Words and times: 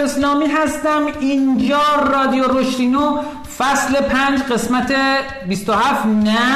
اسلامی 0.00 0.46
هستم. 0.46 1.06
اینجا 1.20 1.80
رادیو 2.12 2.44
رشدینو 2.58 3.18
فصل 3.58 4.00
پنج 4.00 4.42
قسمت 4.52 4.94
27 5.48 6.06
نه 6.06 6.46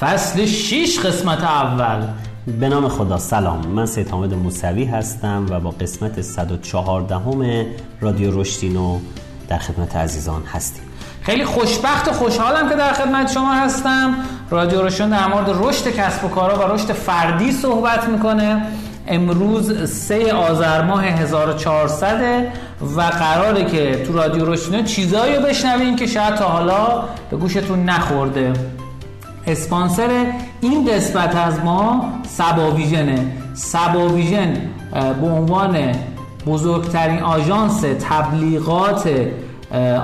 فصل 0.00 0.46
6 0.46 0.98
قسمت 0.98 1.44
اول. 1.44 2.02
به 2.60 2.68
نام 2.68 2.88
خدا 2.88 3.18
سلام. 3.18 3.66
من 3.66 3.86
سید 3.86 4.10
حامد 4.10 4.34
موسوی 4.34 4.84
هستم 4.84 5.46
و 5.50 5.60
با 5.60 5.70
قسمت 5.70 6.20
114 6.20 7.16
همه 7.16 7.66
رادیو 8.00 8.40
رشدینو 8.40 8.98
در 9.48 9.58
خدمت 9.58 9.96
عزیزان 9.96 10.42
هستیم. 10.52 10.82
خیلی 11.22 11.44
خوشبخت 11.44 12.08
و 12.08 12.12
خوشحالم 12.12 12.68
که 12.68 12.74
در 12.74 12.92
خدمت 12.92 13.32
شما 13.32 13.54
هستم. 13.54 14.14
رادیو 14.50 14.82
روشن 14.82 15.08
در 15.08 15.26
مورد 15.26 15.50
رشد 15.50 15.88
کسب 15.88 16.24
و 16.24 16.28
کارها 16.28 16.68
و 16.68 16.72
رشد 16.72 16.92
فردی 16.92 17.52
صحبت 17.52 18.08
می‌کنه. 18.08 18.66
امروز 19.08 19.90
سه 19.90 20.32
آذر 20.32 20.82
ماه 20.82 21.04
1400 21.04 22.46
و 22.96 23.00
قراره 23.00 23.64
که 23.64 24.04
تو 24.06 24.12
رادیو 24.12 24.44
روشنه 24.44 24.82
چیزایی 24.82 25.36
رو 25.36 25.42
بشنوین 25.42 25.96
که 25.96 26.06
شاید 26.06 26.34
تا 26.34 26.44
حالا 26.44 27.04
به 27.30 27.36
گوشتون 27.36 27.84
نخورده. 27.84 28.52
اسپانسر 29.46 30.26
این 30.60 30.84
قسمت 30.84 31.36
از 31.36 31.60
ما 31.60 32.12
سبا 32.28 32.70
ویژنه 32.70 33.32
سبا 33.54 34.08
ویژن 34.08 34.54
به 35.20 35.26
عنوان 35.26 35.92
بزرگترین 36.46 37.18
آژانس 37.18 37.80
تبلیغات 37.80 39.10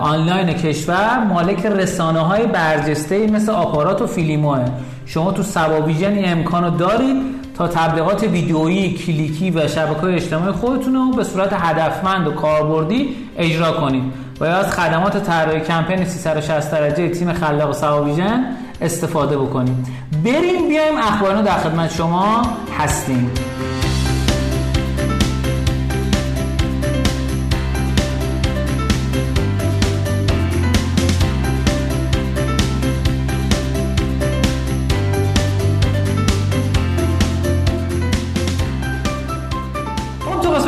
آنلاین 0.02 0.52
کشور 0.52 1.25
مالک 1.25 1.66
رسانه 1.66 2.21
های 2.21 2.47
برجسته 2.47 3.27
مثل 3.27 3.52
آپارات 3.52 4.02
و 4.02 4.07
فیلیموه. 4.07 4.65
شما 5.07 5.33
تو 5.33 5.43
سبا 5.43 5.80
ویژن 5.80 6.13
این 6.13 6.33
امکانو 6.33 6.71
دارید. 6.71 7.41
تا 7.59 7.69
تبلیغات 7.69 8.23
ویدیویی 8.23 8.95
کلیکی 8.95 9.51
و 9.51 9.69
شبکه 9.69 10.05
اجتماعی 10.05 10.53
خودتون 10.53 10.95
رو 10.95 11.11
به 11.11 11.25
صورت 11.25 11.53
هدفمند 11.53 12.27
و 12.27 12.31
کاربردی 12.31 13.17
اجرا 13.39 13.73
کنید. 13.73 14.03
و 14.41 14.45
از 14.45 14.71
خدمات 14.71 15.23
طراحی 15.27 15.61
کمپین 15.61 16.05
360 16.05 16.71
درجه 16.71 17.09
تیم 17.09 17.33
خلاق 17.33 17.73
سبا 17.73 18.05
ویژن 18.05 18.45
استفاده 18.80 19.39
بکنید. 19.39 19.87
بریم 20.25 20.69
بیایم 20.69 20.99
اخبارنا 20.99 21.43
در 21.43 21.59
خدمت 21.59 21.95
شما 21.95 22.43
هستیم. 22.79 23.30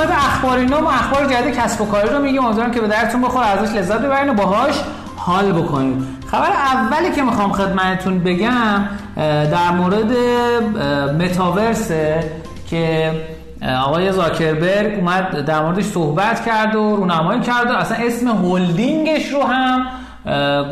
اخبار 0.03 0.59
نام 0.59 0.87
اخبار 0.87 1.25
جدید 1.25 1.55
کسب 1.57 1.81
و 1.81 1.85
کاری 1.87 2.09
رو 2.09 2.19
میگیم 2.19 2.45
امیدوارم 2.45 2.71
که 2.71 2.81
به 2.81 2.89
دردتون 2.89 3.23
بخوره 3.23 3.47
ازش 3.47 3.77
لذت 3.77 3.99
ببرین 3.99 4.31
و 4.31 4.35
باهاش 4.35 4.75
حال 5.17 5.53
بکنید 5.53 6.03
خبر 6.31 6.51
اولی 6.51 7.13
که 7.17 7.23
می‌خوام 7.23 7.53
خدمتتون 7.53 8.19
بگم 8.19 8.89
در 9.51 9.71
مورد 9.71 10.13
متاورس 11.23 11.91
که 12.71 13.13
آقای 13.85 14.13
زاکربرگ 14.13 14.99
اومد 14.99 15.45
در 15.45 15.63
موردش 15.63 15.85
صحبت 15.85 16.45
کرد 16.45 16.75
و 16.75 16.97
رونمایی 16.97 17.41
کرد 17.41 17.71
و 17.71 17.75
اصلا 17.75 17.97
اسم 18.07 18.29
هولدینگش 18.29 19.33
رو 19.33 19.43
هم 19.43 19.87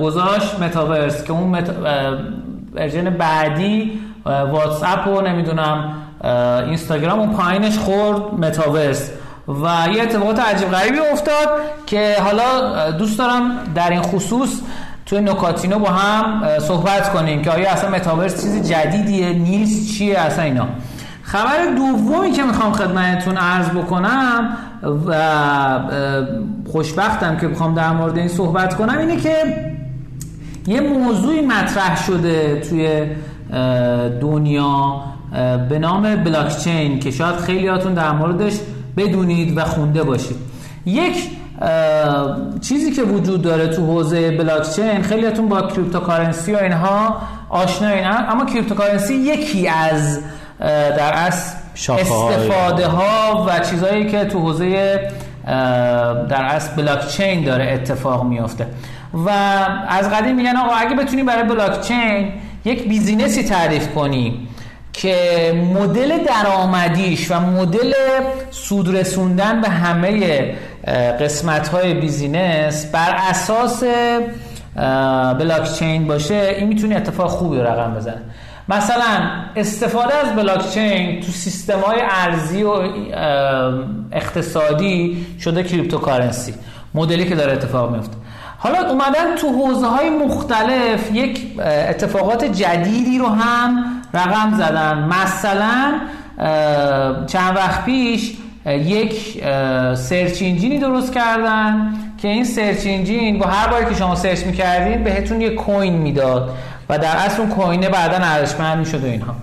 گذاشت 0.03 0.61
متاورس 0.61 1.25
که 1.25 1.33
اون. 1.33 1.59
version 2.75 3.11
بعدی 3.11 4.01
واتساپ 4.25 5.07
و 5.07 5.21
نمی‌دونم 5.21 6.02
اینستاگرام 6.67 7.21
اون 7.21 7.31
پایینش 7.31 7.79
خورد 7.79 8.35
متاورس. 8.35 9.11
و 9.49 9.89
یه 9.95 10.03
اتفاقات 10.03 10.41
عجیب 10.41 10.71
غریبی 10.71 10.99
افتاد 11.13 11.49
که 11.87 12.17
حالا 12.21 12.91
دوست 12.91 13.19
دارم 13.19 13.59
در 13.75 13.91
این 13.91 14.03
خصوص 14.03 14.61
توی 15.07 15.21
نکاتینو 15.21 15.79
با 15.79 15.89
هم 15.89 16.43
صحبت 16.59 17.13
کنیم 17.13 17.43
که 17.43 17.51
آیا 17.51 17.71
اصلا 17.71 17.91
متاورس 17.91 18.43
چیز 18.43 18.69
جدیدیه 18.71 19.33
نیست 19.33 19.95
چیه 19.95 20.19
اصلا 20.19 20.45
اینا. 20.45 20.67
خبر 21.23 21.67
دومی 21.77 22.31
که 22.31 22.43
می‌خوام 22.43 22.73
خدمتتون 22.73 23.37
عرض 23.37 23.69
بکنم 23.69 24.57
و 25.07 25.15
خوشبختم 26.73 27.37
که 27.37 27.47
می‌خوام 27.47 27.75
در 27.75 27.91
مورد 27.93 28.19
این 28.19 28.29
صحبت 28.29 28.75
کنم 28.75 28.99
اینه 28.99 29.17
که 29.17 29.35
یه 30.67 30.81
موضوعی 30.81 31.41
مطرح 31.47 32.07
شده 32.07 32.61
توی 32.61 33.07
دنیا 34.21 35.01
به 35.69 35.79
نام 35.79 36.17
بلاکچین 36.17 37.01
که 37.01 37.11
شاید 37.11 37.37
خیلیاتون 37.37 37.95
در 37.95 38.13
موردش 38.13 38.53
بدونید 38.97 39.59
و 39.59 39.65
خونده 39.65 40.03
باشید. 40.03 40.37
یک 40.87 41.31
چیزی 42.61 42.93
که 42.93 43.03
وجود 43.03 43.43
داره 43.43 43.69
تو 43.69 43.87
حوزه 43.87 44.31
بلاکچین 44.31 45.03
خیلیاتون 45.03 45.49
با 45.49 45.63
cryptocurrency 45.63 46.53
و 46.53 46.57
اینها 46.57 47.17
آشنا 47.49 47.89
اینا 47.89 48.11
اما 48.11 48.45
cryptocurrency 48.45 49.15
یکی 49.15 49.69
از 49.69 50.21
در 50.61 51.13
اصل 51.13 51.57
استفاده 51.89 52.87
ها 52.87 53.47
و 53.49 53.61
چیزهایی 53.71 54.11
که 54.11 54.25
تو 54.25 54.39
حوزه 54.39 55.01
در 56.29 56.43
اصل 56.43 56.77
بلاکچین 56.77 57.45
داره 57.45 57.73
اتفاق 57.73 58.25
میافته. 58.25 58.67
و 59.15 59.31
از 59.89 60.11
قدیم 60.11 60.37
میگن 60.37 60.57
آقا 60.57 60.75
اگه 60.75 60.97
بتونی 60.97 61.23
برای 61.23 61.43
بلاکچین 61.45 62.33
یک 62.65 62.89
business 62.89 63.37
ی 63.37 63.43
تعریف 63.43 63.95
کنی 63.95 64.49
که 64.93 65.53
مدل 65.75 66.19
درآمدیش 66.25 67.31
و 67.31 67.41
مدل 67.41 67.93
سود 68.51 68.97
رسوندن 68.97 69.61
به 69.61 69.69
همه 69.69 70.55
قسمت 71.21 71.69
های 71.69 71.95
business 71.95 72.87
بر 72.87 73.17
اساس 73.31 73.83
بلاکچین 75.39 76.07
باشه 76.07 76.55
این 76.59 76.69
می‌تونه 76.69 76.97
اتفاق 76.97 77.31
خوبی 77.31 77.59
رقم 77.59 77.95
بزنه. 77.95 78.23
مثلا 78.69 79.31
استفاده 79.57 80.15
از 80.15 80.37
بلاکچین 80.37 81.21
تو 81.21 81.33
سیستم 81.33 81.81
های 81.81 82.01
ارزی 82.11 82.63
و 82.63 82.83
اقتصادی 84.13 85.27
شده 85.41 85.63
cryptocurrency 85.63 86.55
مدلی 86.95 87.25
که 87.25 87.35
داره 87.35 87.53
اتفاق 87.53 87.97
میفته 87.97 88.17
حالا 88.59 88.89
اومدن 88.91 89.37
تو 89.37 89.49
حوزه 89.49 89.87
های 89.87 90.11
مختلف 90.11 91.13
یک 91.13 91.61
اتفاقات 91.89 92.45
جدیدی 92.45 93.19
رو 93.19 93.27
هم 93.27 94.02
رقم 94.15 94.55
زدن. 94.57 94.99
مثلا 94.99 95.93
چند 97.27 97.57
وقت 97.57 97.85
پیش 97.85 98.33
یک 98.67 99.43
search 99.95 100.43
engine 100.43 100.74
ی 100.74 100.79
درست 100.79 101.13
کردن 101.13 101.93
که 102.19 102.29
این 102.29 102.45
search 102.45 102.87
engine 102.87 103.39
با 103.39 103.47
هر 103.47 103.69
باری 103.69 103.85
که 103.85 103.95
شما 103.95 104.15
search 104.15 104.47
می‌کردین 104.47 105.05
بهتون 105.05 105.41
یک 105.41 105.55
coin 105.55 105.93
می‌داد 105.93 106.51
و 106.89 106.99
در 106.99 107.17
اصل 107.17 107.43
اون 107.43 107.51
coin 107.51 107.81
ه 107.81 107.89
بعدا 107.89 108.17
ارزشمند 108.17 108.79
می‌شد 108.79 109.05
و 109.05 109.07
اینها. 109.07 109.35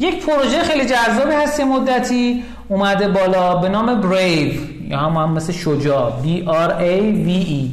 یک 0.00 0.26
پروژه 0.26 0.62
خیلی 0.62 0.84
جذابی 0.84 1.34
هست 1.42 1.60
مدتی 1.60 2.44
اومده 2.68 3.08
بالا 3.08 3.56
به 3.56 3.68
نام 3.68 4.00
Brave 4.00 4.52
یا 4.88 4.98
هم, 4.98 5.16
هم 5.16 5.32
مثل 5.32 5.52
شجاع 5.52 6.12
B 6.24 6.26
R 6.46 6.70
A 6.70 7.26
V 7.26 7.46
E 7.46 7.64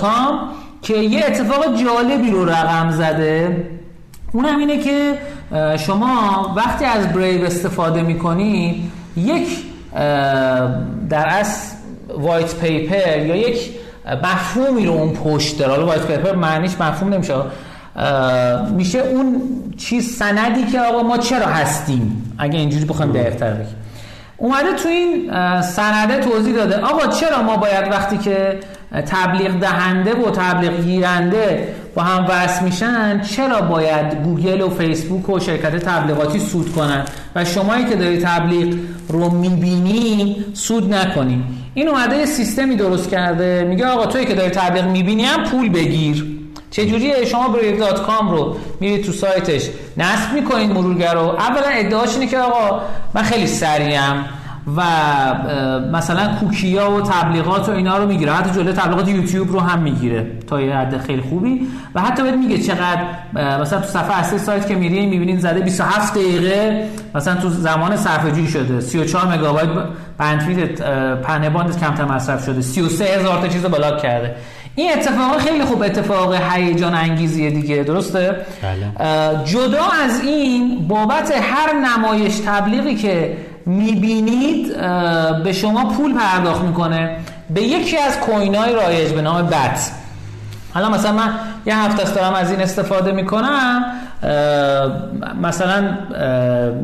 .com 0.00 0.32
که 0.82 0.94
یه 0.94 1.24
اتفاق 1.26 1.64
جالبی 1.84 2.30
رو 2.30 2.44
رقم 2.44 2.90
زده. 2.90 3.56
اون 4.32 4.44
هم 4.44 4.58
اینه 4.58 4.78
که 4.78 5.18
شما 5.78 6.54
وقتی 6.56 6.84
از 6.84 7.12
بریو 7.12 7.44
استفاده 7.44 8.02
می‌کنی 8.02 8.90
یک 9.16 9.48
در 11.10 11.26
اصل 11.28 11.74
وایت 12.18 12.54
پیپر 12.54 13.18
یا 13.18 13.36
یک 13.36 13.70
مفهومی 14.22 14.86
رو 14.86 14.92
اون 14.92 15.12
پشت 15.12 15.58
داره. 15.58 15.72
حالا 15.72 15.86
وایت 15.86 16.06
پیپر 16.06 16.34
معنیش 16.34 16.72
مفهوم 16.80 17.14
نمیشه. 17.14 17.34
میشه 18.76 18.98
اون 18.98 19.42
چیز 19.76 20.16
سندی 20.16 20.64
که 20.66 20.80
آقا 20.80 21.02
ما 21.02 21.18
چرا 21.18 21.46
هستیم؟ 21.46 22.34
اگه 22.38 22.58
اینجوری 22.58 22.84
بخوایم 22.84 23.12
دقیق‌تر 23.12 23.50
بگیم. 23.50 23.76
اومده 24.36 24.72
تو 24.82 24.88
این 24.88 25.30
سنده 25.62 26.18
توضیح 26.18 26.54
داده. 26.54 26.76
آقا 26.80 27.06
چرا 27.06 27.42
ما 27.42 27.56
باید 27.56 27.92
وقتی 27.92 28.18
که 28.18 28.60
تبلیغ 28.92 29.52
دهنده 29.52 30.14
و 30.14 30.30
تبلیغ 30.30 30.80
گیرنده 30.80 31.74
با 31.94 32.02
هم 32.02 32.26
وصل 32.28 32.64
میشن 32.64 33.20
چرا 33.20 33.60
باید 33.60 34.14
گوگل 34.24 34.60
و 34.60 34.70
فیسبوک 34.70 35.28
و 35.28 35.40
شرکت 35.40 35.76
تبلیغاتی 35.76 36.38
سود 36.38 36.72
کنن؟ 36.72 37.04
و 37.34 37.44
شمایی 37.44 37.84
که 37.84 37.96
داری 37.96 38.18
تبلیغ 38.18 38.74
رو 39.08 39.30
می‌بینی 39.30 40.44
سود 40.54 40.94
نکنی. 40.94 41.44
این 41.74 41.88
اومده 41.88 42.16
یه 42.16 42.26
سیستمی 42.26 42.76
درست 42.76 43.10
کرده 43.10 43.64
میگه 43.68 43.86
آقا 43.86 44.06
توی 44.06 44.24
که 44.24 44.34
داری 44.34 44.50
تبلیغ 44.50 44.84
می‌بینی 44.84 45.24
هم 45.24 45.44
پول 45.44 45.68
بگیر. 45.68 46.24
چجوریه؟ 46.70 47.24
شما 47.24 47.48
Brave 47.48 47.78
dot 47.78 48.02
com 48.06 48.30
رو 48.30 48.56
میرید 48.80 49.04
تو 49.04 49.12
سایتش 49.12 49.68
نصب 49.96 50.32
می‌کنید 50.34 50.70
مرورگر 50.70 51.14
رو 51.14 51.20
اولا 51.20 51.68
ادعاش 51.72 52.14
اینه 52.14 52.26
که 52.26 52.38
آقا 52.38 52.80
من 53.14 53.22
خیلی 53.22 53.46
سریعم 53.46 54.24
و 54.76 54.82
مثلا 55.92 56.28
کوکیا 56.40 56.90
و 56.90 57.00
تبلیغات 57.00 57.68
و 57.68 57.72
اینا 57.72 57.98
رو 57.98 58.06
می‌گیره. 58.06 58.32
حتی 58.32 58.50
جلوی 58.50 58.72
تبلیغات 58.72 59.08
یوتیوب 59.08 59.52
رو 59.52 59.60
هم 59.60 59.78
می‌گیره 59.78 60.26
تا 60.46 60.60
یه 60.60 60.76
حد 60.76 60.98
خیلی 60.98 61.22
خوبی. 61.22 61.60
و 61.94 62.00
حتی 62.00 62.22
بهت 62.22 62.34
میگه 62.34 62.58
چقدر 62.58 63.02
مثلا 63.60 63.80
تو 63.80 63.86
صفحه 63.86 64.18
اصلی 64.18 64.38
سایت 64.38 64.68
که 64.68 64.74
میری 64.74 65.06
می‌بینین 65.06 65.40
زده 65.40 65.60
27 65.60 66.14
دقیقه 66.14 66.88
مثلا 67.14 67.34
تو 67.34 67.48
زمان 67.48 67.96
صرفه 67.96 68.46
شده. 68.46 68.80
34 68.80 69.26
مگابایت 69.26 69.68
بندویت 70.18 70.82
پهنه 71.22 71.50
کمتر 71.80 72.04
مصرف 72.04 72.44
شده. 72.44 72.60
33 72.60 73.04
هزار 73.04 73.40
تا 73.40 73.48
چیز 73.48 73.62
بلاک 73.62 74.02
کرده. 74.02 74.34
این 74.74 74.92
اتفاق 74.92 75.38
خیلی 75.38 75.64
خوب 75.64 75.82
اتفاق 75.82 76.34
هیجان 76.34 76.94
انگیزیه 76.94 77.50
دیگه. 77.50 77.82
درسته؟ 77.82 78.36
بله. 78.62 79.44
جدا 79.44 79.84
از 80.04 80.20
این 80.20 80.88
بابت 80.88 81.32
هر 81.42 81.72
نمایش 81.72 82.38
تبلیغی 82.46 82.94
که 82.94 83.36
می‌بینید 83.68 84.76
به 85.44 85.52
شما 85.52 85.84
پول 85.84 86.14
پرداخت 86.14 86.62
می‌کنه 86.62 87.16
به 87.50 87.62
یکی 87.62 87.98
از 87.98 88.20
کوین 88.20 88.54
های 88.54 88.74
رایج 88.74 89.12
به 89.12 89.22
نام 89.22 89.46
بت. 89.46 89.90
حالا 90.74 90.88
مثلا 90.88 91.12
من 91.12 91.30
یه 91.66 91.76
هفته 91.76 92.02
است 92.02 92.14
دارم 92.14 92.34
از 92.34 92.50
این 92.50 92.60
استفاده 92.60 93.12
می‌کنم 93.12 93.84
مثلا 95.42 95.98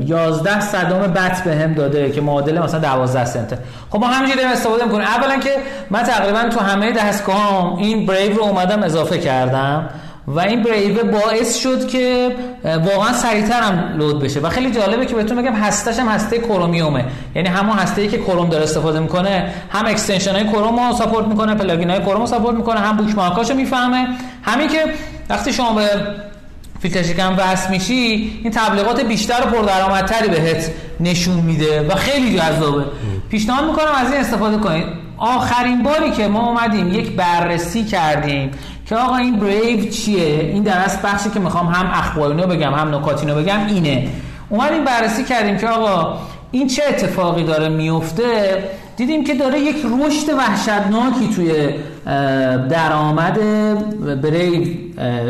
11 0.00 0.60
صدم 0.60 0.98
بت 0.98 1.44
به 1.44 1.66
داده 1.66 2.10
که 2.10 2.20
معادل 2.20 2.58
مثلا 2.58 2.80
12 2.80 3.24
سنته 3.24 3.58
خب 3.90 3.98
ما 3.98 4.06
همینجوری 4.06 4.36
داریم 4.36 4.52
استفاده 4.52 4.84
می‌کنیم. 4.84 5.06
اولا 5.06 5.38
که 5.38 5.50
من 5.90 6.02
تقریبا 6.02 6.42
تو 6.42 6.60
همه 6.60 6.92
دستگاهام 6.92 7.76
این 7.76 8.06
بریو 8.06 8.36
رو 8.36 8.42
اومدم 8.42 8.82
اضافه 8.82 9.18
کردم. 9.18 9.88
و 10.26 10.40
این 10.40 10.62
Brave 10.62 10.96
ه 10.96 11.02
باعث 11.02 11.56
شد 11.56 11.88
که 11.88 12.34
واقعا 12.64 13.12
سریعتر 13.12 13.60
هم 13.60 13.98
load 13.98 14.22
بشه. 14.22 14.40
و 14.40 14.48
خیلی 14.48 14.70
جالبه 14.70 15.06
که 15.06 15.14
بهتون 15.14 15.42
بگم 15.42 15.52
هستش 15.52 15.98
هم 15.98 16.08
هسته 16.08 16.38
Chromium 16.38 16.91
ه. 16.91 17.04
یعنی 17.34 17.48
همون 17.48 17.78
هسته 17.78 18.02
ای 18.02 18.08
که 18.08 18.18
کروم 18.18 18.48
داره 18.48 18.64
استفاده 18.64 19.00
می‌کنه 19.00 19.52
هم 19.70 19.86
extension 19.86 20.32
های 20.32 20.44
کروم 20.44 20.80
رو 20.80 20.96
support 20.96 21.26
می‌کنه 21.26 21.54
plugin 21.54 21.90
های 21.90 22.00
کروم 22.00 22.20
رو 22.20 22.26
support 22.26 22.56
می‌کنه 22.56 22.80
هم 22.80 22.96
bookmark 22.96 23.40
اش 23.40 23.50
رو 23.50 23.56
می‌فهمه. 23.56 24.08
همین 24.42 24.68
که 24.68 24.84
وقتی 25.30 25.52
شما 25.52 25.72
به 25.72 25.88
فیلتر 26.80 27.02
شکن 27.02 27.36
وصل 27.38 27.70
میشی 27.70 27.92
این 28.42 28.52
تبلیغات 28.52 29.00
بیشتر 29.00 29.42
و 29.42 29.46
پردرآمدتری 29.46 30.28
بهت 30.28 30.70
نشون 31.00 31.36
میده 31.36 31.88
و 31.88 31.94
خیلی 31.94 32.38
جذابه. 32.38 32.84
پیشنهاد 33.30 33.64
می‌کنم 33.64 33.92
از 33.96 34.12
این 34.12 34.20
استفاده 34.20 34.56
کنید. 34.56 34.86
آخرین 35.18 35.82
باری 35.82 36.10
که 36.10 36.28
ما 36.28 36.48
اومدیم 36.48 36.94
یک 36.94 37.16
بررسی 37.16 37.84
کردیم. 37.84 38.50
که 38.86 38.96
آقا 38.96 39.16
این 39.16 39.36
بریو 39.36 39.90
چیه؟ 39.90 40.50
این 40.52 40.62
درست 40.62 41.02
بخشی 41.02 41.30
که 41.30 41.40
می‌خوام 41.40 41.66
هم 41.66 41.86
اخبارینو 41.86 42.46
بگم 42.46 42.74
هم 42.74 42.94
نکاتینو 42.94 43.34
بگم 43.34 43.66
اینه. 43.66 44.08
اومدیم 44.48 44.84
بررسی 44.84 45.24
کردیم 45.24 45.56
که 45.56 45.68
آقا 45.68 46.18
این 46.50 46.66
چه 46.66 46.82
اتفاقی 46.88 47.44
داره 47.44 47.68
میفته؟ 47.68 48.64
دیدیم 48.96 49.24
که 49.24 49.34
داره 49.34 49.60
یک 49.60 49.76
رشد 49.76 50.32
وحشتناکی 50.38 51.28
توی 51.36 51.52
درآمد 52.68 53.40
بریو 54.22 54.66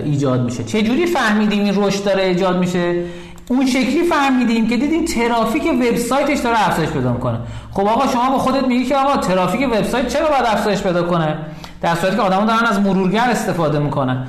ایجاد 0.04 0.44
میشه. 0.44 0.64
چه 0.64 0.82
جوری 0.82 1.06
فهمیدیم 1.06 1.64
این 1.64 1.84
رشد 1.84 2.04
داره 2.04 2.22
ایجاد 2.22 2.58
میشه؟ 2.58 3.02
اون 3.48 3.66
شکلی 3.66 4.02
فهمیدیم 4.02 4.68
که 4.68 4.76
دیدیم 4.76 5.04
ترافیک 5.04 5.62
وبسایتش 5.66 6.38
داره 6.38 6.68
افزایش 6.68 6.90
پیدا 6.90 7.12
می‌کنه. 7.12 7.38
خب 7.72 7.86
آقا 7.86 8.06
شما 8.12 8.30
با 8.30 8.38
خودت 8.38 8.64
میگی 8.64 8.84
که 8.84 8.96
آقا 8.96 9.16
ترافیک 9.16 9.68
وبسایت 9.68 10.08
چرا 10.08 10.28
باید 10.28 10.44
افزایش 10.46 10.82
پیدا 10.82 11.02
کنه؟ 11.02 11.36
در 11.82 11.94
صورتی 11.94 12.16
که 12.16 12.22
آدما 12.22 12.44
دارن 12.44 12.66
از 12.66 12.80
مرورگر 12.80 13.26
استفاده 13.30 13.78
می‌کنن. 13.78 14.26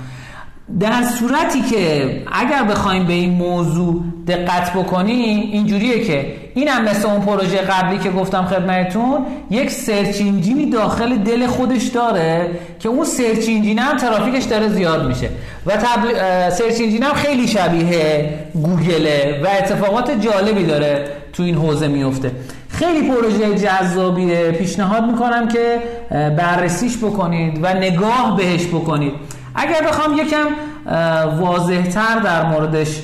در 0.80 1.04
صورتی 1.20 1.62
که 1.62 2.24
اگر 2.32 2.64
بخوایم 2.64 3.06
به 3.06 3.14
این 3.14 3.34
موضوع 3.34 4.04
دقت 4.28 4.74
بکنیم 4.74 5.50
اینجوریه 5.52 6.04
که 6.06 6.36
این 6.56 6.68
هم 6.68 6.84
مثل 6.84 7.08
اون 7.08 7.22
پروژه 7.22 7.58
قبلی 7.58 7.98
که 7.98 8.10
گفتم 8.10 8.46
خدمتتون 8.46 9.26
یک 9.50 9.72
search 9.72 10.22
engineی 10.22 10.70
داخل 10.70 11.18
دل 11.18 11.48
خودش 11.48 11.84
داره 11.84 12.50
که 12.80 12.90
اون 12.90 13.06
search 13.06 13.50
engine 13.50 13.80
هم 13.80 13.98
ترافیکش 13.98 14.44
داره 14.44 14.68
زیاد 14.68 15.08
میشه. 15.08 15.30
و 15.66 15.78
تبل... 15.78 16.10
search 16.50 16.82
engine 16.82 17.04
هم 17.04 17.14
خیلی 17.14 17.48
شبیه 17.48 18.30
گوگله 18.54 19.42
و 19.44 19.48
اتفاقات 19.48 20.12
جالبی 20.22 20.64
داره 20.64 21.08
تو 21.34 21.44
این 21.44 21.56
حوزه 21.56 21.88
میفته 21.88 22.32
خیلی 22.80 23.10
پروژه 23.10 23.56
جذابیه. 23.56 24.52
پیشنهاد 24.52 25.04
می‌کنم 25.04 25.48
که 25.48 25.80
بررسیش 26.10 26.98
بکنید 26.98 27.60
و 27.64 27.74
نگاه 27.74 28.38
بهش 28.38 28.68
بکنید. 28.68 29.14
اگر 29.56 29.82
بخوام 29.88 30.18
یکم 30.18 30.46
واضحتر 31.40 32.20
در 32.24 32.46
موردش 32.46 33.02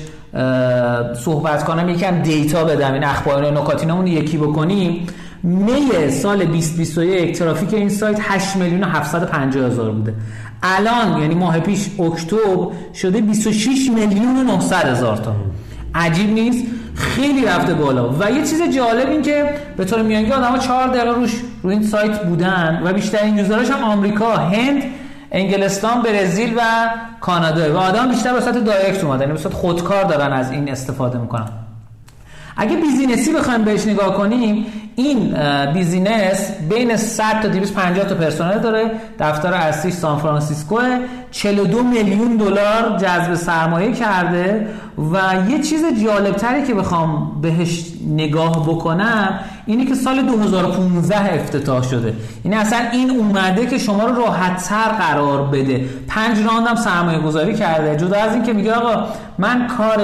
صحبت 1.24 1.64
کنم 1.64 1.88
یکم 1.88 2.22
دیتا 2.22 2.64
بدم 2.64 2.92
این 2.92 3.04
اخبار 3.04 3.50
نکاتینمون 3.50 4.06
یکی 4.06 4.36
بکنیم. 4.36 5.06
می 5.42 6.10
سال 6.10 6.44
2021 6.44 7.38
ترافیک 7.38 7.74
این 7.74 7.88
سایت 7.88 8.18
8 8.20 8.56
میلیون 8.56 8.84
750 8.84 9.66
هزار 9.66 9.90
بوده. 9.90 10.14
الان 10.62 11.22
یعنی 11.22 11.34
ماه 11.34 11.60
پیش 11.60 11.90
اکتبر 12.00 12.66
شده 12.94 13.20
26 13.20 13.90
میلیون 13.94 14.36
و 14.36 14.42
900 14.42 14.88
هزار 14.88 15.16
تا. 15.16 15.34
عجیب 15.94 16.30
نیست؟ 16.30 16.66
خیلی 16.94 17.44
رفته 17.44 17.74
بالا. 17.74 18.08
و 18.08 18.30
یه 18.30 18.46
چیز 18.46 18.62
جالب 18.62 19.10
این 19.10 19.22
که 19.22 19.54
به 19.76 19.84
طور 19.84 20.02
میانگین 20.02 20.32
آدم 20.32 20.50
ها 20.52 20.58
4 20.58 20.88
دقیقه 20.88 21.10
روش 21.10 21.40
روی 21.62 21.74
این 21.74 21.82
سایت 21.82 22.22
بودن 22.22 22.82
و 22.84 22.92
بیشترین 22.92 23.38
userاش 23.38 23.70
هم 23.70 23.84
آمریکا 23.84 24.36
هند 24.36 24.82
انگلستان 25.32 26.02
برزیل 26.02 26.54
و 26.56 26.60
کانادا. 27.20 27.74
و 27.74 27.76
آدم 27.76 28.08
بیشتر 28.08 28.32
به 28.32 28.40
صورت 28.40 28.64
direct 28.64 29.04
اومدن 29.04 29.20
یعنی 29.20 29.32
به 29.32 29.38
صورت 29.38 29.54
خودکار 29.54 30.04
دارن 30.04 30.32
از 30.32 30.50
این 30.50 30.70
استفاده 30.70 31.18
می‌کنن. 31.18 31.48
اگه 32.56 32.76
businessی 32.76 33.32
بخوایم 33.32 33.64
بهش 33.64 33.86
نگاه 33.86 34.14
کنیم 34.14 34.66
این 34.96 35.36
business 35.72 36.50
بین 36.68 36.96
100 36.96 37.42
تا 37.42 37.48
250 37.48 38.06
تا 38.06 38.14
پرسنل 38.14 38.58
داره. 38.58 38.90
دفتر 39.18 39.54
اصلی 39.54 39.90
سان 39.90 40.18
فرانسیسکو 40.18 40.80
42 41.32 41.82
میلیون 41.82 42.36
دلار 42.36 42.98
جذب 42.98 43.34
سرمایه 43.34 43.92
کرده 43.92 44.68
و 45.12 45.50
یه 45.50 45.62
چیز 45.62 45.84
جالبتری 46.04 46.62
که 46.62 46.74
بخوام 46.74 47.40
بهش 47.40 47.84
نگاه 48.08 48.66
بکنم 48.66 49.40
اینه 49.66 49.86
که 49.86 49.94
سال 49.94 50.22
2015 50.22 51.34
افتتاح 51.34 51.82
شده. 51.82 52.14
یعنی 52.44 52.56
اصلا 52.56 52.78
این 52.92 53.10
اومده 53.10 53.66
که 53.66 53.78
شما 53.78 54.04
رو 54.04 54.14
راحت 54.14 54.64
تر 54.68 54.88
قرار 54.88 55.42
بده. 55.42 55.84
پنج 56.08 56.38
راندم 56.46 56.74
سرمایه 56.74 57.18
گذاری 57.18 57.54
کرده. 57.54 57.96
جدا 57.96 58.16
از 58.16 58.34
این 58.34 58.42
که 58.42 58.52
میگه 58.52 58.74
آقا 58.74 59.04
من 59.38 59.66
کار 59.66 59.98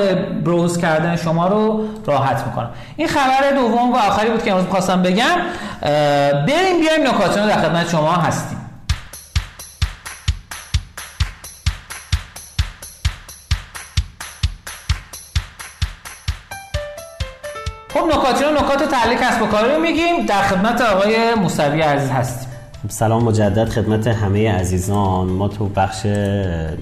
بروز 0.45 0.79
کردن 0.79 1.17
شما 1.17 1.49
رو 1.49 1.85
راحت 2.07 2.47
می‌کنم. 2.47 2.71
این 2.97 3.09
خبر 3.09 3.53
دوم 3.55 3.93
و 3.93 3.97
آخری 3.97 4.31
بود 4.31 4.43
که 4.43 4.51
امروز 4.53 4.67
خواستم 4.69 5.03
بگم. 5.03 5.37
بریم 6.47 6.81
بیایم 6.81 7.09
نکاتون 7.09 7.47
در 7.47 7.57
خدمت 7.57 7.89
شما 7.89 8.13
هستیم. 8.13 8.58
خب 17.99 18.07
نکاتی 18.07 18.45
رو 18.45 18.51
نکات 18.51 18.91
تعلیق 18.91 19.21
کسب 19.21 19.43
و 19.43 19.47
کار 19.47 19.75
رو 19.75 19.81
میگیم. 19.81 20.27
در 20.27 20.43
خدمت 20.43 20.81
آقای 20.81 21.35
موسوی 21.35 21.81
عزیز 21.81 22.11
هستیم. 22.11 22.49
سلام 22.89 23.25
مجدد 23.25 23.69
خدمت 23.69 24.07
همه 24.07 24.53
عزیزان. 24.53 25.27
ما 25.27 25.49
تو 25.49 25.69
بخش 25.69 26.07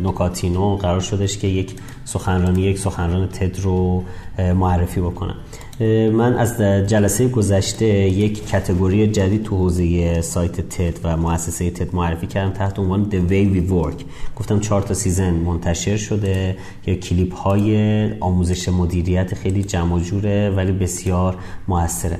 نکاتینو 0.03 0.77
قرار 0.77 1.01
شدش 1.01 1.39
که 1.39 1.47
یک 1.47 1.77
سخنرانی 2.05 2.63
یک 2.63 2.79
سخنران 2.79 3.29
تد 3.29 3.61
رو 3.61 4.05
معرفی 4.39 5.01
بکنم. 5.01 5.35
من 5.81 6.35
از 6.35 6.61
جلسه 6.63 7.29
گذشته 7.29 7.87
یک 7.87 8.49
category 8.49 9.07
جدید 9.07 9.43
تو 9.43 9.57
حوزه 9.57 10.21
سایت 10.21 10.61
تد 10.61 11.01
و 11.05 11.17
مؤسسه 11.17 11.71
تد 11.71 11.95
معرفی 11.95 12.27
کردم 12.27 12.53
تحت 12.53 12.79
عنوان 12.79 13.07
The 13.11 13.31
Way 13.31 13.57
We 13.57 13.71
Work. 13.71 14.05
گفتم 14.37 14.61
چهار 14.61 14.83
تا 14.83 14.95
season 14.95 15.35
منتشر 15.35 15.97
شده 15.97 16.57
که 16.83 16.97
کلیپ 16.97 17.35
های 17.35 18.11
آموزش 18.21 18.69
مدیریت 18.69 19.35
خیلی 19.35 19.65
جمع 19.65 20.01
جوره 20.01 20.51
ولی 20.51 20.73
بسیار 20.73 21.37
موثره. 21.69 22.19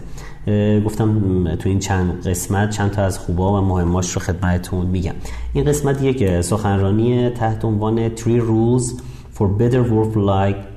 گفتم 0.85 1.55
تو 1.57 1.69
این 1.69 1.79
چند 1.79 2.27
قسمت 2.27 2.71
چند 2.71 2.91
تا 2.91 3.03
از 3.03 3.19
خوبا 3.19 3.63
و 3.63 3.67
مهماش 3.67 4.13
رو 4.13 4.21
خدمتتون 4.21 4.87
میگم. 4.87 5.15
این 5.53 5.65
قسمت 5.65 6.03
یک 6.03 6.41
سخنرانی 6.41 7.31
تحت 7.31 7.65
عنوان 7.65 8.17
Three 8.17 8.41
Rules 8.41 8.93
for 9.39 9.47
Better 9.61 9.83
Work 9.91 10.17
Life 10.17 10.77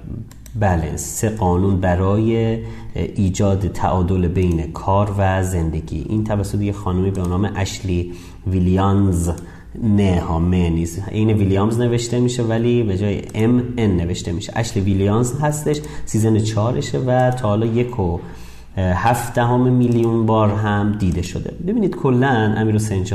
Balance 0.62 0.96
سه 0.96 1.30
قانون 1.30 1.80
برای 1.80 2.58
ایجاد 2.96 3.68
تعادل 3.68 4.28
بین 4.28 4.72
کار 4.72 5.16
و 5.18 5.44
زندگی. 5.44 6.06
این 6.10 6.24
توسط 6.24 6.62
یه 6.62 6.72
خانمی 6.72 7.12
به 7.12 7.22
نام 7.22 7.50
اشلی 7.56 8.12
ویلیامز 8.48 9.32
نه 9.84 10.22
ها 10.22 10.40
نیست 10.40 11.04
این 11.12 11.30
ویلیامز 11.30 11.80
نوشته 11.80 12.20
میشه 12.20 12.44
ولی 12.44 12.84
به 12.84 12.98
جای 12.98 13.22
ام 13.36 13.64
ان 13.78 13.98
نوشته 13.98 14.32
میشه. 14.32 14.54
اشلی 14.56 14.84
ویلیامز 14.84 15.40
هستش 15.42 15.82
season 16.06 16.40
چهارشه 16.40 17.00
و 17.00 17.32
تا 17.32 17.48
حالا 17.48 17.66
یک 17.66 18.00
و 18.00 18.20
هفت 18.78 19.34
دهم 19.34 19.62
میلیون 19.62 20.26
بار 20.26 20.50
هم 20.50 20.92
دیده 20.92 21.22
شده. 21.22 21.54
ببینید 21.68 21.96
کلا 21.96 22.28
امیر 22.58 22.76
حسین 22.76 23.06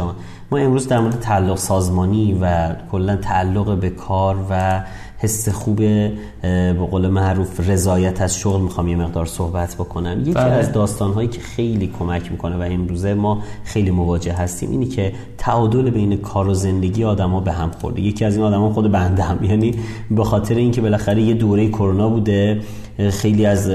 ما 0.51 0.59
امروز 0.59 0.89
در 0.89 1.01
مورد 1.01 1.21
تعلق 1.21 1.57
سازمانی 1.57 2.39
و 2.43 2.75
کلا 2.93 3.17
تعلق 3.17 3.79
به 3.79 3.91
کار 3.91 4.37
و 4.51 4.85
حس 5.25 5.49
خوب 5.49 5.77
به 5.77 6.87
قول 6.91 7.09
معروف 7.09 7.69
رضایت 7.71 8.23
از 8.23 8.39
شغل 8.39 8.61
می‌خوام 8.61 8.89
یه 8.89 8.97
مقدار 8.97 9.27
صحبت 9.27 9.75
بکنم. 9.75 10.21
یکی 10.21 10.33
بله. 10.33 10.45
از 10.45 10.73
داستانهایی 10.73 11.29
که 11.29 11.41
خیلی 11.41 11.87
کمک 11.99 12.33
می‌کنه 12.33 12.57
و 12.57 12.61
این 12.61 12.89
روزه 12.89 13.15
ما 13.15 13.43
خیلی 13.65 13.91
مواجه 13.91 14.33
هستیم 14.33 14.71
اینی 14.71 14.87
که 14.87 15.13
تعادل 15.39 15.91
بین 15.91 16.17
کار 16.17 16.49
و 16.49 16.55
زندگی 16.55 17.05
آدما 17.05 17.41
به 17.41 17.53
هم 17.53 17.71
خورده. 17.71 18.01
یکی 18.01 18.25
از 18.25 18.37
این 18.37 18.45
آدما 18.45 18.73
خود 18.73 18.93
بنده 18.93 19.23
هم. 19.23 19.45
یعنی 19.45 19.75
به 20.11 20.25
خاطر 20.25 20.55
اینکه 20.55 20.81
بالاخره 20.81 21.23
یه 21.23 21.35
دوره 21.35 21.69
کرونا 21.69 22.09
بوده 22.09 22.61
خیلی 23.11 23.47
از 23.47 23.71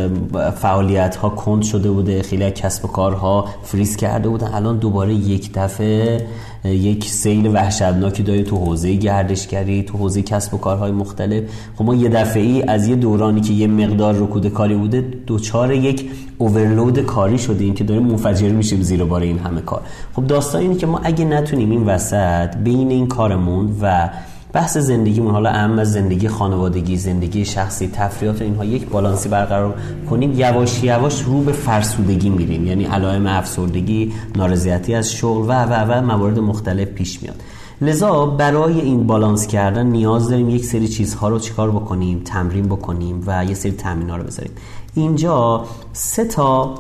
فعالیت 0.56 1.16
ها 1.16 1.30
کند 1.30 1.64
شده 1.64 1.92
بوده 1.92 2.22
خیلی 2.22 2.44
از 2.44 2.54
کسب 2.54 2.86
و 2.86 2.88
کارها 2.88 3.46
فریز 3.64 3.96
کرده 3.96 4.30
بودن. 4.30 4.54
الان 4.54 4.78
دوباره 4.78 5.14
یک 5.14 5.54
دفعه 5.54 6.28
یک 6.66 7.06
سیل 7.06 7.48
وحشتناکی 7.48 8.24
داره 8.24 8.44
تو 8.44 8.58
حوزه 8.58 8.96
گردشگری 8.96 9.84
تو 9.84 9.98
حوزه 9.98 10.22
کسب 10.22 10.54
و 10.54 10.58
کارهای 10.58 10.92
مختلف. 10.92 11.44
خب 11.76 11.86
ما 11.86 11.96
یه 11.96 12.10
دفعه 12.10 12.44
ای 12.44 12.64
از 12.64 12.88
یه 12.88 12.96
دورانی 12.96 13.42
که 13.42 13.54
یه 13.54 13.68
مقدار 13.68 14.16
رکود 14.16 14.48
کاری 14.48 14.76
بوده 14.76 15.02
دوچار 15.02 15.74
یک 15.74 16.12
اوورلود 16.38 17.00
کاری 17.00 17.38
شدیم 17.38 17.74
که 17.74 17.84
داریم 17.84 18.04
منفجر 18.04 18.50
میشیم 18.50 18.82
زیر 18.82 19.04
بار 19.04 19.22
این 19.22 19.40
همه 19.40 19.62
کار. 19.62 19.82
خب 20.14 20.28
داستان 20.28 20.62
اینه 20.62 20.76
که 20.76 20.88
ما 20.88 21.00
اگه 21.04 21.26
نتونیم 21.26 21.72
این 21.72 21.86
وسط 21.86 22.58
بین 22.58 22.92
این 22.92 23.08
کارمون 23.08 23.76
و 23.82 24.10
بحث 24.54 24.78
زندگیمون 24.78 25.32
حالا 25.32 25.50
اهم 25.50 25.80
از 25.80 25.92
زندگی 25.92 26.28
خانوادگی 26.28 26.98
زندگی 26.98 27.46
شخصی 27.46 27.88
تفریحات 27.88 28.42
اینها 28.42 28.66
یک 28.66 28.88
بالانسی 28.88 29.30
برقرار 29.30 29.76
کنیم 30.10 30.40
یواش 30.40 30.84
یواش 30.84 31.22
رو 31.22 31.42
به 31.42 31.52
فرسودگی 31.52 32.30
میریم. 32.30 32.68
یعنی 32.68 32.86
علائم 32.86 33.28
افسردگی 33.28 34.14
نارضایتی 34.36 34.96
از 34.96 35.12
شغل 35.12 35.42
و 35.42 35.52
و 35.52 35.74
و 35.74 36.02
موارد 36.02 36.40
مختلف 36.40 36.88
پیش 36.88 37.22
میاد. 37.22 37.36
لذا 37.82 38.26
برای 38.26 38.82
این 38.82 39.08
بالانس 39.08 39.48
کردن 39.48 39.86
نیاز 39.86 40.30
داریم 40.30 40.50
یک 40.50 40.66
سری 40.66 40.88
چیزها 40.88 41.30
رو 41.30 41.40
چیکار 41.40 41.72
بکنیم 41.72 42.22
تمرین 42.26 42.66
بکنیم 42.66 43.24
و 43.28 43.46
یه 43.46 43.54
سری 43.54 43.72
تمرین 43.72 44.10
رو 44.10 44.24
بذاریم. 44.24 44.52
اینجا 44.96 45.66
سه 45.94 46.26
تا 46.26 46.76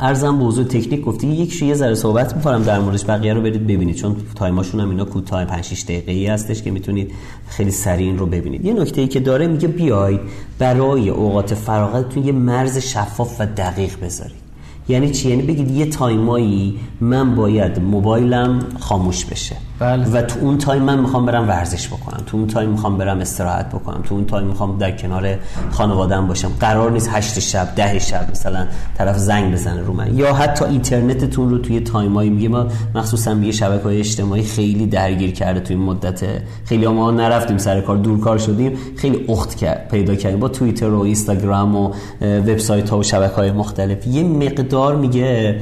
عرضم 0.00 0.38
به 0.38 0.64
تکنیک 0.64 1.04
گفتی 1.04 1.26
یک 1.26 1.62
یه 1.62 1.74
ذره 1.74 1.94
صحبت 1.94 2.36
می‌کنم 2.36 2.62
در 2.62 2.78
موردش 2.80 3.04
بقیه 3.04 3.32
رو 3.32 3.40
برید 3.40 3.66
ببینید 3.66 3.96
چون 3.96 4.16
timeاشون 4.34 4.80
هم 4.80 4.90
اینا 4.90 5.04
کوتاه 5.04 5.44
5 5.44 5.64
6 5.64 5.84
دقیقه‌ای 5.84 6.26
هستش 6.26 6.62
که 6.62 6.70
می‌تونید 6.70 7.12
خیلی 7.48 7.70
سریع 7.70 8.06
این 8.06 8.18
رو 8.18 8.26
ببینید. 8.26 8.64
یه 8.64 8.72
نکته 8.72 9.00
ای 9.00 9.08
که 9.08 9.20
داره 9.20 9.46
میگه 9.46 9.68
بیاید 9.68 10.20
برای 10.58 11.08
اوقات 11.10 11.54
فراغتتون 11.54 12.26
یه 12.26 12.32
مرز 12.32 12.78
شفاف 12.78 13.36
و 13.40 13.46
دقیق 13.46 14.00
بذارید. 14.00 14.46
یعنی 14.88 15.10
چی؟ 15.10 15.30
یعنی 15.30 15.42
بگید 15.42 15.70
یه 15.70 15.86
timeایی 15.86 16.78
من 17.00 17.34
باید 17.34 17.80
موبایلم 17.80 18.58
خاموش 18.80 19.24
بشه. 19.24 19.56
بله. 19.78 20.10
و 20.10 20.22
تو 20.22 20.40
اون 20.40 20.58
time 20.58 20.82
من 20.82 20.98
می‌خوام 20.98 21.26
برم 21.26 21.48
ورزش 21.48 21.88
بکنم. 21.88 22.22
تو 22.26 22.36
اون 22.36 22.46
time 22.46 22.70
می‌خوام 22.70 22.98
برم 22.98 23.20
استراحت 23.20 23.68
بکنم. 23.68 24.02
تو 24.02 24.14
اون 24.14 24.24
time 24.24 24.46
می‌خوام 24.46 24.78
در 24.78 24.90
کنار 24.90 25.34
خانوادم 25.70 26.26
باشم. 26.26 26.50
قرار 26.60 26.90
نیست 26.90 27.10
هشت 27.12 27.38
شب 27.38 27.74
ده 27.76 27.98
شب 27.98 28.30
مثلا 28.30 28.66
طرف 28.98 29.18
زنگ 29.18 29.52
بزنه 29.52 29.82
رو 29.82 29.92
من. 29.92 30.16
یا 30.16 30.34
حتی 30.34 30.64
اینترنتتون 30.64 31.50
رو 31.50 31.58
توی 31.58 31.80
timeایی 31.80 32.30
میگه 32.30 32.48
ما 32.48 32.66
مخصوصا 32.94 33.34
میگه 33.34 33.52
شبکه 33.52 33.84
های 33.84 33.98
اجتماعی 33.98 34.42
خیلی 34.42 34.86
درگیر 34.86 35.32
کرده 35.32 35.60
توی 35.60 35.76
مدت. 35.76 36.24
خیلی 36.64 36.86
ما 36.86 37.10
نرفتیم 37.10 37.58
سر 37.58 37.80
کار 37.80 37.96
دورکار 37.96 38.38
شدیم. 38.38 38.72
خیلی 38.96 39.24
اخت 39.28 39.64
پیدا 39.90 40.14
کردیم. 40.14 40.40
با 40.40 40.48
توییتر 40.48 40.88
و 40.88 41.00
اینستاگرام 41.00 41.76
و 41.76 41.92
وبسایت 42.22 42.90
ها 42.90 42.98
و 42.98 43.02
شبکه 43.02 43.34
های 43.34 43.52
مختلف. 43.52 44.06
یه 44.06 44.22
مقدار 44.22 44.96
میگه 44.96 45.60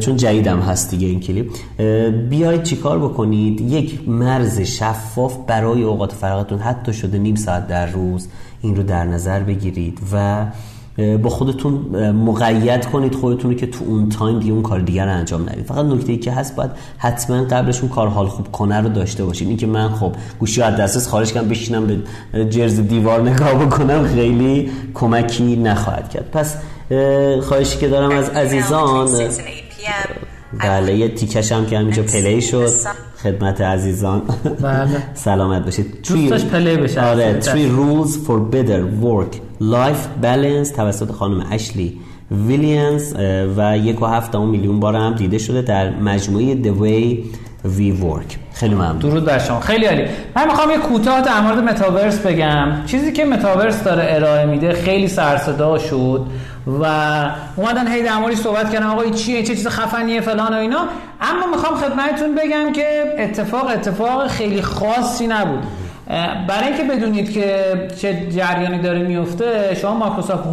چون 0.00 0.16
جدیدم 0.16 0.60
هست 0.60 0.90
دیگه 0.90 1.06
این 1.06 1.20
کلیپ. 1.20 1.50
بیایید 2.28 2.62
چیکار 2.62 2.98
بکنید؟ 2.98 3.60
یک 3.60 4.08
مرز 4.08 4.60
شفاف 4.60 5.36
برای 5.46 5.82
اوقات 5.82 6.12
فراغتتون 6.12 6.58
حتی 6.58 6.92
شده 6.92 7.18
نیم 7.18 7.34
ساعت 7.34 7.68
در 7.68 7.86
روز 7.86 8.28
این 8.62 8.76
رو 8.76 8.82
در 8.82 9.04
نظر 9.04 9.40
بگیرید 9.40 9.98
و 10.12 10.46
با 11.22 11.30
خودتون 11.30 11.72
مقید 12.10 12.86
کنید 12.86 13.14
خودتون 13.14 13.50
رو 13.50 13.56
که 13.56 13.66
تو 13.66 13.84
اون 13.84 14.08
time 14.08 14.38
دیگه 14.38 14.52
اون 14.52 14.62
کار 14.62 14.80
دیگر 14.80 15.06
رو 15.06 15.12
انجام 15.12 15.42
ندید. 15.42 15.64
فقط 15.64 15.84
نکته 15.84 16.12
ای 16.12 16.18
که 16.18 16.32
هست 16.32 16.56
باید 16.56 16.70
حتما 16.98 17.44
قبلش 17.44 17.80
اون 17.80 17.88
کار 17.88 18.08
حال 18.08 18.26
خوب 18.26 18.52
کنه 18.52 18.80
رو 18.80 18.88
داشته 18.88 19.24
باشید 19.24 19.48
این 19.48 19.56
که 19.56 19.66
من 19.66 19.88
خب 19.88 20.12
گوشی 20.38 20.62
از 20.62 20.76
دسترس 20.76 21.08
خارج 21.08 21.32
کنم 21.32 21.48
بشینم 21.48 21.86
به 21.86 21.98
جرز 22.44 22.80
دیوار 22.80 23.30
نگاه 23.30 23.66
بکنم 23.66 24.08
خیلی 24.08 24.70
کمکی 24.94 25.56
نخواهد 25.56 26.10
کرد. 26.10 26.30
پس 26.30 26.56
خواهشی 27.42 27.78
که 27.78 27.88
دارم 27.88 28.10
از 28.10 28.30
عزیزان. 28.30 29.08
بله 30.58 30.94
یه 30.94 31.08
تیکش 31.08 31.52
هم 31.52 31.66
که 31.66 31.78
همینجا 31.78 32.02
play 32.02 32.42
شد. 32.42 32.70
خدمت 33.22 33.60
عزیزان. 33.60 34.22
بله. 34.60 34.88
سلامت 35.14 35.64
باشید. 35.64 35.86
دوستاش 36.08 36.44
پلی 36.44 36.76
بشه. 36.76 37.04
آره 37.04 37.40
three 37.40 37.70
rules 37.78 38.10
for 38.10 38.54
better 38.54 39.04
work 39.04 39.36
life 39.62 40.24
balance. 40.24 40.76
توسط 40.76 41.12
خانم 41.12 41.46
اشلی 41.50 42.00
ویلیامز 42.46 43.14
و 43.56 43.78
یک 43.78 44.02
و 44.02 44.06
هفت 44.06 44.36
میلیون 44.36 44.80
بار 44.80 44.96
هم 44.96 45.14
دیده 45.14 45.38
شده 45.38 45.62
در 45.62 45.90
مجموعه 45.90 46.62
The 46.62 46.66
Way 46.66 47.18
We 47.64 48.02
Work. 48.04 48.36
خیلی 48.54 48.74
ممنون. 48.74 48.98
درود 48.98 49.24
بر 49.24 49.38
شما. 49.38 49.60
خیلی 49.60 49.86
عالی. 49.86 50.04
من 50.36 50.46
می‌خوام 50.46 50.70
یه 50.70 50.78
کوتاه 50.78 51.20
در 51.20 51.40
مورد 51.40 51.58
متاورس 51.58 52.18
بگم. 52.18 52.72
چیزی 52.86 53.12
که 53.12 53.24
متاورس 53.24 53.82
داره 53.84 54.06
ارائه 54.08 54.46
میده 54.46 54.72
خیلی 54.72 55.08
سرصدا 55.08 55.78
شد. 55.78 56.26
و 56.66 56.84
اومدن 57.56 57.88
هی 57.88 58.02
در 58.02 58.34
صحبت 58.34 58.72
کردن 58.72 58.86
آقا 58.86 59.10
چیه؟ 59.10 59.42
چه 59.42 59.54
چیز 59.54 59.68
خفنیه 59.68 60.20
فلان 60.20 60.54
و 60.54 60.56
اینا. 60.56 60.80
اما 61.20 61.46
می‌خوام 61.46 61.74
خدمتتون 61.74 62.34
بگم 62.34 62.72
که 62.72 63.14
اتفاق 63.18 63.66
اتفاق 63.66 64.26
خیلی 64.26 64.62
خاصی 64.62 65.26
نبود. 65.26 65.62
برای 66.48 66.68
اینکه 66.68 66.84
بدونید 66.84 67.32
که 67.32 67.64
چه 68.00 68.30
جریانی 68.30 68.78
داره 68.78 69.02
میفته 69.02 69.76
شما 69.82 69.94
مایکروسافت 69.94 70.46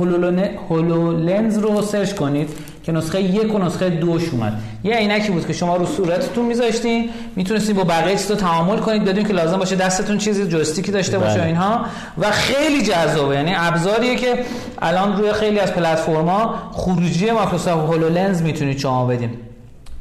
هولولنز 0.70 1.58
رو 1.58 1.82
search 1.82 2.14
کنید. 2.14 2.50
که 2.88 2.94
نسخه 2.94 3.22
یک 3.22 3.56
و 3.56 3.58
نسخه 3.58 3.90
دوش 3.90 4.30
اومد. 4.32 4.54
یه 4.84 4.96
عینکی 4.96 5.32
بود 5.32 5.48
که 5.48 5.54
شما 5.54 5.76
رو 5.76 5.86
صورتتون 5.86 6.46
میذاشتین 6.46 7.10
می‌تونستید 7.36 7.76
با 7.76 7.84
بقیه 7.84 8.16
چیزا 8.16 8.36
تعامل 8.36 8.78
کنید. 8.78 9.06
بدون 9.06 9.24
که 9.24 9.34
لازم 9.34 9.58
باشه 9.58 9.76
دستتون 9.76 10.18
چیزی 10.18 10.48
joystickی 10.48 10.92
داشته 10.92 11.20
باشه 11.20 11.38
بله. 11.38 11.46
اینها. 11.46 11.86
و 12.18 12.32
خیلی 12.32 12.84
جذابه. 12.84 13.36
یعنی 13.36 13.54
ابزاریه 13.56 14.16
که 14.16 14.40
الان 14.82 15.18
روی 15.18 15.34
خیلی 15.34 15.60
از 15.60 15.74
platformا 15.74 16.56
خروجی 16.72 17.32
مایکروسافت 17.32 17.94
هولولنز 17.94 18.42
می‌تونید 18.42 18.78
شما 18.78 19.06
بدیم 19.06 19.40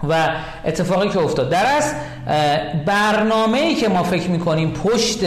و 0.08 0.28
اتفاقی 0.64 1.08
که 1.08 1.18
افتاد. 1.18 1.50
در 1.50 1.66
از 1.76 1.92
برنامه 2.86 3.58
ای 3.58 3.74
که 3.74 3.88
ما 3.88 4.02
فکر 4.02 4.30
می‌کنیم 4.30 4.70
پشت 4.70 5.18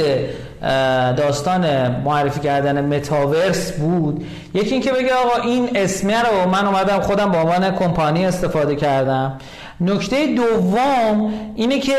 داستان 1.18 1.92
معرفی 1.92 2.40
کردن 2.40 2.86
متاورس 2.86 3.72
بود. 3.72 4.26
یکی 4.54 4.72
اینکه 4.72 4.92
بگه 4.92 5.14
آقا 5.14 5.42
این 5.42 5.70
اسمه 5.76 6.22
رو 6.22 6.50
من 6.50 6.66
اومدم 6.66 7.00
خودم 7.00 7.32
به 7.32 7.38
عنوان 7.38 7.76
کمپانی 7.76 8.26
استفاده 8.26 8.76
کردم. 8.76 9.40
نکته 9.82 10.36
دوم 10.36 11.34
اینه 11.56 11.80
که 11.80 11.96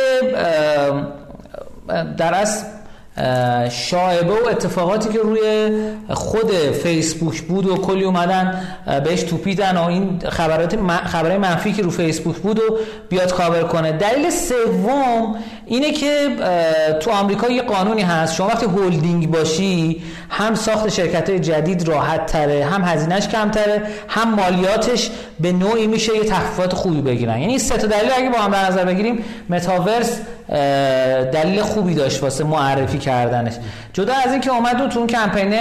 در 2.17 2.35
از 2.35 2.65
شایبه 3.71 4.33
و 4.33 4.49
اتفاقاتی 4.51 5.09
که 5.09 5.19
روی 5.19 5.71
خود 6.11 6.51
فیسبوک 6.83 7.41
بود 7.41 7.67
و 7.67 7.77
کلی 7.77 8.05
اومدن 8.05 8.61
بهش 9.05 9.23
توپیدن 9.23 9.77
و 9.77 9.85
این 9.85 10.23
خبرات 10.29 10.77
خبرهای 11.07 11.39
منفی 11.39 11.73
که 11.73 11.83
رو 11.83 11.91
فیسبوک 11.91 12.37
بود 12.37 12.59
و 12.59 12.63
بیاد 13.09 13.33
کاور 13.33 13.63
کنه. 13.63 13.93
دلیل 13.93 14.31
سوم 14.31 15.37
اینه 15.67 15.93
که 15.93 16.29
تو 17.01 17.11
آمریکا 17.11 17.49
یه 17.49 17.63
قانونی 17.63 18.03
هست. 18.03 18.35
شما 18.35 18.47
وقتی 18.47 18.67
هولدینگ 18.67 19.31
باشی 19.31 20.03
هم 20.31 20.55
ساخت 20.55 20.89
شرکت 20.89 21.31
جدید 21.31 21.89
راحت 21.89 22.27
تره 22.27 22.65
هم 22.65 22.83
هزینهش 22.85 23.29
کمتره 23.29 23.83
هم 24.09 24.35
مالیاتش 24.35 25.11
به 25.41 25.53
نوعی 25.53 25.87
میشه 25.87 26.17
یه 26.17 26.25
تخفیفات 26.25 26.75
خوبی 26.75 27.01
بگیرن. 27.01 27.39
یعنی 27.39 27.59
سه 27.59 27.77
تا 27.77 27.87
دلیل. 27.87 28.11
اگه 28.17 28.31
با 28.31 28.39
هم 28.39 28.51
در 28.51 28.67
نظر 28.67 28.85
بگیریم 28.85 29.25
متاورس 29.49 30.21
دلیل 31.33 31.63
خوبی 31.63 31.95
داشت 31.95 32.23
واسه 32.23 32.45
معرفی 32.45 32.99
کردنش. 32.99 33.55
جدا 33.93 34.13
از 34.27 34.33
اینکه 34.33 34.51
اومد 34.51 34.81
و 34.81 34.89
تو 34.89 34.99
اون 34.99 35.09
کمپین 35.09 35.55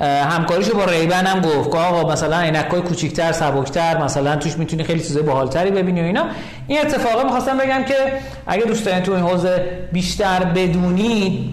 همکاریشو 0.00 0.76
با 0.76 0.84
ری‌بن 0.84 1.26
هم 1.26 1.40
گفت 1.40 1.70
که 1.70 1.78
آقا 1.78 2.12
مثلا 2.12 2.40
عینکای 2.40 2.80
کوچیک‌تر 2.80 3.32
سبکتر 3.32 4.02
مثلا 4.04 4.36
توش 4.36 4.58
می‌تونی 4.58 4.84
خیلی 4.84 5.00
چیزای 5.00 5.22
باحالتری 5.22 5.70
ببینی 5.70 6.00
و 6.00 6.04
اینا. 6.04 6.24
این 6.66 6.80
اتفاقه 6.80 7.24
می‌خواستم 7.24 7.58
بگم 7.58 7.84
که 7.84 7.94
اگه 8.46 8.64
دوست 8.64 9.02
تو 9.02 9.12
این 9.12 9.24
حوزه 9.24 9.64
بیشتر 9.92 10.44
بدونید 10.44 11.50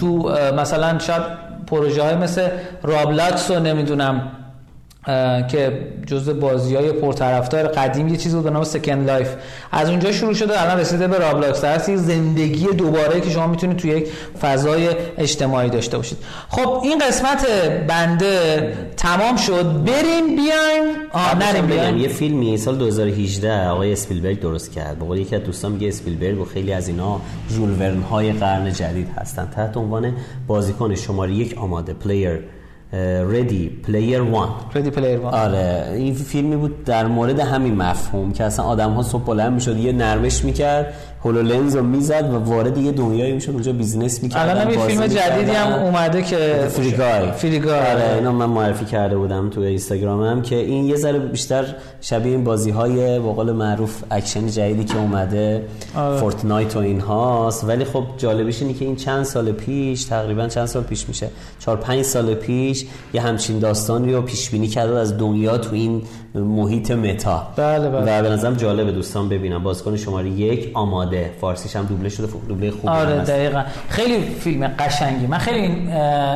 تو 0.00 0.36
مثلا 0.56 0.98
شاید 0.98 1.22
پروژه 1.66 2.02
های 2.02 2.14
مثل 2.14 2.48
رابلاکس 2.82 3.50
رو 3.50 3.60
نمی‌دونم 3.60 4.32
که 5.50 5.78
جزء 6.06 6.32
بازی 6.32 6.74
های 6.74 6.92
پرطرفدار 6.92 7.68
قدیم 7.68 8.08
یه 8.08 8.16
چیزی 8.16 8.34
بود 8.34 8.44
به 8.44 8.50
نام 8.50 8.64
سکند 8.64 9.10
لایف 9.10 9.34
از 9.72 9.88
اونجا 9.88 10.12
شروع 10.12 10.34
شده 10.34 10.62
الان 10.62 10.78
رسیده 10.78 11.08
به 11.08 11.18
رابلاکس 11.18 11.60
در 11.60 11.78
زندگی 11.96 12.66
دوباره 12.66 13.20
که 13.20 13.30
شما 13.30 13.46
می‌تونید 13.46 13.76
توی 13.76 13.90
یک 13.90 14.08
فضای 14.40 14.88
اجتماعی 15.18 15.70
داشته 15.70 15.96
باشید. 15.96 16.18
خب 16.48 16.80
این 16.82 16.98
قسمت 16.98 17.46
بنده 17.88 18.72
تمام 18.96 19.36
شد. 19.36 19.84
بریم 19.84 20.36
بیایم. 20.36 20.84
آه 21.12 21.38
نریم 21.38 21.66
بیایم. 21.66 21.98
یه 21.98 22.08
فیلمی 22.08 22.56
سال 22.56 22.76
2018 22.76 23.68
آقای 23.68 23.92
اسپیلبرگ 23.92 24.40
درست 24.40 24.72
کرد. 24.72 24.98
به 24.98 25.04
قول 25.04 25.18
یکی 25.18 25.36
از 25.36 25.42
دوستان 25.42 25.72
میگه 25.72 25.88
اسپیلبرگ 25.88 26.40
و 26.40 26.44
خیلی 26.44 26.72
از 26.72 26.88
اینا 26.88 27.20
ژول 27.50 27.80
ورن 27.80 28.02
های 28.02 28.32
قرن 28.32 28.72
جدید 28.72 29.08
هستن. 29.16 29.48
تحت 29.56 29.76
عنوان 29.76 30.12
بازیکن 30.46 30.94
شماره 30.94 31.32
یک 31.32 31.58
آماده 31.58 31.92
player. 31.92 32.40
Ready 33.30 33.68
Player 33.68 34.20
One 34.20 34.48
Ready 34.74 34.90
Player 34.90 35.18
One 35.18 35.34
آره 35.34 35.92
این 35.94 36.14
فیلمی 36.14 36.56
بود 36.56 36.84
در 36.84 37.06
مورد 37.06 37.40
همین 37.40 37.74
مفهوم 37.74 38.32
که 38.32 38.44
اصلا 38.44 38.64
آدم 38.64 38.90
ها 38.90 39.02
صبح 39.02 39.24
بلند 39.24 39.52
می‌شد 39.52 39.76
یه 39.76 39.92
نرمش 39.92 40.44
می‌کرد 40.44 40.94
هولولنز 41.24 41.76
رو 41.76 41.82
می‌زد 41.82 42.34
و 42.34 42.38
وارد 42.38 42.78
یه 42.78 42.92
دنیایی 42.92 43.32
می‌شد 43.32 43.50
اونجا 43.50 43.72
business 43.72 44.22
می‌کرد 44.22 44.48
الان 44.48 44.70
یه 44.70 44.78
فیلم 44.78 45.06
جدیدی 45.06 45.50
هم 45.50 45.72
اومده 45.72 46.22
که 46.22 46.66
Free 46.70 47.05
Guy 47.05 47.32
Free 47.32 47.59
Guy 47.59 47.80
آره 47.80 48.14
اینا 48.14 48.32
من 48.32 48.46
معرفی 48.46 48.84
کرده 48.84 49.16
بودم 49.16 49.50
تو 49.50 49.60
اینستاگرامم 49.60 50.42
که 50.42 50.56
این 50.56 50.84
یه 50.84 50.96
ذره 50.96 51.18
بیشتر 51.18 51.64
شبیه 52.00 52.32
این 52.32 52.44
بازی 52.44 52.70
های 52.70 53.18
به 53.18 53.32
قول 53.32 53.52
معروف 53.52 54.02
اکشن 54.10 54.46
جدیدی 54.46 54.84
که 54.84 54.98
اومده 54.98 55.64
آره. 55.96 56.16
فورتنایت 56.16 56.76
و 56.76 56.78
اینهاست. 56.78 57.64
ولی 57.64 57.84
خب 57.84 58.04
جالبش 58.18 58.62
اینه 58.62 58.74
که 58.74 58.84
این 58.84 58.96
چند 58.96 59.24
سال 59.24 59.52
پیش 59.52 60.04
تقریبا 60.04 60.48
چند 60.48 60.66
سال 60.66 60.82
پیش 60.82 61.08
میشه 61.08 61.28
4 61.58 61.76
5 61.76 62.02
سال 62.02 62.34
پیش 62.34 62.86
یه 63.14 63.20
همچین 63.20 63.58
داستانی 63.58 64.12
رو 64.12 64.22
پیش 64.22 64.50
بینی 64.50 64.68
کرده 64.68 64.98
از 64.98 65.18
دنیا 65.18 65.58
تو 65.58 65.74
این 65.74 66.02
محیط 66.34 66.90
متا. 66.90 67.46
بله 67.56 67.90
بله. 67.90 68.18
و 68.18 68.22
به 68.22 68.30
نظرم 68.30 68.54
جالب 68.54 68.94
دوستان 68.94 69.28
ببینم 69.28 69.62
بازیکن 69.62 69.96
شماره 69.96 70.28
یک 70.28 70.70
آماده 70.74 71.11
فارسیش 71.40 71.76
هم 71.76 71.84
دوبله 71.84 72.08
شده 72.08 72.26
دوبله 72.48 72.70
خوبی 72.70 72.88
آره 72.88 73.18
دقیقا. 73.18 73.64
خیلی 73.88 74.34
فیلم 74.34 74.66
قشنگی. 74.78 75.26
من 75.26 75.38
خیلی 75.38 75.58
این 75.58 75.92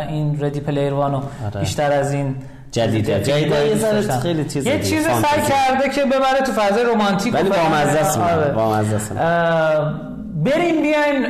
این 0.09 0.45
ردی 0.45 0.61
پلیر 0.61 0.93
وانو 0.93 1.17
آره. 1.17 1.61
بیشتر 1.61 1.93
از 1.93 2.13
این 2.13 2.37
جدیده 2.71 3.23
جدیده 3.23 3.69
یه 3.69 3.77
ذره 3.77 4.21
خیلی 4.21 4.45
چیز 4.45 4.67
یه 4.67 4.83
چیز 4.83 5.03
سعی 5.03 5.43
کرده 5.43 5.89
که 5.95 6.05
ببره 6.05 6.41
تو 6.47 6.53
فضای 6.53 6.85
رمانتیک 6.95 7.35
ولی 7.35 7.49
با 7.49 7.57
مزه 7.57 7.99
است 7.99 8.19
آره. 8.19 8.53
با 8.53 8.83
بریم 10.45 10.83
بیاین. 10.83 11.27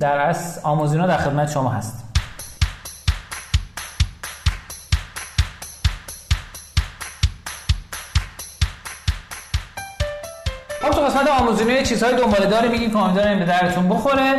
در 0.00 0.18
از 0.18 0.60
آموزینا 0.62 1.06
در 1.06 1.16
خدمت 1.16 1.50
شما 1.50 1.68
هست 1.68 2.09
قسمت 11.20 11.40
آموزینه 11.40 11.82
چیزهای 11.82 12.16
دنباله. 12.16 12.46
داره 12.46 12.68
میگیم 12.68 12.90
که 12.90 12.98
امیدوارم 12.98 13.38
به 13.38 13.44
درتون 13.44 13.88
بخوره. 13.88 14.34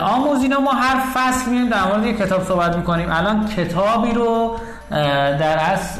آموزینا 0.00 0.60
ما 0.60 0.72
هر 0.72 1.00
فصل 1.14 1.50
میایم 1.50 1.68
در 1.68 1.84
مورد 1.84 2.18
کتاب 2.18 2.44
صحبت 2.44 2.76
می‌کنیم. 2.76 3.12
الان 3.12 3.48
کتابی 3.48 4.12
رو 4.12 4.56
در 4.90 5.72
از 5.72 5.98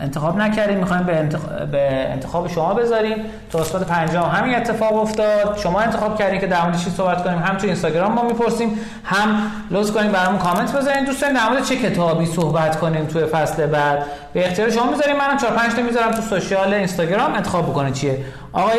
انتخاب 0.00 0.36
نکردیم 0.36 0.78
می‌خوایم 0.78 1.02
به, 1.02 1.28
به 1.72 2.08
انتخاب 2.12 2.48
شما 2.48 2.74
بذاریم. 2.74 3.16
تو 3.50 3.58
قسمت 3.58 3.86
پنجم 3.86 4.20
همین 4.22 4.56
اتفاق 4.56 4.94
افتاد. 4.94 5.58
شما 5.58 5.80
انتخاب 5.80 6.18
کردین 6.18 6.40
که 6.40 6.46
در 6.46 6.62
مورد 6.62 6.78
چی 6.78 6.90
صحبت 6.90 7.24
کنیم؟ 7.24 7.38
هم 7.38 7.56
تو 7.56 7.66
اینستاگرام 7.66 8.12
ما 8.12 8.22
می‌پرسیم 8.22 8.78
هم 9.04 9.28
لطف 9.70 9.90
کنیم 9.90 10.12
برامون 10.12 10.38
کامنت 10.38 10.72
بذارین. 10.72 11.04
دوستان 11.04 11.32
در 11.32 11.48
مورد 11.48 11.64
چه 11.64 11.76
کتابی 11.76 12.26
صحبت 12.26 12.80
کنیم 12.80 13.06
توی 13.06 13.24
فصل 13.24 13.66
بعد؟ 13.66 14.06
به 14.32 14.46
اختیار 14.46 14.70
شما 14.70 14.90
می‌ذاریم. 14.90 15.16
منم 15.16 15.36
4 15.36 15.52
5 15.52 15.72
تا 15.74 15.82
می‌ذارم 15.82 16.10
تو 16.10 16.22
سوشال 16.22 16.74
اینستاگرام. 16.74 17.34
انتخاب 17.34 17.70
بکنید 17.70 17.94
چیه. 17.94 18.24
آقای 18.52 18.78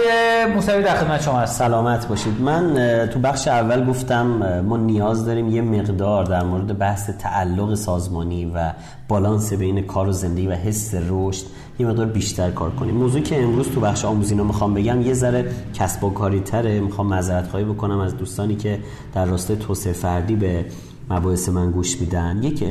موسوی 0.55 0.83
در 0.83 0.95
خدمت 0.95 1.21
شما 1.21 1.39
هست 1.39 1.59
سلامت 1.59 2.07
باشید. 2.07 2.41
من 2.41 2.73
تو 3.13 3.19
بخش 3.19 3.47
اول 3.47 3.85
گفتم 3.85 4.25
ما 4.65 4.77
نیاز 4.77 5.25
داریم 5.25 5.49
یه 5.49 5.61
مقدار 5.61 6.25
در 6.25 6.43
مورد 6.43 6.77
بحث 6.77 7.09
تعلق 7.09 7.75
سازمانی 7.75 8.45
و 8.55 8.71
بالانس 9.07 9.53
بین 9.53 9.81
کار 9.81 10.07
و 10.07 10.11
زندگی 10.11 10.47
و 10.47 10.51
حس 10.51 10.91
رشد 11.09 11.45
یه 11.79 11.87
مقدار 11.87 12.05
بیشتر 12.05 12.51
کار 12.51 12.71
کنیم. 12.71 12.95
موضوعی 12.95 13.23
که 13.23 13.43
امروز 13.43 13.69
تو 13.69 13.79
بخش 13.79 14.05
آموزینا 14.05 14.43
می‌خوام 14.43 14.73
بگم 14.73 15.01
یه 15.01 15.13
ذره 15.13 15.51
کسب 15.73 16.03
و 16.03 16.09
کاری 16.09 16.39
تره. 16.39 16.79
می‌خوام 16.79 17.07
معذرت 17.07 17.47
خواهی 17.47 17.65
بکنم 17.65 17.99
از 17.99 18.17
دوستانی 18.17 18.55
که 18.55 18.79
در 19.13 19.25
راستای 19.25 19.57
توسعه 19.57 19.93
فردی 19.93 20.35
به 20.35 20.65
مباحث 21.09 21.49
من 21.49 21.71
گوش 21.71 22.01
میدن. 22.01 22.43
یک 22.43 22.63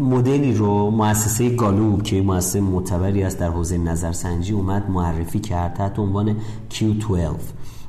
مدلی 0.00 0.54
رو 0.54 0.90
مؤسسه 0.90 1.50
گالوپ 1.50 2.02
که 2.02 2.22
مؤسسه 2.22 2.60
معتبری 2.60 3.22
است 3.22 3.38
در 3.38 3.48
حوزه 3.48 3.78
نظرسنجی 3.78 4.52
اومد 4.52 4.90
معرفی 4.90 5.38
کرد 5.38 5.74
تحت 5.74 5.98
عنوان 5.98 6.36
Q12 6.70 7.14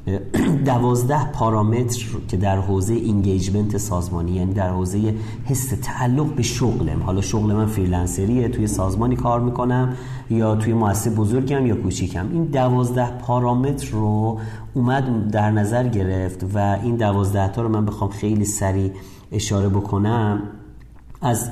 دوازده 0.66 1.32
پارامتر 1.32 2.06
که 2.28 2.38
در 2.38 2.58
حوزه 2.58 2.94
engagement 2.94 3.78
سازمانی 3.78 4.32
یعنی 4.32 4.54
در 4.54 4.70
حوزه 4.70 5.16
حس 5.46 5.74
تعلق 5.82 6.36
به 6.36 6.44
شغلم 6.44 7.04
حالا 7.04 7.22
شغل 7.22 7.54
من 7.54 7.66
freelancerیه 7.66 8.50
توی 8.50 8.68
سازمانی 8.68 9.16
کار 9.16 9.40
می‌کنم 9.40 9.94
یا 10.30 10.56
توی 10.56 10.74
مؤسسه 10.74 11.10
بزرگم 11.10 11.66
یا 11.66 11.76
کوچیکم. 11.76 12.30
این 12.32 12.44
دوازده 12.44 13.12
پارامتر 13.12 13.92
رو 13.92 14.40
اومد 14.74 15.32
در 15.32 15.52
نظر 15.52 15.88
گرفت 15.88 16.46
و 16.54 16.80
این 16.84 16.96
دوازده 16.96 17.48
تا 17.48 17.62
رو 17.62 17.70
من 17.70 17.86
بخوام 17.86 18.10
خیلی 18.10 18.46
سریع 18.46 18.92
اشاره 19.32 19.70
بکنم. 19.70 20.42
از 21.22 21.50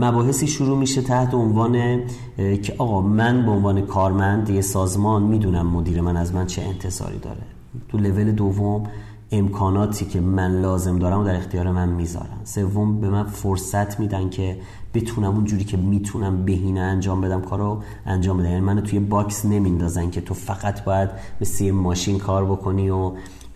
مباحثی 0.00 0.46
شروع 0.46 0.78
میشه 0.78 1.02
تحت 1.02 1.34
عنوان 1.34 2.00
که 2.36 2.74
آقا 2.78 3.00
من 3.00 3.44
به 3.44 3.50
عنوان 3.50 3.80
کارمند 3.80 4.50
یه 4.50 4.60
سازمان 4.60 5.22
می‌دونم 5.22 5.66
مدیر 5.66 6.00
من 6.00 6.16
از 6.16 6.34
من 6.34 6.46
چه 6.46 6.62
انتظاری 6.62 7.18
داره. 7.18 7.55
تو 7.88 7.98
لول 7.98 8.32
دوم 8.32 8.82
امکاناتی 9.30 10.04
که 10.04 10.20
من 10.20 10.60
لازم 10.60 10.98
دارم 10.98 11.20
و 11.20 11.24
در 11.24 11.36
اختیار 11.36 11.72
من 11.72 11.88
می‌ذارن. 11.88 12.44
سوم 12.44 13.00
به 13.00 13.10
من 13.10 13.24
فرصت 13.24 14.00
میدن 14.00 14.30
که 14.30 14.58
بتونم 14.94 15.34
اونجوری 15.34 15.64
که 15.64 15.76
می‌تونم 15.76 16.44
بهینه 16.44 16.80
انجام 16.80 17.20
بدم 17.20 17.40
کارو 17.40 17.82
انجام 18.06 18.38
بدم. 18.38 18.48
یعنی 18.48 18.60
منو 18.60 18.80
توی 18.80 18.98
box 18.98 19.44
نمیندازن 19.44 20.10
که 20.10 20.20
تو 20.20 20.34
فقط 20.34 20.84
باید 20.84 21.10
مثل 21.40 21.70
ماشین 21.70 22.18
کار 22.18 22.44
بکنی 22.44 22.90
و 22.90 23.12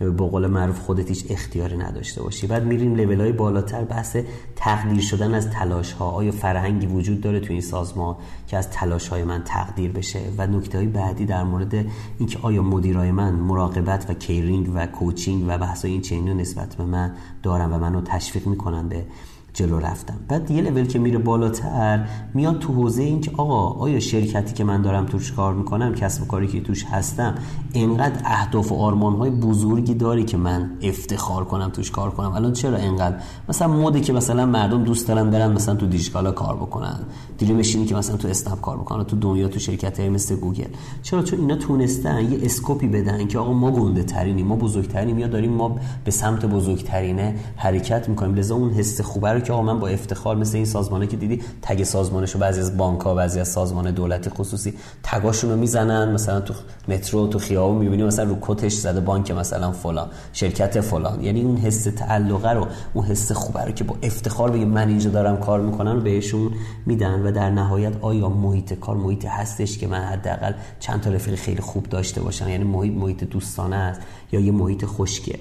به 0.09 0.27
قول 0.27 0.47
معروف 0.47 0.79
خودت 0.79 1.09
هیچ 1.09 1.25
اختیاری 1.29 1.77
نداشته 1.77 2.23
باشی. 2.23 2.47
بعد 2.47 2.63
میریم 2.63 2.95
لول 2.95 3.21
های 3.21 3.31
بالاتر 3.31 3.83
بحث 3.83 4.17
تقدیر 4.55 5.01
شدن 5.01 5.33
از 5.33 5.49
تلاش 5.49 5.91
ها 5.91 6.09
آیا 6.09 6.31
فرهنگی 6.31 6.87
وجود 6.87 7.21
داره 7.21 7.39
تو 7.39 7.53
این 7.53 7.61
سازمان 7.61 8.15
که 8.47 8.57
از 8.57 8.69
تلاش 8.69 9.07
های 9.07 9.23
من 9.23 9.43
تقدیر 9.43 9.91
بشه؟ 9.91 10.19
و 10.37 10.47
نکته 10.47 10.77
های 10.77 10.87
بعدی 10.87 11.25
در 11.25 11.43
مورد 11.43 11.85
اینکه 12.19 12.39
آیا 12.41 12.61
مدیرای 12.61 13.11
من 13.11 13.33
مراقبت 13.33 14.09
و 14.09 14.13
کیرینگ 14.13 14.71
و 14.75 14.85
کوچینگ 14.85 15.45
و 15.47 15.57
بحث 15.57 15.85
این 15.85 16.01
چینی 16.01 16.33
نسبت 16.33 16.75
به 16.75 16.85
من 16.85 17.11
دارن 17.43 17.73
و 17.73 17.77
منو 17.77 18.01
تشویق 18.01 18.47
می‌کنن 18.47 18.89
به 18.89 19.05
جلو 19.53 19.79
رفتم. 19.79 20.13
بعد 20.27 20.51
یه 20.51 20.61
لول 20.61 20.85
که 20.85 20.99
میره 20.99 21.17
بالاتر 21.17 22.07
میاد 22.33 22.59
تو 22.59 22.73
حوزه 22.73 23.03
این 23.03 23.21
که 23.21 23.31
آقا 23.37 23.79
آیا 23.79 23.99
شرکتی 23.99 24.53
که 24.53 24.63
من 24.63 24.81
دارم 24.81 25.05
توش 25.05 25.31
کار 25.31 25.53
می‌کنم 25.53 25.95
کسب 25.95 26.27
کاری 26.27 26.47
که 26.47 26.61
توش 26.61 26.85
هستم 26.85 27.35
انقدر 27.73 28.21
اهداف 28.25 28.71
و 28.71 28.75
آرمان 28.75 29.15
های 29.15 29.29
بزرگی 29.29 29.93
داری 29.93 30.23
که 30.23 30.37
من 30.37 30.71
افتخار 30.81 31.45
کنم 31.45 31.69
توش 31.69 31.91
کار 31.91 32.11
کنم؟ 32.11 32.31
الان 32.31 32.53
چرا 32.53 32.77
انقدر 32.77 33.15
مثلا 33.49 33.67
مودی 33.67 34.01
که 34.01 34.13
مثلا 34.13 34.45
مردم 34.45 34.83
دوست 34.83 35.07
دارن 35.07 35.29
برن 35.29 35.51
مثلا 35.51 35.75
تو 35.75 35.85
دیجیکالا 35.85 36.31
کار 36.31 36.55
بکنن. 36.55 36.99
dream 37.37 37.64
ش 37.64 37.75
اینه 37.75 37.87
که 37.87 37.95
مثلا 37.95 38.17
تو 38.17 38.27
اسنپ 38.27 38.61
کار 38.61 38.77
بکنن 38.77 39.03
تو 39.03 39.15
دنیا 39.15 39.47
تو 39.47 39.59
شرکت 39.59 39.99
های 39.99 40.09
مثل 40.09 40.35
گوگل. 40.35 40.67
چرا؟ 41.03 41.21
چون 41.23 41.39
اینا 41.39 41.55
تونستن 41.55 42.31
یه 42.31 42.39
scope 42.43 42.80
ی 42.80 42.87
بدن 42.87 43.27
که 43.27 43.39
آقا 43.39 43.53
ما 43.53 43.71
گنده 43.71 44.03
ترینیم 44.03 44.47
ما 44.47 44.55
بزرگترینیم 44.55 45.19
یا 45.19 45.27
داریم 45.27 45.53
ما 45.53 45.75
به 46.05 46.11
سمت 46.11 46.45
بزرگترینه 46.45 47.35
حرکت 47.55 48.09
می‌کنیم. 48.09 48.35
لذا 48.35 48.55
اون 48.55 48.71
حس 48.71 49.01
خوبه 49.01 49.40
که 49.41 49.53
آقا 49.53 49.61
من 49.61 49.79
با 49.79 49.87
افتخار 49.87 50.35
مثل 50.35 50.55
این 50.55 50.65
سازمانه 50.65 51.07
که 51.07 51.17
دیدی 51.17 51.41
tag 51.61 51.83
سازمانشو 51.83 52.39
بعضی 52.39 52.59
از 52.59 52.77
بانک 52.77 53.01
ها 53.01 53.15
بعضی 53.15 53.39
از 53.39 53.47
سازمان 53.47 53.91
دولتی 53.91 54.29
خصوصی 54.29 54.73
تگاشون 55.03 55.51
رو 55.51 55.57
می‌زنن. 55.57 56.11
مثلا 56.11 56.41
تو 56.41 56.53
مترو 56.87 57.27
تو 57.27 57.39
خیابون 57.39 57.77
می‌بینی 57.77 58.03
مثلا 58.03 58.25
رو 58.29 58.37
کتش 58.41 58.73
زده 58.73 58.99
بانک 58.99 59.31
مثلا 59.31 59.71
فلان 59.71 60.09
شرکت 60.33 60.81
فلان. 60.81 61.23
یعنی 61.23 61.41
اون 61.41 61.57
حس 61.57 61.83
تعلقه 61.83 62.51
رو 62.51 62.67
اون 62.93 63.05
حس 63.05 63.31
خوبه 63.31 63.65
رو 63.65 63.71
که 63.71 63.83
با 63.83 63.95
افتخار 64.03 64.51
بگه 64.51 64.65
من 64.65 64.87
اینجا 64.87 65.09
دارم 65.09 65.37
کار 65.37 65.61
می‌کنم 65.61 66.03
بهشون 66.03 66.51
میدن 66.85 67.21
و 67.21 67.31
در 67.31 67.49
نهایت 67.49 67.93
آیا 68.01 68.29
محیط 68.29 68.73
کار 68.73 68.95
محیط 68.97 69.25
هستش 69.25 69.77
که 69.77 69.87
من 69.87 70.01
حداقل 70.01 70.53
چند 70.79 71.01
تا 71.01 71.09
رفیق 71.09 71.35
خیلی 71.35 71.61
خوب 71.61 71.83
داشته 71.89 72.21
باشم؟ 72.21 72.49
یعنی 72.49 72.63
محیط 72.63 72.93
محیط 72.93 73.23
دوستانه 73.23 73.75
است 73.75 74.01
یا 74.31 74.39
یه 74.39 74.51
محیط 74.51 74.85
خشکه؟ 74.85 75.39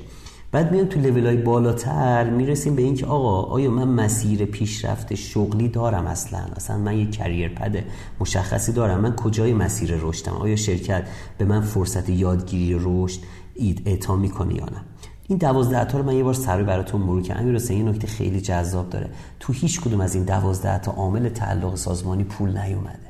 بعد 0.52 0.72
میان 0.72 0.86
تو 0.88 1.00
لیول 1.00 1.26
های 1.26 1.36
بالاتر 1.36 2.30
می‌رسیم 2.30 2.76
به 2.76 2.82
اینکه 2.82 3.06
آقا 3.06 3.42
آیا 3.42 3.70
من 3.70 3.88
مسیر 3.88 4.44
پیشرفت 4.44 5.14
شغلی 5.14 5.68
دارم 5.68 6.06
اصلا؟ 6.06 6.38
اصلا 6.56 6.78
من 6.78 6.98
یه 6.98 7.10
کریر 7.10 7.48
پد 7.48 7.84
مشخصی 8.20 8.72
دارم. 8.72 9.00
من 9.00 9.16
کجای 9.16 9.52
مسیر 9.54 9.94
رشدم؟ 10.02 10.32
آیا 10.32 10.56
شرکت 10.56 11.08
به 11.38 11.44
من 11.44 11.60
فرصت 11.60 12.08
یادگیری 12.08 12.76
رشد 12.80 13.20
اعطا 13.86 14.16
می‌کنه 14.16 14.54
یا 14.54 14.64
نه؟ 14.64 14.84
این 15.28 15.38
12 15.38 15.84
تا 15.84 15.98
رو 15.98 16.04
من 16.04 16.14
یه 16.16 16.22
بار 16.22 16.34
سری 16.34 16.62
براتون 16.62 17.00
مرور 17.00 17.22
کنم 17.22 17.36
امیر 17.36 17.54
حسین 17.54 17.78
یه 17.78 17.92
نکته 17.92 18.06
خیلی 18.06 18.40
جذاب 18.40 18.90
داره. 18.90 19.10
تو 19.40 19.52
هیچ 19.52 19.80
کدوم 19.80 20.00
از 20.00 20.14
این 20.14 20.24
12 20.24 20.78
تا 20.78 20.92
عامل 20.92 21.28
تعلق 21.28 21.74
سازمانی 21.74 22.24
پول 22.24 22.58
نیومده. 22.58 23.09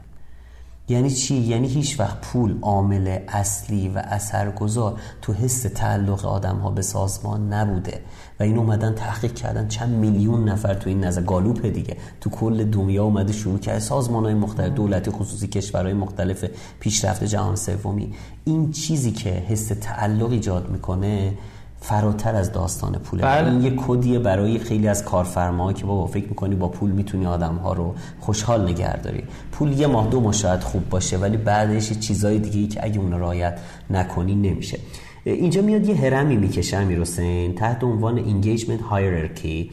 یعنی 0.91 1.11
چی؟ 1.11 1.35
یعنی 1.35 1.69
هیچ 1.69 2.01
وقت 2.01 2.21
پول 2.21 2.59
عامل 2.63 3.19
اصلی 3.29 3.89
و 3.89 3.99
اثرگذار 3.99 5.01
تو 5.23 5.33
حس 5.33 5.63
تعلق 5.63 6.27
آدم 6.27 6.57
ها 6.57 6.71
به 6.71 6.83
سازمان 6.83 7.53
نبوده. 7.53 8.01
و 8.41 8.43
این 8.43 8.59
اومدن 8.59 8.95
تحقیق 8.95 9.35
کردن 9.35 9.69
چند 9.69 9.91
میلیون 9.91 10.49
نفر 10.49 10.75
تو 10.75 10.89
این 10.89 11.05
نظر 11.05 11.23
گالوپ 11.23 11.67
دیگه. 11.67 11.97
تو 12.21 12.31
کل 12.31 12.65
دنیا 12.65 13.05
اومده 13.05 13.33
شروع 13.33 13.59
کرد 13.59 13.79
سازمان 13.79 14.25
های 14.25 14.35
مختلف 14.35 14.75
دولتی 14.75 15.11
خصوصی 15.11 15.49
کشورهای 15.49 15.95
مختلف 15.95 16.45
پیشرفت 16.81 17.25
جهان 17.25 17.57
سومی. 17.57 18.15
این 18.45 18.71
چیزی 18.71 19.13
که 19.13 19.31
حس 19.31 19.69
تعلق 19.81 20.31
ایجاد 20.31 20.71
می‌کنه 20.71 21.39
فراتر 21.81 22.35
از 22.35 22.53
داستان 22.53 22.93
پوله. 22.93 23.23
بله. 23.23 23.51
این 23.51 23.63
یه 23.63 23.75
کدیه 23.87 24.19
برای 24.19 24.59
خیلی 24.59 24.89
از 24.89 25.05
کارفرماها 25.05 25.73
که 25.73 25.87
بابا 25.87 26.07
فکر 26.07 26.29
می‌کنی 26.29 26.55
با 26.55 26.69
پول 26.69 26.91
می‌تونی 26.91 27.27
آدم 27.27 27.57
ها 27.57 27.73
رو 27.73 27.95
خوشحال 28.21 28.69
نگه 28.69 28.97
داری 28.97 29.25
پول 29.53 29.73
یه 29.73 29.87
ماه 29.87 30.09
دو 30.09 30.21
ماه 30.21 30.33
شاید 30.33 30.61
خوب 30.61 30.89
باشه 30.89 31.19
ولی 31.19 31.37
بعدش 31.37 31.93
چیزای 31.93 32.39
دیگه 32.39 32.67
که 32.75 32.85
اگه 32.85 32.99
اون 32.99 33.19
رایت 33.19 33.59
نکنی 33.91 34.35
نمیشه. 34.35 34.79
اینجا 35.25 35.63
میاد 35.63 35.89
یه 35.89 35.97
هرمی 35.97 36.37
می‌کشه 36.37 36.77
امیر 36.77 37.01
حسین 37.01 37.55
تحت 37.55 37.85
عنوان 37.85 38.43
engagement 38.43 38.81
hierarchy. 38.93 39.73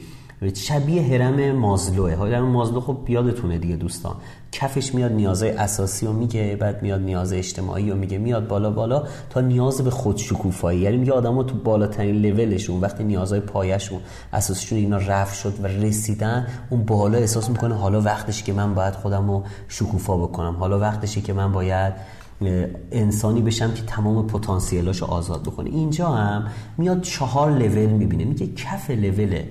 شبیه 0.54 1.02
هرم 1.02 1.52
مازلوه 1.52 2.16
هرم 2.16 2.44
مازلو 2.44 2.80
خب 2.80 2.96
یادتونه 3.08 3.58
دیگه 3.58 3.76
دوستان. 3.76 4.16
کفش 4.52 4.94
میاد 4.94 5.12
نیازهای 5.12 5.52
اساسی 5.52 6.06
رو 6.06 6.12
میگه 6.12 6.56
بعد 6.60 6.82
میاد 6.82 7.00
نیاز 7.00 7.32
اجتماعی 7.32 7.90
رو 7.90 7.96
میگه. 7.96 8.18
میاد 8.18 8.48
بالا 8.48 8.70
بالا 8.70 9.02
تا 9.30 9.40
نیاز 9.40 9.80
به 9.80 9.90
خود 9.90 10.16
شکوفایی 10.16 10.80
یعنی 10.80 10.96
میگه 10.96 11.12
آدما 11.12 11.42
تو 11.42 11.54
بالاترین 11.54 12.16
لولشون 12.16 12.80
وقتی 12.80 13.04
نیازهای 13.04 13.40
پایشون 13.40 14.00
اساسشون 14.32 14.78
اینا 14.78 14.96
رفت 14.96 15.38
شد 15.38 15.54
و 15.62 15.66
رسیدن 15.66 16.46
اون 16.70 16.84
بالا 16.84 17.18
احساس 17.18 17.50
می‌کنه 17.50 17.74
حالا 17.74 18.00
وقتشه 18.00 18.44
که 18.44 18.52
من 18.52 18.74
باید 18.74 18.94
خودم 18.94 19.30
رو 19.30 19.44
شکوفا 19.68 20.16
بکنم. 20.16 20.56
حالا 20.56 20.78
وقتشه 20.78 21.20
که 21.20 21.32
من 21.32 21.52
باید 21.52 21.94
انسانی 22.92 23.42
بشم 23.42 23.74
که 23.74 23.82
تمام 23.82 24.26
پتانسیلاشو 24.26 25.06
آزاد 25.06 25.42
بکنه. 25.42 25.70
اینجا 25.70 26.08
هم 26.08 26.46
میاد 26.78 27.00
چهار 27.02 27.50
لول 27.50 27.86
می‌بینه. 27.86 28.24
میگه 28.24 28.46
کف 28.46 28.90
لول 28.90 29.42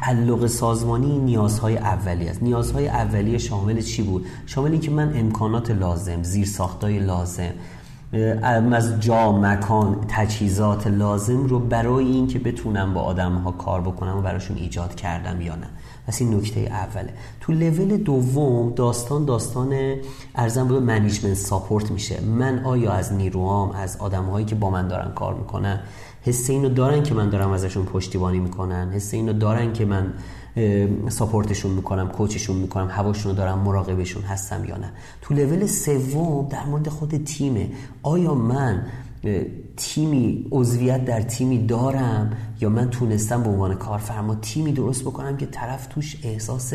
تعلق 0.00 0.46
سازمانی 0.46 1.18
نیازهای 1.18 1.76
اولیه 1.76 2.30
است. 2.30 2.42
نیازهای 2.42 2.88
اولیه 2.88 3.38
شامل 3.38 3.80
چی 3.80 4.02
بود؟ 4.02 4.26
شامل 4.46 4.70
اینکه 4.70 4.90
من 4.90 5.16
امکانات 5.16 5.70
لازم 5.70 6.22
زیر 6.22 6.46
ساختای 6.46 6.98
لازم 6.98 7.52
از 8.72 9.00
جا 9.00 9.32
مکان 9.32 10.04
تجهیزات 10.08 10.86
لازم 10.86 11.46
رو 11.46 11.58
برای 11.58 12.04
اینکه 12.04 12.38
بتونم 12.38 12.94
با 12.94 13.00
آدم 13.00 13.32
ها 13.32 13.50
کار 13.50 13.80
بکنم 13.80 14.18
و 14.18 14.20
براشون 14.22 14.56
ایجاد 14.56 14.94
کردم 14.94 15.40
یا 15.40 15.54
نه. 15.54 15.66
پس 16.06 16.20
این 16.20 16.34
نکته 16.34 16.60
اوله. 16.60 17.12
تو 17.40 17.52
لول 17.52 17.96
دوم 17.96 18.72
داستان 18.74 19.24
داستان 19.24 19.96
عرضم 20.34 20.68
به 20.68 20.80
management 20.80 21.34
support 21.34 21.90
میشه. 21.90 22.20
من 22.20 22.64
آیا 22.64 22.92
از 22.92 23.12
نیروام 23.12 23.70
از 23.70 23.96
آدم 23.96 24.24
هایی 24.24 24.46
که 24.46 24.54
با 24.54 24.70
من 24.70 24.88
دارن 24.88 25.12
کار 25.14 25.34
می‌کنن 25.34 25.80
حس 26.22 26.50
اینو 26.50 26.68
دارن 26.68 27.02
که 27.02 27.14
من 27.14 27.30
دارم 27.30 27.50
ازشون 27.50 27.84
پشتیبانی 27.84 28.38
می‌کنن 28.38 28.90
حس 28.90 29.14
اینو 29.14 29.32
دارن 29.32 29.72
که 29.72 29.84
من 29.84 30.12
ساپورتشون 31.08 31.70
می‌کنم 31.70 32.08
کوچشون 32.08 32.56
می‌کنم 32.56 32.88
هواشون 32.90 33.32
رو 33.32 33.38
دارم 33.38 33.58
مراقبشون 33.58 34.22
هستم 34.22 34.64
یا 34.64 34.76
نه. 34.76 34.90
تو 35.22 35.34
لول 35.34 35.66
سوم 35.66 36.48
در 36.48 36.66
مورد 36.66 36.88
خود 36.88 37.24
تیمه. 37.24 37.70
آیا 38.02 38.34
من 38.34 38.86
تیمی 39.76 40.46
عضویت 40.50 41.04
در 41.04 41.20
تیمی 41.22 41.66
دارم 41.66 42.30
یا 42.60 42.68
من 42.68 42.90
تونستم 42.90 43.42
به 43.42 43.48
عنوان 43.48 43.74
کارفرما 43.74 44.34
تیمی 44.34 44.72
درست 44.72 45.02
بکنم 45.02 45.36
که 45.36 45.46
طرف 45.46 45.86
توش 45.86 46.16
احساس 46.22 46.74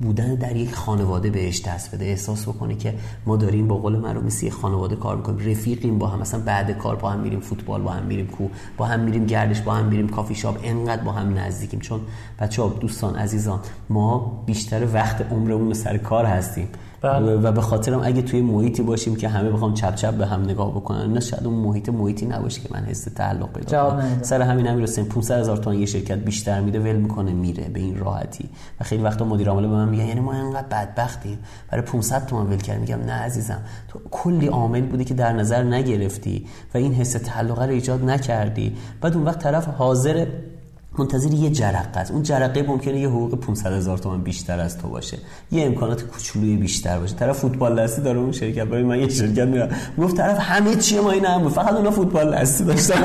بودن 0.00 0.34
در 0.34 0.56
یک 0.56 0.74
خانواده 0.74 1.30
بهش 1.30 1.62
دست 1.62 1.94
بده 1.94 2.04
احساس 2.04 2.48
بکنه 2.48 2.74
که 2.74 2.94
ما 3.26 3.36
داریم 3.36 3.68
با 3.68 3.76
قول 3.76 3.96
من 3.96 4.14
رو 4.14 4.20
مثل 4.20 4.48
خانواده 4.50 4.96
کار 4.96 5.16
می‌کنیم 5.16 5.50
رفیقیم 5.50 5.98
با 5.98 6.06
هم 6.06 6.20
مثلا 6.20 6.40
بعد 6.40 6.70
کار 6.70 6.96
با 6.96 7.10
هم 7.10 7.20
میریم 7.20 7.40
فوتبال 7.40 7.82
با 7.82 7.90
هم 7.90 8.04
میریم 8.04 8.26
کو 8.26 8.48
با 8.76 8.84
هم 8.84 9.00
میریم 9.00 9.26
گردش 9.26 9.60
با 9.60 9.74
هم 9.74 9.84
میریم 9.84 10.08
کافی 10.08 10.34
شاپ 10.34 10.58
انقدر 10.62 11.02
با 11.02 11.12
هم 11.12 11.38
نزدیکیم. 11.38 11.80
چون 11.80 12.00
بچه 12.40 12.62
ها 12.62 12.68
دوستان 12.68 13.16
عزیزان 13.16 13.60
ما 13.90 14.42
بیشتر 14.46 14.86
وقت 14.94 15.32
عمرمون 15.32 15.74
سر 15.74 15.96
کار 15.98 16.24
هستیم. 16.24 16.68
بله. 17.02 17.36
و 17.36 17.52
به 17.52 17.60
خاطرم 17.60 18.00
اگه 18.04 18.22
توی 18.22 18.42
محیطی 18.42 18.82
باشیم 18.82 19.16
که 19.16 19.28
همه 19.28 19.50
بخوام 19.50 19.74
چپ 19.74 19.94
چپ 19.94 20.14
به 20.14 20.26
هم 20.26 20.42
نگاه 20.42 20.70
بکنن 20.70 21.12
نه 21.12 21.20
شاید 21.20 21.46
اون 21.46 21.54
محیط 21.54 21.88
محیطی 21.88 22.26
نباشه 22.26 22.60
که 22.60 22.68
من 22.72 22.84
حس 22.84 23.04
تعلق 23.04 23.52
پیدا 23.52 23.90
کنم. 23.90 24.22
سر 24.22 24.42
همین 24.42 24.66
همین 24.66 24.82
رسیم 24.82 25.04
500 25.04 25.40
هزار 25.40 25.56
تومان 25.56 25.78
یه 25.78 25.86
شرکت 25.86 26.18
بیشتر 26.18 26.60
میده 26.60 26.80
ول 26.80 26.96
می‌کنه 26.96 27.32
میره 27.32 27.68
به 27.68 27.80
این 27.80 27.98
راحتی. 27.98 28.48
و 28.80 28.84
خیلی 28.84 29.02
وقتا 29.02 29.24
مدیر 29.24 29.48
عامل 29.48 29.62
به 29.62 29.68
من 29.68 29.88
میگه 29.88 30.06
یعنی 30.06 30.20
ما 30.20 30.32
انقدر 30.32 30.66
بدبختیم. 30.70 31.38
برای 31.70 31.84
500 31.84 32.26
تومان 32.26 32.50
ول 32.50 32.56
کرد 32.56 32.80
میگم 32.80 32.98
نه 32.98 33.12
عزیزم. 33.12 33.58
تو 33.88 34.00
کلی 34.10 34.46
عامل 34.46 34.80
بودی 34.80 35.04
که 35.04 35.14
در 35.14 35.32
نظر 35.32 35.62
نگرفتی 35.62 36.46
و 36.74 36.78
این 36.78 36.94
حس 36.94 37.12
تعلق 37.12 37.62
رو 37.62 37.70
ایجاد 37.70 38.04
نکردی. 38.04 38.76
بعد 39.00 39.14
اون 39.14 39.24
وقت 39.24 39.38
طرف 39.38 39.68
حاضر 39.68 40.26
منتظر 40.98 41.34
یه 41.34 41.50
جرقه 41.50 42.00
است. 42.00 42.10
اون 42.10 42.22
جرقه 42.22 42.62
ممکنه 42.62 43.00
یه 43.00 43.08
حقوق 43.08 43.34
500 43.34 43.72
هزار 43.72 43.98
تومان 43.98 44.22
بیشتر 44.22 44.60
از 44.60 44.78
تو 44.78 44.88
باشه. 44.88 45.18
یه 45.52 45.66
امکانات 45.66 46.02
کوچولوی 46.02 46.56
بیشتر 46.56 46.98
باشه. 46.98 47.14
طرف 47.14 47.38
فوتبال 47.38 47.82
دستی 47.82 48.02
داره 48.02 48.18
اون 48.18 48.32
شرکت. 48.32 48.64
برای 48.64 48.82
من 48.82 48.98
یه 48.98 49.08
شرکت 49.08 49.46
میرم. 49.46 49.68
گفت 49.98 50.16
طرف 50.16 50.38
همه 50.40 50.76
چیه 50.76 51.00
ما 51.00 51.10
این 51.10 51.24
هم 51.24 51.48
فقط 51.48 51.74
اونا 51.74 51.90
فوتبال 51.90 52.34
دستی 52.34 52.64
داشتن. 52.64 53.04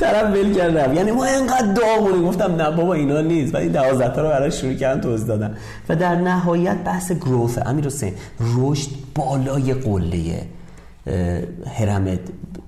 طرف 0.00 0.34
ول 0.34 0.54
کرد 0.54 0.94
یعنی 0.94 1.10
ما 1.10 1.24
اینقدر 1.24 1.72
داغونیم 1.72 2.28
گفتم 2.28 2.54
نه 2.54 2.70
بابا 2.70 2.94
اینا 2.94 3.20
نیست. 3.20 3.54
ولی 3.54 3.68
12 3.68 4.14
تا 4.14 4.22
رو 4.22 4.28
برای 4.28 4.52
شروع 4.52 4.74
کردن 4.74 5.00
توضیح 5.00 5.26
دادم 5.26 5.54
و 5.88 5.96
در 5.96 6.14
نهایت 6.14 6.76
بحث 6.76 7.12
گروث 7.12 7.58
امیر 7.66 7.86
حسین 7.86 8.12
رشد 8.56 8.88
بالای 9.14 9.74
قله 9.74 10.46
هرم 11.66 12.18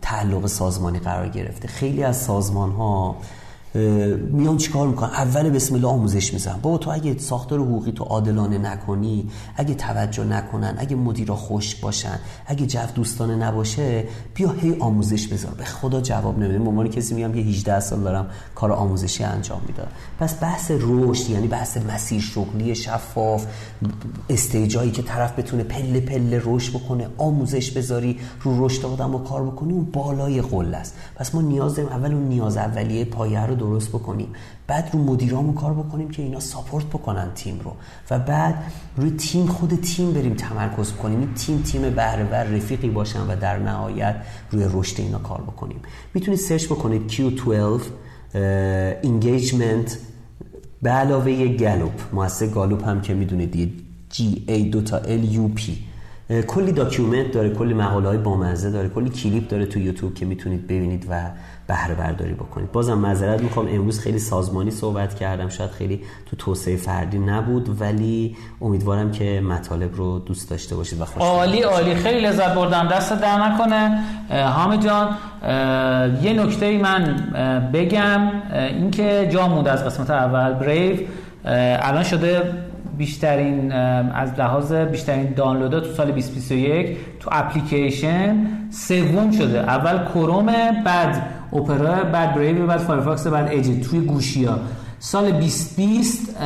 تعلق 0.03 0.47
سازمانی 0.47 0.99
قرار 0.99 1.29
گرفته. 1.29 1.69
خیلی 1.69 2.05
از 2.05 2.17
سازمان 2.17 2.71
ها 2.71 3.17
میان 4.31 4.57
چیکار 4.57 4.89
می‌کنن 4.89 5.11
اول 5.11 5.51
بسم 5.51 5.75
الله 5.75 5.89
آموزش 5.89 6.33
میزن 6.33 6.59
بابا 6.63 6.79
تو 6.79 6.91
اگه 6.91 7.19
ساختار 7.19 7.59
حقوقی 7.59 7.93
تو 7.93 8.05
عادلانه 8.05 8.59
نکنی 8.59 9.31
اگه 9.57 9.75
توجه 9.75 10.25
نکنن 10.25 10.75
اگه 10.79 10.97
مدیرا 10.97 11.37
خوش 11.37 11.75
باشن 11.75 12.19
اگه 12.47 12.67
جو 12.67 12.81
دوستانه 12.95 13.37
نباشه 13.37 14.05
بیا 14.35 14.51
هی 14.51 14.77
آموزش 14.81 15.27
بذار. 15.27 15.55
به 15.55 15.65
خدا 15.65 16.01
جواب 16.01 16.39
نمیده. 16.39 16.59
مامان 16.59 16.89
کسی 16.89 17.15
میگم 17.15 17.33
که 17.33 17.41
18 17.41 17.81
سال 17.81 18.01
دارم 18.01 18.27
کار 18.55 18.73
آموزشی 18.73 19.25
انجام 19.25 19.61
میدم. 19.67 19.89
پس 20.21 20.43
بحث 20.43 20.71
رشد 20.81 21.31
یعنی 21.31 21.47
بحث 21.47 21.77
مسیر 21.77 22.21
شغلی 22.21 22.75
شفاف 22.75 23.47
استیجایی 24.29 24.91
که 24.91 25.03
طرف 25.03 25.39
بتونه 25.39 25.63
پله 25.63 26.01
پله 26.01 26.43
رشد 26.45 26.73
بکنه 26.77 27.09
آموزش 27.19 27.71
بذاری 27.71 28.19
رو 28.43 28.67
رشد 28.67 28.85
آدم 28.85 29.15
و 29.15 29.19
کار 29.19 29.47
بکنی 29.47 29.73
اون 29.73 29.85
بالای 29.85 30.41
قله 30.41 30.77
است. 30.77 30.95
پس 31.17 31.35
ما 31.35 31.43
نیاز 31.43 31.75
داریم. 31.75 31.93
اول 31.93 32.15
اون 32.15 32.29
نیاز 32.29 32.57
اولیه 32.57 33.05
پایه 33.05 33.47
رو 33.47 33.55
درست 33.59 33.89
بکنیم. 33.89 34.29
بعد 34.67 34.91
رو 34.93 34.99
مدیرامون 34.99 35.55
کار 35.55 35.75
بکنیم 35.75 36.11
که 36.11 36.23
اینا 36.23 36.41
ساپورت 36.41 36.87
بکنن 36.87 37.31
تیم 37.35 37.61
رو. 37.65 37.73
و 38.11 38.19
بعد 38.19 38.55
روی 38.97 39.11
تیم 39.11 39.47
خود 39.47 39.75
تیم 39.75 40.13
بریم 40.13 40.35
تمرکز 40.35 40.93
کنیم 40.93 41.21
این 41.21 41.35
تیم 41.35 41.63
تیم 41.63 41.83
بهره 41.83 42.25
ور 42.25 42.45
رفیقی 42.45 42.89
باشن 42.89 43.21
و 43.21 43.37
در 43.37 43.59
نهایت 43.59 44.17
روی 44.51 44.67
رشد 44.73 45.01
اینا 45.01 45.19
کار 45.19 45.41
بکنیم. 45.41 45.81
می‌تونید 46.15 46.41
search 46.41 46.67
بکنید 46.67 47.11
Q12 47.11 47.83
engagement. 49.03 49.93
به 50.83 50.91
علاوه 50.91 51.57
گالوپ 51.57 51.93
مؤسسه 52.13 52.47
گالوپ 52.47 52.89
هم 52.89 53.01
که 53.01 53.15
می‌دونید 53.15 53.51
دیگه 53.51 53.73
G 54.13 54.51
A 54.51 54.73
دو 54.73 54.83
تا 54.83 55.03
P. 55.57 55.61
کلی 56.47 56.73
document 56.73 57.33
داره 57.33 57.55
کلی 57.55 57.75
مقاله 57.75 58.09
های 58.09 58.19
بامزه 58.19 58.71
داره 58.71 58.89
کلی 58.89 59.11
کلیپ 59.11 59.49
داره 59.49 59.67
تو 59.67 59.79
یوتیوب 59.79 60.15
که 60.15 60.27
می‌تونید 60.27 60.67
ببینید 60.67 61.07
و 61.11 61.31
بهره 61.69 61.95
برداری 61.95 62.33
بکنید. 62.33 62.73
بازم 62.73 62.99
معذرت 62.99 63.43
می‌خوام 63.43 63.67
امروز 63.69 64.01
خیلی 64.01 64.19
سازمانی 64.19 64.71
صحبت 64.71 65.15
کردم 65.15 65.49
شاید 65.49 65.71
خیلی 65.71 66.03
تو 66.27 66.37
توسعه 66.37 66.77
فردی 66.77 67.19
نبود 67.19 67.81
ولی 67.81 68.37
امیدوارم 68.61 69.11
که 69.11 69.41
مطالب 69.41 69.97
رو 69.97 70.19
دوست 70.19 70.51
داشته 70.51 70.77
باشید 70.77 71.01
و 71.01 71.05
خوش 71.05 71.23
عالی 71.23 71.63
عالی. 71.63 71.95
خیلی 71.95 72.21
لذت 72.21 72.55
بردم. 72.55 72.89
دستت 72.89 73.21
درد 73.21 73.49
نکنه. 73.49 73.99
حامد 74.45 74.85
جان 74.85 75.09
یه 76.23 76.33
نکته 76.33 76.67
ای 76.67 76.79
من 76.79 77.17
بگم 77.73 78.21
اینکه 78.53 79.29
جا 79.33 79.49
مونده 79.49 79.71
از 79.71 79.85
قسمت 79.85 80.11
اول. 80.11 80.53
Brave 80.53 80.97
الان 81.45 82.03
شده 82.03 82.43
بیشترین 82.99 83.73
از 83.73 84.33
لحاظ 84.39 84.73
بیشترین 84.73 85.35
دانلودها 85.35 85.81
تو 85.81 85.93
سال 85.93 86.07
2021 86.07 86.97
تو 87.21 87.31
اپلیکیشن. 87.33 88.47
سوم 88.71 89.31
شده. 89.31 89.59
اول 89.59 90.05
کروم 90.15 90.47
بعد 90.85 91.23
اپرا 91.53 92.05
بعد 92.05 92.35
Brave 92.35 92.67
بعد 92.67 92.79
فایرفاکس 92.79 93.27
بعد 93.27 93.49
ایج 93.49 93.89
توی 93.89 94.01
گوشی 94.01 94.45
ها 94.45 94.59
سال 95.01 95.31
2020 95.31 96.39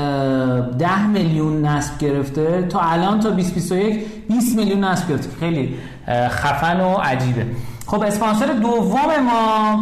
10 0.79 1.07
میلیون 1.07 1.67
نصب 1.67 1.99
گرفته. 1.99 2.63
تا 2.63 2.81
الان 2.81 3.21
تا 3.21 3.31
2021 3.31 4.07
20 4.29 4.57
میلیون 4.57 4.85
نصب 4.85 5.09
گرفته. 5.09 5.29
خیلی 5.41 5.75
خفن 6.29 6.81
و 6.81 6.95
عجیبه. 6.95 7.47
خب 7.87 8.03
اسپانسر 8.03 8.47
دوم 8.47 9.11
ما 9.27 9.81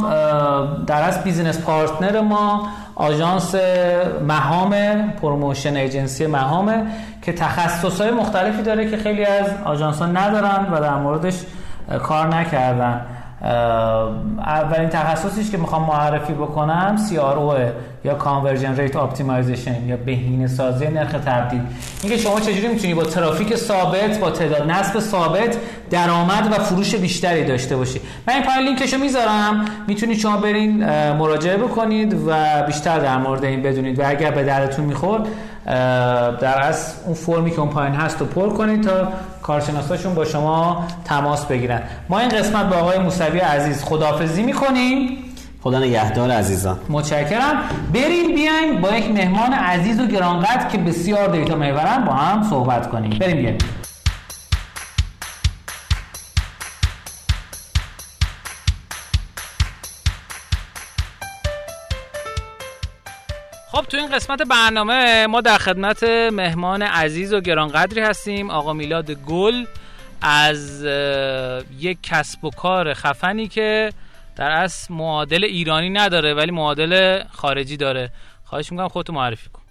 در 0.87 1.03
اصل 1.03 1.25
business 1.25 1.59
partner 1.59 2.21
ما 2.21 2.69
آژانس 2.95 3.55
مهام 4.29 4.75
promotion 5.23 5.77
agency 5.77 6.27
مهامه 6.27 6.87
که 7.23 7.33
تخصص 7.33 8.01
های 8.01 8.11
مختلفی 8.11 8.63
داره 8.63 8.91
که 8.91 8.97
خیلی 8.97 9.25
از 9.25 9.47
آژانس 9.65 9.99
ها 9.99 10.07
ندارن 10.07 10.67
و 10.73 10.81
در 10.81 10.97
موردش 10.97 11.45
کار 12.03 12.37
نکردن. 12.37 13.01
اولین 13.43 14.89
تخصصیش 14.89 15.51
که 15.51 15.57
می‌خوام 15.57 15.83
معرفی 15.83 16.33
بکنم 16.33 16.97
CRO 17.11 17.57
یا 18.05 18.19
Conversion 18.19 18.79
Rate 18.79 18.95
Optimization 18.95 19.89
یا 19.89 19.97
بهینه 20.07 20.47
سازی 20.47 20.89
نرخ 20.89 21.13
تبدیل. 21.13 21.61
اینکه 22.03 22.19
شما 22.19 22.41
چجوری 22.41 22.69
می‌تونی 22.69 22.95
با 22.95 23.05
ترافیک 23.05 23.57
ثابت 23.57 24.19
با 24.19 24.31
تعداد 24.31 24.71
نصب 24.71 25.01
ثابت 25.01 25.57
درآمد 25.91 26.49
و 26.53 26.63
فروش 26.63 26.95
بیشتری 26.95 27.45
داشته 27.45 27.77
باشی. 27.77 28.01
من 28.29 28.35
این 28.35 28.43
پایین 28.43 28.67
لینکشو 28.67 28.99
می‌ذارم. 28.99 29.65
می‌تونید 29.87 30.19
شما 30.19 30.37
برین 30.37 30.85
مراجعه 31.13 31.57
بکنید 31.57 32.17
و 32.27 32.63
بیشتر 32.67 32.99
در 32.99 33.19
مورد 33.19 33.45
این 33.45 33.63
بدونید 33.63 33.99
و 33.99 34.03
اگر 34.07 34.31
به 34.31 34.45
درتون 34.45 34.85
می‌خورد 34.85 35.23
در 36.41 36.63
از 36.63 36.95
اون 37.05 37.15
فرمی 37.15 37.51
که 37.51 37.61
اون 37.61 37.69
پایین 37.71 37.95
هست 37.95 38.21
رو 38.21 38.27
پر 38.27 38.49
کنید 38.49 38.85
تا 38.85 39.09
کارشناساشون 39.43 40.15
با 40.15 40.25
شما 40.25 40.85
تماس 41.05 41.45
بگیرن. 41.47 41.83
ما 42.09 42.19
این 42.19 42.29
قسمت 42.29 42.67
با 42.67 42.77
آقای 42.77 42.99
موسوی 42.99 43.39
عزیز 43.39 43.85
خدافزی 43.85 44.43
می‌کنیم. 44.43 45.25
خدا 45.63 45.79
نگهدار 45.79 46.31
عزیزان. 46.31 46.79
متشکرم. 46.89 47.63
بریم 47.95 48.35
بیایم 48.35 48.81
با 48.81 48.91
یک 48.91 49.11
مهمان 49.11 49.53
عزیز 49.53 50.01
و 50.01 50.07
گرانقدر 50.07 50.69
که 50.69 50.79
بسیار 50.79 51.29
دیتا 51.29 51.55
می‌برن 51.55 52.05
با 52.05 52.13
هم 52.13 52.43
صحبت 52.51 52.91
کنیم. 52.91 53.19
بریم 53.19 53.37
بیایم. 53.37 53.59
خب 63.73 63.85
تو 63.89 63.97
این 63.97 64.11
قسمت 64.11 64.43
برنامه 64.43 65.27
ما 65.27 65.41
در 65.41 65.59
خدمت 65.59 66.03
مهمان 66.33 66.83
عزیز 66.83 67.33
و 67.33 67.41
گرانقدری 67.41 68.01
هستیم 68.01 68.51
آقا 68.51 68.73
میلاد 68.73 69.11
گل 69.11 69.65
از 70.23 70.85
یک 71.79 71.99
کسب 72.03 72.45
و 72.45 72.51
کار 72.51 72.95
خفنی 72.95 73.49
که 73.49 73.93
در 74.37 74.51
اصل 74.51 74.95
معادل 74.95 75.45
ایرانی 75.45 75.91
نداره 75.91 76.35
ولی 76.35 76.51
معادل 76.51 77.23
خارجی 77.33 77.77
داره. 77.77 78.11
خواهش 78.45 78.73
می‌کنم 78.73 78.89
خودتو 78.89 79.13
معرفی 79.13 79.51
کن. 79.53 79.63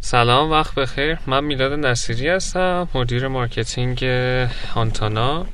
سلام 0.00 0.50
وقت 0.50 0.74
بخیر. 0.74 1.18
من 1.26 1.44
میلاد 1.44 1.72
نصیری 1.72 2.28
هستم 2.28 2.88
مدیر 2.94 3.28
marketing 3.28 4.04
هانتانا 4.74 5.46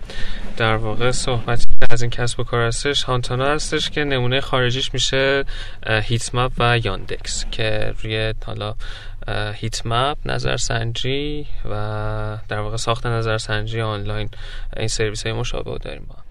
در 0.56 0.76
واقع 0.76 1.10
صحبتی 1.10 1.66
از 1.90 2.02
این 2.02 2.10
کسب 2.10 2.40
و 2.40 2.44
کار 2.44 2.66
هستش. 2.66 3.02
هانتانا 3.02 3.46
هستش 3.46 3.90
که 3.90 4.04
نمونه 4.04 4.40
خارجیش 4.40 4.94
میشه 4.94 5.44
heatmap 5.86 6.52
و 6.58 6.78
یاندکس 6.84 7.44
که 7.50 7.94
روی 8.02 8.34
حالا 8.46 8.74
heatmap 9.54 10.16
نظرسنجی 10.24 11.46
و 11.64 12.38
در 12.48 12.58
واقع 12.60 12.76
ساخت 12.76 13.06
نظرسنجی 13.06 13.80
آنلاین 13.80 14.28
این 14.76 14.88
سرویس 14.88 15.22
های 15.22 15.32
مشابه 15.32 15.78
داریم 15.78 16.06
با 16.08 16.21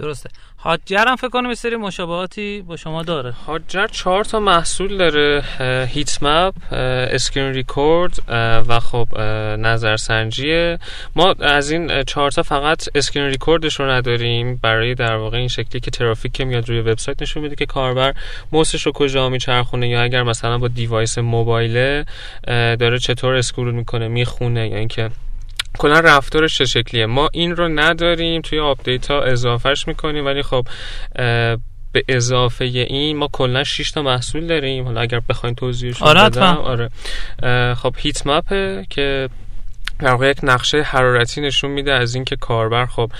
درسته. 0.00 0.30
Hotjar 0.58 1.04
هم 1.08 1.16
فکر 1.16 1.28
کنم 1.28 1.48
یه 1.48 1.54
سری 1.54 1.76
مشابهاتی 1.76 2.62
با 2.62 2.76
شما 2.76 3.02
داره. 3.02 3.34
Hotjar 3.46 3.86
چهار 3.86 4.24
تا 4.24 4.40
محصول 4.40 4.96
داره 4.96 5.44
heat 5.88 6.22
map 6.22 6.54
screen 7.12 7.52
record 7.52 8.22
و 8.68 8.80
خب 8.80 9.08
نظرسنجیه. 9.58 10.78
ما 11.16 11.34
از 11.40 11.70
این 11.70 12.02
چهار 12.02 12.30
تا 12.30 12.42
فقط 12.42 12.88
screen 12.94 13.26
record 13.26 13.66
ش 13.66 13.80
رو 13.80 13.90
نداریم. 13.90 14.56
برای 14.62 14.94
در 14.94 15.14
واقع 15.16 15.38
این 15.38 15.48
شکلی 15.48 15.80
که 15.80 15.90
ترافیک 15.90 16.32
که 16.32 16.44
میاد 16.44 16.68
روی 16.68 16.80
وبسایت 16.80 17.22
نشون 17.22 17.42
میده 17.42 17.56
که 17.56 17.66
کاربر 17.66 18.14
موسش 18.52 18.86
رو 18.86 18.92
کجا 18.92 19.28
میچرخونه 19.28 19.88
یا 19.88 20.02
اگر 20.02 20.22
مثلا 20.22 20.58
با 20.58 20.68
device 20.68 21.18
موبایله 21.18 22.06
داره 22.46 22.98
چطور 22.98 23.34
scroll 23.34 23.74
می‌کنه 23.74 24.08
می‌خونه 24.08 24.68
یا 24.68 24.76
اینکه 24.76 25.10
کلا 25.78 26.00
رفتارش 26.00 26.58
چه 26.58 26.64
شکلیه؟ 26.64 27.06
ما 27.06 27.28
این 27.32 27.56
رو 27.56 27.68
نداریم 27.68 28.40
توی 28.42 28.58
update 28.58 29.10
ها 29.10 29.22
اضافهش 29.22 29.88
می‌کنیم 29.88 30.26
ولی 30.26 30.42
خب 30.42 30.66
به 31.92 32.04
اضافه 32.08 32.64
این 32.64 33.16
ما 33.16 33.28
کلا 33.32 33.64
6 33.64 33.90
تا 33.90 34.02
محصول 34.02 34.46
داریم. 34.46 34.84
حالا 34.84 35.00
اگر 35.00 35.20
بخواین 35.28 35.54
توضیحش 35.54 36.02
آره 36.02 36.24
بدم. 36.24 36.56
آره. 36.56 36.90
خب 37.74 37.94
heat 37.98 38.26
map 38.26 38.71
ه 38.71 38.86
که 38.90 39.28
در 40.00 40.10
واقع 40.10 40.30
یک 40.30 40.38
نقشه 40.42 40.82
حرارتی 40.82 41.40
نشون 41.40 41.70
میده 41.70 41.92
از 41.92 42.14
اینکه 42.14 42.36
کاربر 42.36 42.86
خب 42.86 43.12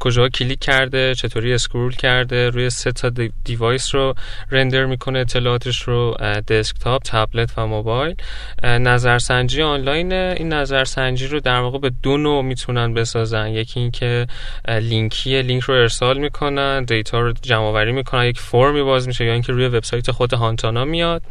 کجا 0.00 0.28
کلیک 0.28 0.58
کرده 0.58 1.14
چطوری 1.14 1.54
scroll 1.54 1.94
کرده 1.94 2.50
روی 2.50 2.70
سه 2.70 2.92
تا 2.92 3.10
device 3.44 3.94
رو 3.94 4.14
render 4.50 4.84
می‌کنه 4.84 5.18
اطلاعاتش 5.18 5.82
رو 5.82 6.16
دسکتاپ 6.48 7.02
تبلت 7.02 7.50
و 7.56 7.66
موبایل. 7.66 8.16
نظرسنجی 8.64 9.62
آنلاین 9.62 10.12
این 10.12 10.52
نظرسنجی 10.52 11.26
رو 11.26 11.40
در 11.40 11.60
واقع 11.60 11.78
به 11.78 11.92
دو 12.02 12.16
نوع 12.16 12.42
می‌تونن 12.42 12.94
بسازن. 12.94 13.48
یکی 13.48 13.80
اینکه 13.80 14.26
لینکیه 14.68 15.42
لینک 15.42 15.62
رو 15.62 15.74
ارسال 15.74 16.18
می‌کنن 16.18 16.84
data 16.84 17.20
رو 17.20 17.32
جمع 17.42 17.64
آوری 17.64 17.92
می‌کنن 17.92 18.24
یک 18.24 18.38
فرمی 18.38 18.82
باز 18.82 19.06
میشه 19.06 19.24
یا 19.24 19.32
اینکه 19.32 19.52
روی 19.52 19.66
وبسایت 19.66 20.10
خود 20.10 20.34
هانتانا 20.34 20.84
میاد. 20.84 21.22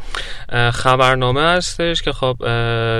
خبرنامه 0.73 1.41
هستش 1.41 2.01
که 2.01 2.11
خب 2.11 2.43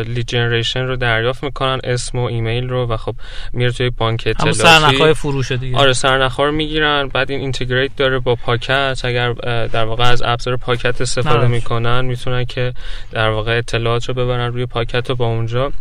lead 0.08 0.28
generation 0.28 0.82
رو 0.82 0.96
دریافت 0.96 1.44
می‌کنن 1.44 1.80
اسم 1.94 2.20
و 2.20 2.24
ایمیل 2.24 2.70
رو 2.70 2.88
و 2.88 2.98
خب 2.98 3.16
میره 3.54 3.72
توی 3.72 3.90
بانک 3.90 4.24
اطلاعاتی 4.26 4.60
سرنخهای 4.60 5.14
فروش 5.14 5.52
دیگه. 5.52 5.78
آره 5.78 5.94
سرنخ‌ها 5.94 6.46
رو 6.46 6.52
می‌گیرن 6.52 7.08
بعد 7.08 7.32
این 7.32 7.40
integrate 7.42 7.96
داره 7.98 8.20
با 8.20 8.36
پاکت 8.36 9.02
اگر 9.04 9.34
در 9.68 9.86
واقع 9.86 10.04
از 10.04 10.22
ابزار 10.26 10.58
پاکت 10.58 11.02
استفاده 11.02 11.48
می‌کنن 11.48 12.06
می‌تونن 12.06 12.46
که 12.46 12.74
در 13.12 13.30
واقع 13.30 13.58
اطلاعات 13.58 14.06
رو 14.06 14.14
ببرن 14.14 14.54
روی 14.54 14.66
پاکت 14.66 15.10
و 15.10 15.16
با 15.16 15.26
اونجا. 15.26 15.72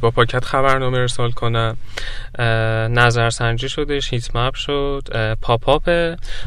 با 0.00 0.10
پاکت 0.10 0.44
خبرنامه 0.44 0.98
ارسال 0.98 1.30
کنم. 1.30 1.76
نظرسنجی 2.90 3.68
شدش 3.68 4.12
heat 4.12 4.36
map 4.36 4.54
شد. 4.54 5.08
pop 5.42 5.68
up 5.68 5.82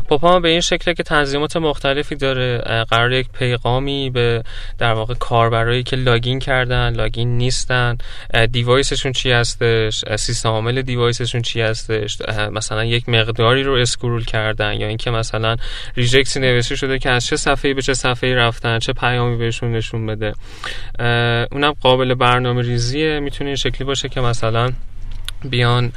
pop 0.08 0.25
up 0.25 0.41
به 0.41 0.50
این 0.50 0.62
شکله 0.62 0.93
که 0.93 1.04
تنظیمات 1.04 1.58
مختلفی 1.58 2.15
داره. 2.15 2.58
قرار 2.89 3.12
یک 3.12 3.30
پیغامی 3.30 4.10
به 4.10 4.43
در 4.78 4.93
واقع 4.93 5.13
کاربرایی 5.13 5.84
که 5.84 5.95
login 5.95 6.39
کردن 6.39 6.93
login 6.93 7.38
نیستن. 7.38 7.98
device 8.51 8.88
شون 8.88 9.12
چی 9.12 9.32
هستش؟ 9.32 10.06
سیستم 10.15 10.50
عامل 10.50 10.82
device 10.81 11.17
شون 11.17 11.41
چی 11.41 11.62
هستش؟ 11.62 12.17
مثلا 12.52 12.86
یک 12.86 13.10
مقداری 13.10 13.63
رو 13.63 13.74
scroll 13.73 14.25
کردن 14.26 14.74
یا 14.74 14.88
اینکه 14.88 15.12
مثلا 15.12 15.56
regex 15.95 16.32
ی 16.32 16.39
نوشته 16.39 16.76
شده 16.76 17.00
که 17.00 17.10
از 17.10 17.26
چه 17.26 17.36
صفحه‌ای 17.36 17.74
به 17.74 17.82
چه 17.82 17.93
صفحه‌ای 17.93 18.34
رفتن 18.34 18.80
چه 18.80 18.93
پیامی 18.93 19.38
بهشون 19.38 19.71
نشون 19.71 20.06
بده. 20.06 20.34
اونم 21.52 21.74
قابل 21.82 22.13
برنامه 22.13 22.62
ریزیه 22.62 23.19
می‌تونه 23.25 23.47
این 23.47 23.55
شکلی 23.55 23.85
باشه 23.85 24.09
که 24.09 24.21
مثلا 24.21 24.71
بیان 25.49 25.91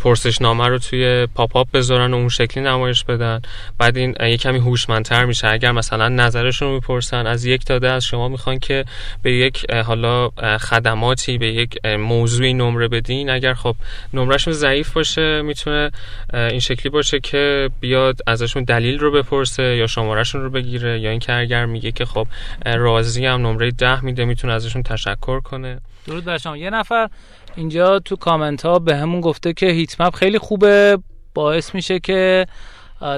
پرسشنامه 0.00 0.68
رو 0.68 0.78
توی 0.78 1.26
pop 1.34 1.56
up 1.56 1.68
بذارن 1.72 2.14
و 2.14 2.16
اون 2.16 2.28
شکلی 2.28 2.64
نمایش 2.64 3.04
بدن. 3.04 3.42
بعد 3.78 3.96
این 3.96 4.14
یه 4.20 4.36
کمی 4.36 4.58
هوشمندتر 4.58 5.24
میشه. 5.24 5.48
اگر 5.48 5.72
مثلا 5.72 6.08
نظرشون 6.08 6.68
رو 6.68 6.74
می‌پرسن 6.74 7.26
از 7.26 7.44
یک 7.44 7.64
تا 7.64 7.78
ده 7.78 7.90
از 7.90 8.04
شما 8.04 8.28
می‌خوان 8.28 8.58
که 8.58 8.84
به 9.22 9.32
یک 9.32 9.70
حالا 9.70 10.28
خدماتی 10.60 11.38
به 11.38 11.46
یک 11.46 11.86
موضوعی 11.86 12.54
نمره 12.54 12.88
بدین 12.88 13.30
اگر 13.30 13.54
خب 13.54 13.76
نمرهشون 14.14 14.52
ضعیف 14.52 14.92
باشه 14.92 15.42
می‌تونه 15.42 15.90
این 16.34 16.60
شکلی 16.60 16.90
باشه 16.90 17.20
که 17.20 17.70
بیاد 17.80 18.18
ازشون 18.26 18.64
دلیل 18.64 18.98
رو 18.98 19.10
بپرسه 19.10 19.62
یا 19.62 19.86
شمارهشون 19.86 20.42
رو 20.42 20.50
بگیره 20.50 21.00
یا 21.00 21.10
اینکه 21.10 21.32
اگر 21.32 21.66
میگه 21.66 21.92
که 21.92 22.04
خب 22.04 22.26
راضی 22.66 23.26
هم 23.26 23.46
نمره 23.46 23.70
ده 23.70 24.04
میده 24.04 24.24
می‌تونه 24.24 24.52
ازشون 24.52 24.82
تشکر 24.82 25.40
کنه. 25.40 25.80
درود 26.06 26.24
بر 26.24 26.38
شما. 26.38 26.56
یه 26.56 26.70
نفر 26.70 27.08
اینجا 27.56 27.98
تو 27.98 28.16
کامنت 28.16 28.66
ها 28.66 28.78
به 28.78 28.96
همون 28.96 29.20
گفته 29.20 29.52
که 29.52 29.66
هیت 29.66 30.00
مپ 30.00 30.14
خیلی 30.14 30.38
خوبه. 30.38 30.98
باعث 31.34 31.74
میشه 31.74 31.98
که 31.98 32.46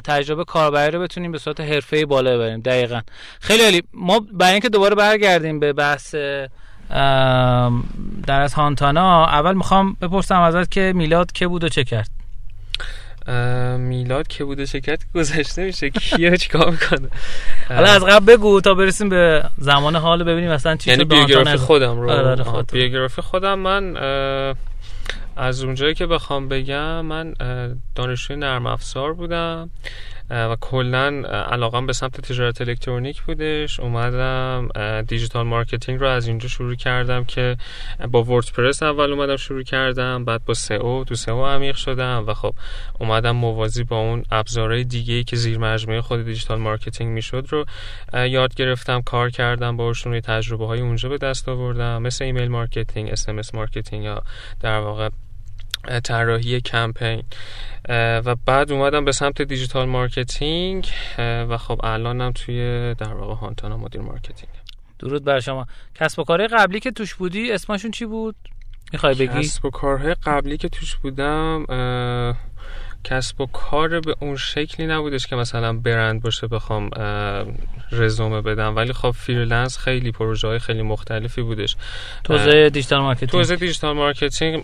تجربه 0.05 0.45
کاربری 0.45 0.91
رو 0.91 1.01
بتونیم 1.01 1.33
به 1.33 1.39
صورت 1.39 1.61
حرفه‌ای 1.61 2.05
بالا 2.05 2.35
ببریم. 2.35 2.61
دقیقا. 2.61 3.01
خیلی 3.41 3.65
عالی. 3.65 3.83
ما 3.95 4.21
برای 4.33 4.53
اینکه 4.53 4.69
دوباره 4.69 4.95
برگردیم 4.95 5.61
به 5.61 5.73
بحث 5.73 6.15
در 8.27 8.41
از 8.41 8.55
هانتانا 8.55 9.27
اول 9.27 9.55
می‌خوام 9.55 9.97
بپرسم 10.01 10.41
ازت 10.41 10.71
که 10.71 10.93
میلاد 10.97 11.33
که 11.33 11.49
بود 11.49 11.65
و 11.65 11.69
چه 11.69 11.85
کرد؟ 11.85 12.16
میلاد 13.79 14.27
که 14.27 14.45
بوده 14.45 14.67
شرکت 14.67 15.03
گذشته 15.15 15.65
میشه. 15.65 15.91
کیه 15.91 16.37
چیکار 16.37 16.71
می‌کنه؟ 16.71 17.09
حالا 17.69 17.91
از 17.91 18.05
قبل 18.05 18.37
بگو 18.37 18.61
تا 18.61 18.75
برسیم 18.75 19.09
به 19.09 19.45
زمان 19.59 19.97
حال 19.97 20.25
ببینیم 20.25 20.51
مثلا 20.51 20.77
چی 20.77 20.91
یعنی 20.91 21.05
بیوگرافی 21.05 21.57
خودم 21.57 22.01
رو. 22.01 22.11
آره 22.11 22.43
خود. 22.43 22.73
بیوگرافی 22.73 23.23
خودم. 23.23 23.59
من 23.59 23.97
از 25.37 25.65
اونجایی 25.65 25.95
که 25.95 26.07
بخوام 26.07 26.49
بگم 26.49 27.01
من 27.01 27.35
دانشجوی 27.95 28.37
نرم 28.37 28.67
افزار 28.67 29.15
بودم. 29.15 29.71
و 30.31 30.57
کلا 30.61 31.23
علاقم 31.51 31.87
به 31.87 31.93
سمت 31.93 32.21
تجارت 32.21 32.61
الکترونیک 32.61 33.23
بودش. 33.23 33.81
اومدم 33.81 34.69
digital 35.09 35.47
marketing 35.47 36.01
رو 36.01 36.07
از 36.07 36.29
اینجا 36.29 36.49
شروع 36.49 36.75
کردم 36.75 37.25
که 37.25 37.57
با 38.11 38.23
WordPress 38.23 38.83
اول 38.83 39.13
اومدم 39.13 39.37
شروع 39.37 39.63
کردم 39.63 40.25
بعد 40.25 40.45
با 40.45 40.55
SEO 40.55 41.05
تو 41.05 41.15
SEO 41.15 41.47
عمیق 41.47 41.77
شدم 41.77 42.25
و 42.27 42.35
خب 42.35 42.55
اومدم 43.01 43.31
موازی 43.31 43.85
با 43.85 43.99
اون 43.99 44.25
ابزارهای 44.31 44.85
دیگه 44.85 45.15
ای 45.15 45.25
که 45.25 45.37
زیر 45.37 45.59
مجموعه 45.59 46.01
خود 46.01 46.25
digital 46.25 46.59
marketing 46.59 47.13
می‌شد 47.13 47.47
رو 47.51 47.65
یاد 48.27 48.55
گرفتم 48.55 49.03
کار 49.03 49.31
کردم 49.31 49.77
باشون 49.77 50.21
تجربه 50.21 50.67
های 50.67 50.81
اونجا 50.81 51.09
به 51.09 51.19
دست 51.19 51.49
آوردم 51.49 52.03
مثل 52.03 52.25
email 52.25 52.49
marketing 52.49 53.11
اس 53.11 53.55
marketing 53.55 54.05
یا 54.05 54.23
در 54.61 54.79
واقع 54.79 55.09
طراحی 56.05 56.61
کمپین. 56.61 57.23
و 58.25 58.37
بعد 58.47 58.73
اومدم 58.73 59.05
به 59.05 59.13
سمت 59.13 59.43
digital 59.43 59.89
marketing 59.89 60.89
و 61.19 61.57
خب 61.57 61.81
الانم 61.85 62.33
توی 62.33 62.95
در 62.95 63.15
واقع 63.15 63.35
هانتانا 63.35 63.77
مدیر 63.77 64.01
marketing. 64.01 64.53
درود 64.99 65.25
بر 65.25 65.41
شما. 65.41 65.67
کسب 65.95 66.19
و 66.19 66.25
کارهای 66.25 66.49
قبلی 66.49 66.81
که 66.81 66.91
توش 66.91 67.15
بودی 67.15 67.53
اسمشون 67.53 67.91
چی 67.91 68.07
بود؟ 68.07 68.37
می‌خوای 68.93 69.15
بگی؟ 69.15 69.43
کسب 69.43 69.65
و 69.65 69.71
کارهای 69.71 70.15
قبلی 70.15 70.57
که 70.57 70.69
توش 70.69 70.97
بودم 70.97 71.65
کسب 73.07 73.41
و 73.41 73.47
کار 73.47 74.01
به 74.01 74.17
اون 74.21 74.37
شکلی 74.37 74.87
نبودش 74.87 75.27
که 75.27 75.37
مثلا 75.37 75.73
برند 75.73 76.23
باشه 76.23 76.47
بخوام 76.47 76.91
رزومه 77.93 78.41
بدم. 78.41 78.77
ولی 78.77 78.93
خب 78.93 79.11
freelance 79.11 79.79
خیلی 79.79 80.13
پروژه 80.13 80.49
های 80.49 80.59
خیلی 80.59 80.83
مختلفی 80.83 81.43
بودش. 81.43 81.77
توزیع 82.25 82.69
digital 82.69 83.01
marketing. 83.01 83.31
توزیع 83.31 83.57
digital 83.57 83.97
marketing 83.97 84.63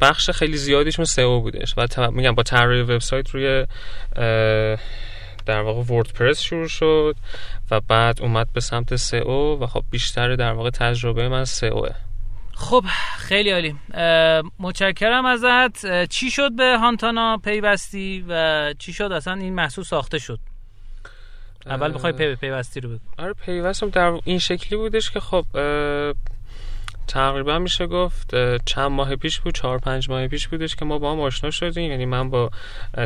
بخش 0.00 0.30
خیلی 0.30 0.56
زیادیشون 0.56 1.04
SEO 1.04 1.40
بودش. 1.40 1.74
و 1.78 2.10
میگم 2.10 2.34
با 2.34 2.42
طراحی 2.42 2.82
وبسایت 2.82 3.30
روی 3.30 3.66
در 5.46 5.60
واقع 5.60 5.94
وردپرس 5.94 6.40
شروع 6.40 6.68
شد 6.68 7.16
و 7.70 7.80
بعد 7.80 8.22
اومد 8.22 8.52
به 8.52 8.60
سمت 8.60 8.96
سئو 8.96 9.58
و 9.58 9.66
خب 9.66 9.84
بیشتر 9.90 10.36
در 10.36 10.52
واقع 10.52 10.70
تجربه 10.70 11.28
من 11.28 11.44
سئوه. 11.44 12.07
خب 12.58 12.84
خیلی 13.18 13.50
عالی. 13.50 13.76
متشکرم 14.58 15.26
ازت. 15.26 16.04
چی 16.04 16.30
شد 16.30 16.56
به 16.56 16.78
هانتانا 16.78 17.36
پیوستی 17.36 18.24
و 18.28 18.74
چی 18.78 18.92
شد؟ 18.92 19.12
اصلا 19.12 19.34
این 19.34 19.54
محصول 19.54 19.84
ساخته 19.84 20.18
شد. 20.18 20.38
اول 21.66 21.94
بخوای 21.94 22.12
پی 22.12 22.34
پیوستی 22.34 22.80
رو 22.80 22.88
بگو. 22.88 22.98
آره 23.18 23.32
پیوستم 23.32 23.90
در 23.90 24.18
این 24.24 24.38
شکلی 24.38 24.78
بودش 24.78 25.10
که 25.10 25.20
خب 25.20 25.44
تقریبا 27.08 27.58
میشه 27.58 27.86
گفت 27.86 28.34
چند 28.64 28.90
ماه 28.90 29.16
پیش 29.16 29.40
بود 29.40 29.54
چهار 29.54 29.78
پنج 29.78 30.10
ماه 30.10 30.28
پیش 30.28 30.48
بودش 30.48 30.76
که 30.76 30.84
ما 30.84 30.98
با 30.98 31.12
هم 31.12 31.20
آشنا 31.20 31.50
شدیم. 31.50 31.90
یعنی 31.90 32.06
من 32.06 32.30
با 32.30 32.50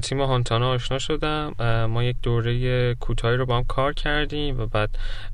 تیم 0.03 0.21
هانتانا 0.21 0.71
آشنا 0.71 0.99
شدم. 0.99 1.55
ما 1.91 2.05
یک 2.05 2.17
دوره 2.23 2.95
کوتاهی 2.95 3.37
رو 3.37 3.47
با 3.47 3.57
هم 3.57 3.65
کار 3.65 3.93
کردیم 3.93 4.61
و 4.61 4.67
بعد 4.67 4.91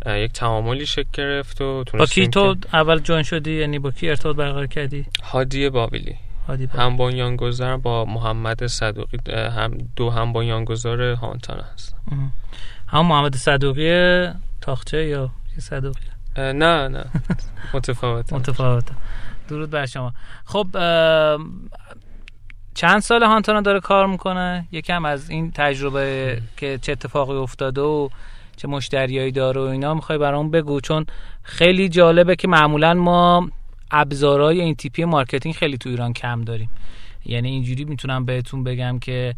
یک 0.07 0.33
تعاملی 0.33 0.87
شکل 0.87 1.09
گرفت 1.13 1.61
و 1.61 1.85
با 1.99 2.07
کی 2.07 2.29
تو 2.29 2.57
اول 2.73 2.99
جوین 2.99 3.23
شدی؟ 3.23 3.61
یعنی 3.61 3.79
با 3.79 3.91
کی 3.91 4.09
ارتباط 4.09 4.37
برقرار 4.37 4.67
کردی؟ 4.67 5.07
هادی 5.23 5.71
باویلی. 5.71 6.17
هم 6.75 6.97
بنیانگذار 6.97 7.77
با 7.77 8.05
محمد 8.05 8.67
صدوقی 8.67 9.19
هم 9.33 9.79
دو 9.97 10.11
هم 10.11 10.33
بنیانگذار 10.33 11.03
هانتانا 11.03 11.63
هست 11.75 11.95
هم 12.89 13.07
محمد 13.07 13.37
صدوقی 13.37 14.29
تاخچه 14.61 15.05
یا 15.05 15.31
صدوقی؟ 15.59 16.18
نه 16.39 16.89
نه. 16.89 17.05
متفاوت 17.75 18.33
متفاوت 18.33 18.85
درود 19.49 19.71
بر 19.71 19.87
شما. 19.87 20.13
خب 20.45 20.67
چند 22.75 23.01
سال 23.01 23.23
هانتانا 23.23 23.61
داره 23.61 23.81
کار 23.81 24.07
می‌کنه؟ 24.07 24.67
یکم 24.73 25.05
از 25.05 25.31
این 25.31 25.53
تجربه 25.55 26.41
که 26.57 26.79
چه 26.83 26.93
اتفاقی 26.93 27.37
افتاده 27.37 27.81
و 27.81 28.09
چه 28.57 28.69
مشتریایی 28.69 29.33
داره 29.33 29.61
و 29.61 29.65
اینا 29.65 29.95
می‌خوای 29.95 30.19
برام 30.19 30.51
بگو 30.51 30.81
چون 30.81 31.07
خیلی 31.43 31.89
جالبه 31.89 32.37
که 32.37 32.49
معمولا 32.49 32.95
ما 32.95 33.51
ابزارهای 33.91 34.61
این 34.61 34.75
تیپی 34.75 35.05
marketing 35.05 35.55
خیلی 35.55 35.79
تو 35.79 35.89
ایران 35.89 36.13
کم 36.13 36.45
داریم. 36.45 36.71
یعنی 37.25 37.49
اینجوری 37.49 37.85
می‌تونم 37.85 38.25
بهتون 38.25 38.65
بگم 38.65 38.99
که 38.99 39.35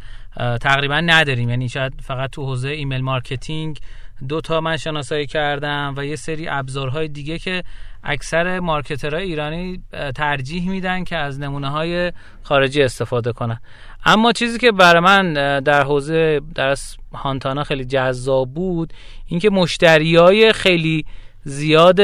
تقریبا 0.60 1.00
نداریم. 1.00 1.50
یعنی 1.50 1.68
شاید 1.68 1.92
فقط 2.02 2.30
تو 2.30 2.46
حوزه 2.46 2.68
email 2.68 3.00
marketing 3.00 3.78
دو 4.28 4.40
تا 4.40 4.60
من 4.60 4.76
شناسایی 4.76 5.26
کردم 5.26 5.94
و 5.96 6.04
یه 6.04 6.16
سری 6.16 6.48
ابزارهای 6.48 7.08
دیگه 7.08 7.38
که 7.38 7.62
اکثر 8.04 8.60
مارکترهای 8.60 9.24
ایرانی 9.24 9.82
ترجیح 10.14 10.70
میدن 10.70 11.04
که 11.04 11.16
از 11.16 11.40
نمونه 11.40 11.68
های 11.68 12.12
خارجی 12.42 12.82
استفاده 12.82 13.32
کنن. 13.32 13.60
اما 14.04 14.32
چیزی 14.32 14.58
که 14.58 14.72
برای 14.72 15.00
من 15.00 15.32
در 15.60 15.82
حوزه 15.82 16.40
در 16.54 16.76
هانتانا 17.12 17.64
خیلی 17.64 17.84
جذاب 17.84 18.54
بود 18.54 18.92
اینکه 19.26 19.50
مشتری 19.50 20.16
های 20.16 20.52
خیلی 20.52 21.04
زیاد 21.44 22.00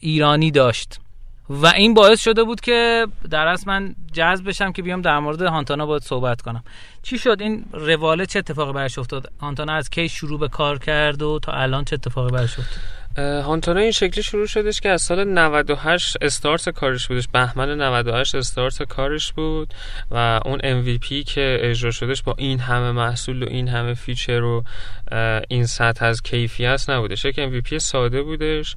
ایرانی 0.00 0.50
داشت. 0.50 1.00
و 1.50 1.66
این 1.66 1.94
باعث 1.94 2.20
شده 2.20 2.44
بود 2.44 2.60
که 2.60 3.06
در 3.30 3.46
اصل 3.46 3.64
من 3.66 3.94
جذب 4.12 4.48
بشم 4.48 4.72
که 4.72 4.82
بیام 4.82 5.00
در 5.00 5.18
مورد 5.18 5.42
هانتانا 5.42 5.86
باید 5.86 6.02
صحبت 6.02 6.42
کنم. 6.42 6.64
چی 7.02 7.18
شد؟ 7.18 7.36
این 7.40 7.64
رواله 7.72 8.26
چه 8.26 8.38
اتفاقی 8.38 8.72
برش 8.72 8.98
افتاد؟ 8.98 9.32
هانتانا 9.40 9.72
از 9.72 9.90
کی 9.90 10.08
شروع 10.08 10.40
به 10.40 10.48
کار 10.48 10.78
کرد 10.78 11.22
و 11.22 11.38
تا 11.38 11.52
الان 11.52 11.84
چه 11.84 11.94
اتفاقی 11.94 12.30
برش 12.30 12.58
افتاد؟ 12.58 13.04
هانتانا 13.18 13.80
این 13.80 13.90
شکلی 13.90 14.22
شروع 14.22 14.46
شدش 14.46 14.80
که 14.80 14.88
از 14.88 15.02
سال 15.02 15.24
98 15.24 16.16
استارت 16.20 16.68
کارش 16.68 17.08
بودش. 17.08 17.28
بهمن 17.28 17.80
98 17.80 18.34
استارت 18.34 18.82
کارش 18.82 19.32
بود 19.32 19.74
و 20.10 20.40
اون 20.44 20.58
MVP 20.58 21.24
که 21.26 21.58
اجرا 21.60 21.90
شدش 21.90 22.22
با 22.22 22.34
این 22.38 22.58
همه 22.58 22.92
محصول 22.92 23.42
و 23.42 23.46
این 23.48 23.68
همه 23.68 23.94
feature 23.94 24.42
و 24.42 24.64
این 25.48 25.66
سطح 25.66 26.04
از 26.04 26.22
کیفیت 26.22 26.84
نبودش 26.88 27.24
یک 27.24 27.36
MVP 27.36 27.76
ساده 27.76 28.22
بودش 28.22 28.76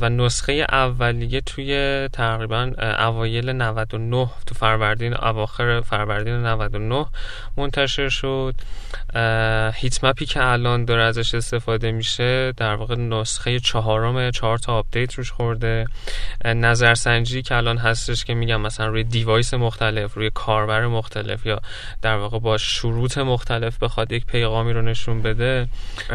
و 0.00 0.08
نسخه 0.08 0.66
اولیه 0.68 1.40
توی 1.40 2.08
تقریبا 2.12 2.72
اوایل 2.98 3.50
99 3.52 4.30
تو 4.46 4.54
فروردین 4.54 5.14
اواخر 5.14 5.80
فروردین 5.80 6.34
99 6.34 7.06
منتشر 7.56 8.08
شد. 8.08 8.54
heat 9.74 10.04
map 10.04 10.20
ی 10.20 10.26
که 10.26 10.44
الان 10.44 10.84
داره 10.84 11.02
ازش 11.02 11.34
استفاده 11.34 11.92
میشه 11.92 12.52
در 12.52 12.74
واقع 12.74 12.94
نسخه 12.94 13.60
چهارم 13.60 14.30
چهار 14.30 14.58
تا 14.58 14.78
update 14.78 15.14
روش 15.14 15.32
خورده. 15.32 15.86
نظرسنجی 16.44 17.42
که 17.42 17.54
الان 17.54 17.78
هستش 17.78 18.24
که 18.24 18.34
میگم 18.34 18.60
مثلا 18.60 18.86
روی 18.86 19.04
device 19.04 19.54
مختلف 19.54 20.14
روی 20.14 20.30
کاربر 20.34 20.86
مختلف 20.86 21.46
یا 21.46 21.60
در 22.02 22.16
واقع 22.16 22.38
با 22.38 22.58
شروط 22.58 23.18
مختلف 23.18 23.82
بخواد 23.82 24.12
یک 24.12 24.26
پیغامی 24.26 24.72
رو 24.72 24.82
نشون 24.82 25.22
بده 25.22 25.47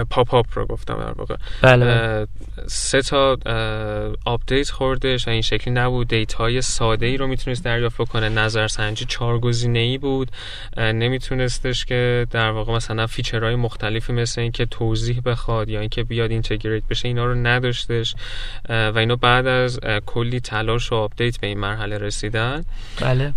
pop-up 0.10 0.46
رو 0.54 0.66
گفتم 0.66 0.98
در 0.98 1.12
واقع. 1.12 1.36
بله, 1.62 1.86
بله. 1.86 2.28
سه 2.68 3.02
تا 3.02 3.38
update 4.26 4.70
خوردش 4.70 5.28
این 5.28 5.42
شکلی 5.42 5.74
نبود. 5.74 6.08
data 6.08 6.51
ی 6.51 6.62
ساده 6.62 7.06
ای 7.06 7.18
رو 7.18 7.28
می‌تونست 7.28 7.66
دریافت 7.66 7.98
کنه 7.98 8.30
نظرسنجی 8.30 9.06
چهار 9.06 9.40
گزینه 9.40 9.80
ای 9.80 9.98
بود 9.98 10.32
نمیتونستش 10.78 11.86
که 11.86 12.28
در 12.32 12.52
واقع 12.52 12.74
مثلا 12.74 13.08
feature 13.08 13.45
های 13.45 13.56
مختلفی 13.56 14.14
مثل 14.14 14.42
اینکه 14.42 14.66
توضیح 14.66 15.22
بخواد 15.26 15.70
یا 15.70 15.80
اینکه 15.80 16.04
بیاد 16.04 16.32
integrate 16.32 16.84
بشه 16.90 17.08
اینا 17.08 17.26
رو 17.26 17.36
نداشتش. 17.36 18.16
و 18.70 18.94
اینو 18.98 19.16
بعد 19.16 19.48
از 19.48 19.80
کلی 20.06 20.40
تلاش 20.40 20.92
و 20.92 20.96
update 20.96 21.40
به 21.40 21.48
این 21.48 21.60
مرحله 21.60 21.98
رسیدن. 21.98 22.66
بله. 23.02 23.34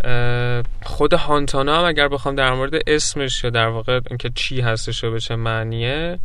خود 0.83 1.13
هانتانا 1.13 1.79
هم 1.79 1.85
اگر 1.85 2.07
بخوام 2.07 2.35
در 2.35 2.53
مورد 2.53 2.73
اسمش 2.87 3.43
یا 3.43 3.49
در 3.49 3.67
واقع 3.67 3.99
اینکه 4.09 4.31
چی 4.35 4.61
هستش 4.61 5.03
و 5.03 5.11
به 5.11 5.19
چه 5.19 5.35
معنیه 5.77 6.19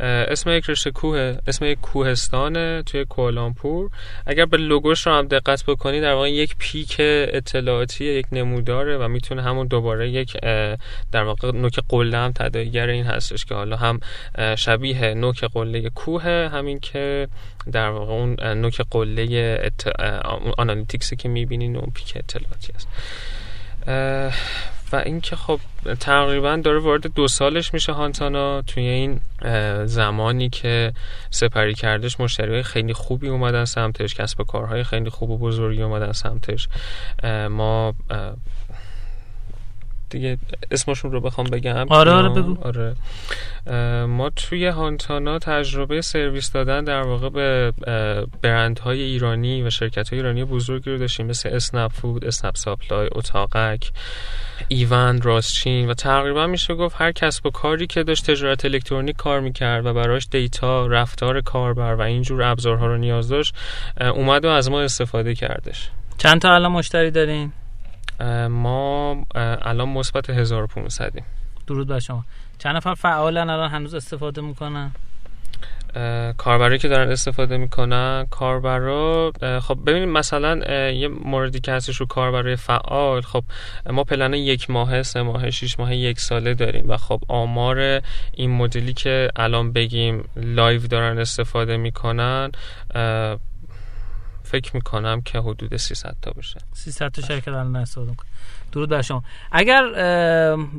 اسم 0.00 0.50
یک 0.50 0.70
رشته 0.70 0.90
کوه 0.90 1.38
اسم 1.46 1.64
یک 1.64 1.80
کوهستانه 1.80 2.82
توی 2.82 3.04
کوالامپور 3.04 3.90
اگر 4.26 4.44
به 4.44 4.56
لوگوش 4.56 5.06
رو 5.06 5.12
هم 5.12 5.28
دقت 5.28 5.64
بکنی 5.64 6.00
در 6.00 6.12
واقع 6.12 6.30
یک 6.30 6.56
peak 6.58 6.96
اطلاعاتی 6.98 8.04
یک 8.04 8.26
نموداره 8.32 8.98
و 8.98 9.08
می‌تونه 9.08 9.42
همون 9.42 9.66
دوباره 9.66 10.10
یک 10.10 10.36
در 11.12 11.22
واقع 11.22 11.52
نوک 11.52 11.80
قله 11.88 12.18
هم 12.18 12.32
تداعیگر 12.32 12.86
این 12.86 13.04
هستش 13.04 13.44
که 13.44 13.54
حالا 13.54 13.76
هم 13.76 14.00
شبیه 14.56 15.14
نوک 15.14 15.44
قله 15.44 15.90
کوه 15.90 16.22
همین 16.52 16.80
که 16.80 17.28
در 17.72 17.88
واقع 17.88 18.12
اون 18.12 18.40
نوک 18.40 18.80
قله 18.90 19.58
ات... 19.62 20.00
آنالیتیکسی 20.58 21.16
که 21.16 21.28
می‌بینین 21.28 21.76
اون 21.76 21.92
پیک 21.94 22.12
اطلاعاتی 22.16 22.72
است 22.72 22.88
و 24.92 24.96
اینکه 24.96 25.36
خب 25.36 25.60
تقریبا 26.00 26.56
داره 26.56 26.78
وارد 26.78 27.14
دو 27.14 27.28
سالش 27.28 27.74
میشه 27.74 27.92
هانتانا 27.92 28.62
توی 28.62 28.82
این 28.82 29.20
زمانی 29.86 30.48
که 30.48 30.92
سپری 31.30 31.74
کردش 31.74 32.20
مشتری 32.20 32.62
خیلی 32.62 32.92
خوبی 32.92 33.28
اومدن 33.28 33.64
سمتش 33.64 34.14
کسب 34.14 34.42
کارهای 34.42 34.84
خیلی 34.84 35.10
خوب 35.10 35.30
و 35.30 35.38
بزرگی 35.38 35.82
اومدن 35.82 36.12
سمتش. 36.12 36.68
ما 37.50 37.94
دیگه 40.10 40.38
اسمشون 40.70 41.12
رو 41.12 41.20
بخوام 41.20 41.46
بگم. 41.46 41.88
آره 41.88 42.12
آره 42.12 42.28
بگو. 42.28 42.56
آره. 42.62 42.94
ما 44.06 44.30
توی 44.30 44.66
هانتانا 44.66 45.38
تجربه 45.38 46.00
سرویس 46.00 46.52
دادن 46.52 46.84
در 46.84 47.02
واقع 47.02 47.28
به 47.28 47.72
برندهای 48.42 49.02
ایرانی 49.02 49.62
و 49.62 49.70
شرکت 49.70 50.08
های 50.08 50.18
ایرانی 50.18 50.44
بزرگی 50.44 50.90
رو 50.90 50.98
داشتیم 50.98 51.26
مثل 51.26 51.48
اسنپ 51.48 51.92
فود، 51.92 52.24
اسنپ 52.24 52.56
ساپلای، 52.56 53.08
اتاقک 53.12 53.90
ایون 54.68 55.22
راستچین 55.22 55.90
و 55.90 55.94
تقریبا 55.94 56.46
میشه 56.46 56.74
گفت 56.74 56.96
هر 56.98 57.12
کسب 57.12 57.46
و 57.46 57.50
کاری 57.50 57.86
که 57.86 58.02
داشت 58.02 58.30
تجارت 58.30 58.64
الکترونیک 58.64 59.16
کار 59.16 59.40
می‌کرد 59.40 59.86
و 59.86 59.94
براش 59.94 60.28
data 60.30 60.86
رفتار 60.86 61.40
کاربر 61.40 61.94
و 61.94 62.00
اینجور 62.00 62.42
ابزارها 62.42 62.86
رو 62.86 62.96
نیاز 62.96 63.28
داشت 63.28 63.54
اومد 64.14 64.44
و 64.44 64.48
از 64.48 64.70
ما 64.70 64.80
استفاده 64.80 65.34
کردش. 65.34 65.90
چند 66.18 66.40
تا 66.40 66.54
الان 66.54 66.72
مشتری 66.72 67.10
دارین؟ 67.10 67.52
ما 68.50 69.26
الان 69.62 69.88
مثبت 69.88 70.30
1500 70.30 71.12
درود 71.66 71.88
بر 71.88 71.98
شما. 71.98 72.24
چند 72.58 72.76
نفر 72.76 72.94
فعالن؟ 72.94 73.50
الان 73.50 73.70
هنوز 73.70 73.94
استفاده 73.94 74.40
می‌کنن؟ 74.40 74.92
کاربرایی 76.36 76.78
که 76.78 76.88
دارن 76.88 77.10
استفاده 77.10 77.56
می‌کنن 77.56 78.26
کاربرا 78.30 79.32
خب 79.62 79.78
ببینید 79.86 80.08
مثلا 80.08 80.56
یه 80.90 81.08
موردی 81.08 81.60
که 81.60 81.72
هستش 81.72 81.96
رو 81.96 82.06
کاربرای 82.06 82.56
فعال 82.56 83.22
خب 83.22 83.44
ما 83.90 84.04
پلن 84.04 84.34
یک 84.34 84.70
ماه 84.70 85.02
سه 85.02 85.22
ماه 85.22 85.50
شش 85.50 85.78
ماه 85.78 85.94
یک 85.94 86.20
ساله 86.20 86.54
داریم 86.54 86.90
و 86.90 86.96
خب 86.96 87.20
آمار 87.28 88.02
این 88.32 88.50
مدلی 88.50 88.92
که 88.92 89.30
الان 89.36 89.72
بگیم 89.72 90.24
live 90.36 90.86
دارن 90.86 91.18
استفاده 91.18 91.76
می‌کنن 91.76 92.50
فکر 94.50 94.70
می‌کنم 94.74 95.20
که 95.20 95.38
حدود 95.38 95.76
300 95.76 96.16
تا 96.22 96.30
باشه 96.30 96.60
300 96.72 97.08
تا 97.08 97.22
شرکت 97.22 97.48
الان 97.48 97.76
استفاده 97.76 98.10
می‌کنه 98.10 98.28
درود 98.72 98.88
بر 98.88 99.02
شما. 99.02 99.22
اگر 99.52 99.82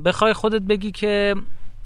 بخوای 0.05 0.33
خودت 0.33 0.61
بگی 0.61 0.91
که 0.91 1.35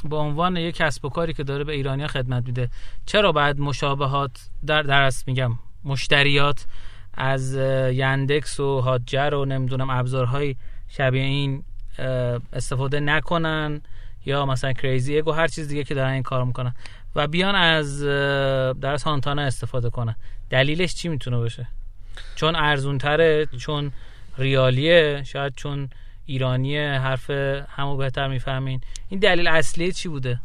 به 0.09 0.15
عنوان 0.15 0.57
یک 0.57 0.75
کسب 0.75 1.05
و 1.05 1.09
کاری 1.09 1.33
که 1.33 1.43
داره 1.43 1.63
به 1.63 1.73
ایرانیا 1.73 2.07
خدمت 2.07 2.45
میده 2.45 2.69
چرا 3.05 3.31
باید 3.31 3.59
مشابهات 3.59 4.31
در 4.65 4.81
درست 4.81 5.27
میگم 5.27 5.59
مشتریات 5.83 6.65
از 7.13 7.55
یندکس 7.93 8.59
و 8.59 8.81
هاجر 8.81 9.33
و 9.33 9.45
نمی‌دونم 9.45 9.89
ابزارهای 9.89 10.55
شبیه 10.89 11.23
این 11.23 11.63
استفاده 12.53 12.99
نکنن 12.99 13.81
یا 14.25 14.45
مثلا 14.45 14.73
کریزی 14.73 15.17
اگو 15.17 15.31
هر 15.31 15.47
چیز 15.47 15.67
دیگه 15.67 15.83
که 15.83 15.93
دارن 15.93 16.11
این 16.11 16.23
کار 16.23 16.45
می‌کنن 16.45 16.73
و 17.15 17.27
بیان 17.27 17.55
از 17.55 18.03
درس 18.81 19.03
هانتانا 19.03 19.41
استفاده 19.41 19.89
کنن. 19.89 20.15
دلیلش 20.49 20.95
چی 20.95 21.09
می‌تونه 21.09 21.37
باشه؟ 21.37 21.67
چون 22.35 22.55
ارزون 22.55 22.97
تره 22.97 23.45
چون 23.45 23.91
ریالیه 24.37 25.23
شاید 25.25 25.53
چون 25.55 25.89
ایرانیه 26.25 26.89
حرف 26.89 27.29
همو 27.69 27.97
بهتر 27.97 28.27
می‌فهمین. 28.27 28.81
این 29.09 29.19
دلیل 29.19 29.47
اصلی 29.47 29.91
چی 29.91 30.09
بوده؟ 30.09 30.39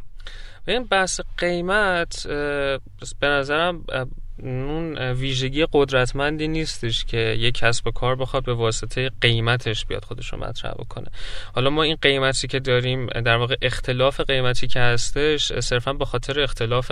این 0.67 0.83
بحث 0.83 1.21
قیمت 1.37 2.27
به 3.19 3.27
نظرم 3.27 3.83
اون 4.41 4.97
ویژگی 4.97 5.65
قدرتمندی 5.73 6.47
نیستش 6.47 7.05
که 7.05 7.17
یک 7.17 7.57
کسب 7.57 7.87
و 7.87 7.91
کار 7.91 8.15
بخواد 8.15 8.45
به 8.45 8.53
واسطه 8.53 9.11
قیمتش 9.21 9.85
بیاد 9.85 10.05
خودش 10.05 10.33
رو 10.33 10.39
مطرح 10.39 10.71
بکنه. 10.71 11.07
حالا 11.55 11.69
ما 11.69 11.83
این 11.83 11.97
قیمتی 12.01 12.47
که 12.47 12.59
داریم 12.59 13.07
در 13.07 13.37
واقع 13.37 13.55
اختلاف 13.61 14.19
قیمتی 14.19 14.67
که 14.67 14.79
هستش 14.79 15.59
صرفا 15.59 15.93
به 15.93 16.05
خاطر 16.05 16.39
اختلاف 16.39 16.91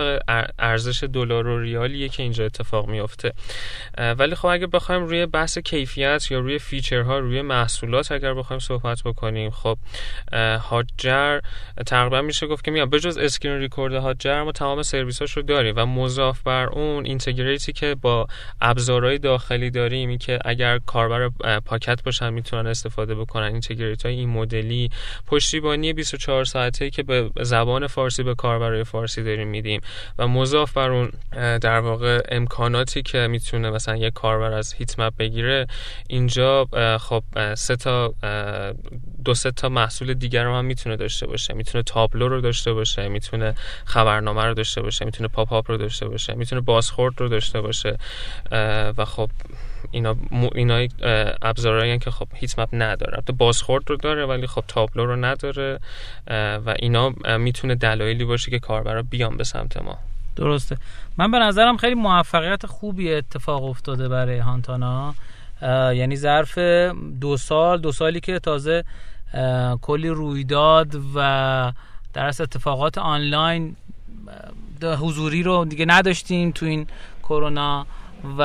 ارزش 0.58 1.02
دلار 1.02 1.46
و 1.46 1.60
ریالیه 1.60 2.08
که 2.08 2.22
اینجا 2.22 2.44
اتفاق 2.44 2.88
میافته. 2.88 3.32
ولی 4.18 4.34
خب 4.34 4.46
اگه 4.46 4.66
بخوایم 4.66 5.02
روی 5.02 5.26
بحث 5.26 5.58
کیفیت 5.58 6.30
یا 6.30 6.38
روی 6.38 6.58
feature 6.58 7.10
ها 7.10 7.18
روی 7.18 7.42
محصولات 7.42 8.12
اگر 8.12 8.34
بخوایم 8.34 8.60
صحبت 8.60 9.02
بکنیم 9.02 9.50
خب 9.50 9.78
Hotjar 10.70 11.40
تقریبا 11.86 12.22
میشه 12.22 12.46
گفت 12.46 12.64
که 12.64 12.70
میاد. 12.70 12.90
بجز 12.90 13.18
screen 13.18 13.58
record 13.58 13.94
Hotjar 13.94 14.42
ما 14.42 14.52
تمام 14.52 14.82
سرویساش 14.82 15.32
رو 15.32 15.42
داریم 15.42 15.74
و 15.76 15.86
مضاف 15.86 16.42
بر 16.42 16.66
اون 16.66 17.06
integrate 17.40 17.69
ی 17.69 17.72
که 17.72 17.94
با 17.94 18.26
ابزارهای 18.60 19.18
داخلی 19.18 19.70
داریم 19.70 20.08
این 20.08 20.18
که 20.18 20.38
اگر 20.44 20.78
کاربر 20.78 21.28
پاکت 21.60 22.02
باشن 22.02 22.32
می‌تونن 22.32 22.66
استفاده 22.66 23.14
بکنن. 23.14 23.46
integrate 23.46 24.06
های 24.06 24.14
این 24.14 24.28
مدلی 24.28 24.90
پشتیبانی 25.26 25.92
24 25.92 26.44
ساعته 26.44 26.90
که 26.90 27.02
به 27.02 27.30
زبان 27.42 27.86
فارسی 27.86 28.22
به 28.22 28.34
کاربرای 28.34 28.84
فارسی 28.84 29.22
داریم 29.22 29.48
میدیم. 29.48 29.80
و 30.18 30.28
مضاف 30.28 30.72
بر 30.72 30.90
اون 30.90 31.12
در 31.58 31.78
واقع 31.78 32.22
امکاناتی 32.28 33.02
که 33.02 33.18
می‌تونه 33.18 33.70
مثلا 33.70 33.96
یک 33.96 34.12
کاربر 34.12 34.52
از 34.52 34.72
هیت 34.72 34.98
مپ 34.98 35.16
بگیره. 35.18 35.66
اینجا 36.08 36.68
خب 37.00 37.22
سه 37.54 37.76
تا 37.76 38.14
دو 39.24 39.34
سه 39.34 39.50
تا 39.50 39.68
محصول 39.68 40.14
دیگر 40.14 40.44
رو 40.44 40.56
هم 40.56 40.64
می‌تونه 40.64 40.96
داشته 40.96 41.26
باشه. 41.26 41.54
می‌تونه 41.54 41.82
تابلو 41.82 42.28
رو 42.28 42.40
داشته 42.40 42.72
باشه 42.72 43.08
می‌تونه 43.08 43.54
خبرنامه 43.84 44.44
رو 44.44 44.54
داشته 44.54 44.82
باشه 44.82 45.04
می‌تونه 45.04 45.28
پاپ 45.28 45.52
اپ 45.52 45.70
رو 45.70 45.76
داشته 45.76 46.08
باشه 46.08 46.34
می‌تونه 46.34 46.60
بازخورد 46.60 47.20
رو 47.20 47.28
داشته 47.28 47.60
باشه. 47.60 47.98
و 48.98 49.04
خب 49.04 49.30
اینا 49.90 50.16
اینا 50.54 50.86
ابزارهایی 51.42 51.98
که 51.98 52.10
خب 52.10 52.28
هیت 52.34 52.58
مپ 52.58 52.68
نداره. 52.72 53.22
تو 53.26 53.32
بازخورد 53.32 53.90
رو 53.90 53.96
داره 53.96 54.26
ولی 54.26 54.46
خب 54.46 54.64
تابلو 54.68 55.06
رو 55.06 55.16
نداره. 55.16 55.78
و 56.66 56.74
اینا 56.78 57.10
می‌تونه 57.38 57.74
دلایلی 57.74 58.24
باشه 58.24 58.50
که 58.50 58.58
کاربرا 58.58 59.02
بیان 59.02 59.36
به 59.36 59.44
سمت 59.44 59.76
ما. 59.76 59.98
درسته. 60.36 60.76
من 61.18 61.30
به 61.30 61.38
نظرم 61.38 61.76
خیلی 61.76 61.94
موفقیت 61.94 62.66
خوبی 62.66 63.14
اتفاق 63.14 63.64
افتاده 63.64 64.08
برای 64.08 64.38
هانتانا. 64.38 65.14
یعنی 65.92 66.16
ظرف 66.16 66.58
دو 67.20 67.36
سال 67.36 67.80
دو 67.80 67.92
سالی 67.92 68.20
که 68.20 68.38
تازه 68.38 68.84
کلی 69.82 70.08
رویداد 70.08 71.00
و 71.14 71.72
در 72.12 72.26
اتفاقات 72.26 72.98
آنلاین 72.98 73.76
حضوری 74.82 75.42
رو 75.42 75.64
دیگه 75.64 75.84
نداشتیم 75.88 76.50
تو 76.50 76.66
این 76.66 76.86
کرونا 77.22 77.86
و 78.38 78.42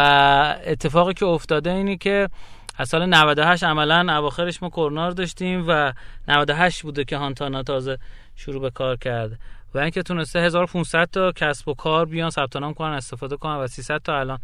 اتفاقی 0.65 1.13
که 1.13 1.25
افتاده 1.25 1.71
اینی 1.71 1.97
که 1.97 2.29
از 2.77 2.89
سال 2.89 3.05
98 3.05 3.63
عملا 3.63 4.17
اواخرش 4.17 4.63
ما 4.63 4.69
کرونا 4.69 5.07
رو 5.07 5.13
داشتیم 5.13 5.65
و 5.67 5.93
98 6.27 6.83
بوده 6.83 7.03
که 7.03 7.17
هانتانا 7.17 7.63
تازه 7.63 7.97
شروع 8.35 8.61
به 8.61 8.69
کار 8.69 8.95
کرده 8.95 9.37
و 9.73 9.79
اینکه 9.79 10.03
تونسته 10.03 10.39
1500 10.39 11.09
تا 11.11 11.31
کسب 11.31 11.67
و 11.67 11.73
کار 11.73 12.05
بیان 12.05 12.29
ثبت 12.29 12.55
نام 12.55 12.73
کنن 12.73 12.93
استفاده 12.93 13.37
کنن 13.37 13.55
و 13.55 13.67
300 13.67 13.97
تا 13.97 14.19
الان 14.19 14.39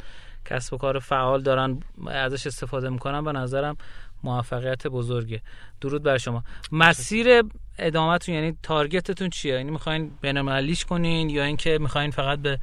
کسب 0.46 0.74
و 0.74 0.78
کار 0.78 1.00
فعال 1.00 1.42
دارن 1.42 1.80
ازش 2.08 2.48
استفاده 2.48 2.90
می‌کنن 2.90 3.24
به 3.24 3.32
نظرم 3.32 3.78
موفقیت 4.24 4.88
بزرگه. 4.88 5.42
درود 5.82 6.04
بر 6.04 6.18
شما. 6.18 6.44
مسیر 6.72 7.44
ادامهتون 7.78 8.36
یعنی 8.36 8.58
تارگتتون 8.64 9.30
چیه؟ 9.30 9.54
یعنی 9.54 9.72
می‌خواین 9.72 10.12
بین‌المللیش 10.22 10.86
کنین 10.86 11.30
یا 11.30 11.44
اینکه 11.44 11.78
می‌خواین 11.82 12.12
فقط 12.12 12.40
به 12.40 12.60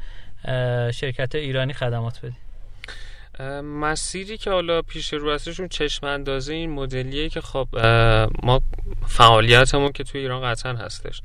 شرکت 0.90 1.34
ایرانی 1.34 1.72
خدمات 1.72 2.18
بدین؟ 2.18 2.36
مسیری 3.62 4.38
که 4.38 4.50
حالا 4.50 4.82
پیش 4.82 5.12
رو 5.12 5.32
هستشون 5.32 5.68
چشم 5.68 6.06
اندازه 6.06 6.52
این 6.54 6.70
مدلیه 6.70 7.28
که 7.28 7.40
خب 7.40 7.68
ما 8.42 8.62
فعالیتمون 9.06 9.92
که 9.92 10.04
توی 10.04 10.20
ایران 10.20 10.42
قطعا 10.42 10.72
هستش. 10.72 11.22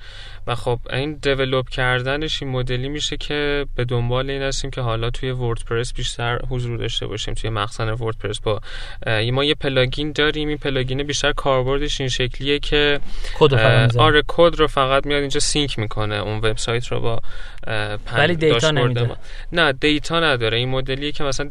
و 0.47 0.55
خب 0.55 0.79
این 0.89 1.13
develop 1.13 1.69
کردنش 1.69 2.43
این 2.43 2.51
مدلی 2.51 2.89
میشه 2.89 3.17
که 3.17 3.65
به 3.75 3.85
دنبال 3.85 4.29
این 4.29 4.41
هستیم 4.41 4.71
که 4.71 4.81
حالا 4.81 5.09
توی 5.09 5.31
WordPress 5.31 5.93
بیشتر 5.93 6.39
حضور 6.49 6.77
داشته 6.77 7.07
باشیم 7.07 7.33
توی 7.33 7.49
مخزن 7.49 7.89
WordPress. 7.89 8.39
با 8.39 8.61
ما 9.31 9.43
یه 9.43 9.55
plugin 9.55 10.11
داریم 10.11 10.47
این 10.47 10.57
plugin 10.57 11.03
بیشتر 11.03 11.31
کاربردش 11.31 12.01
این 12.01 12.09
شکلیه 12.09 12.59
که 12.59 12.99
کد 13.39 13.53
آره 13.97 14.23
کد 14.27 14.55
رو 14.55 14.67
فقط 14.67 15.05
میاد 15.05 15.19
اینجا 15.19 15.39
sync 15.39 15.79
می‌کنه 15.79 16.15
اون 16.15 16.37
وبسایت 16.37 16.87
رو 16.87 16.99
با 16.99 17.21
ولی 18.17 18.35
data 18.35 18.71
نمیده. 18.71 19.09
نه 19.51 19.73
data 19.73 20.19
نداره. 20.19 20.57
این 20.57 20.69
مدلیه 20.69 21.11
که 21.11 21.23
مثلا 21.23 21.49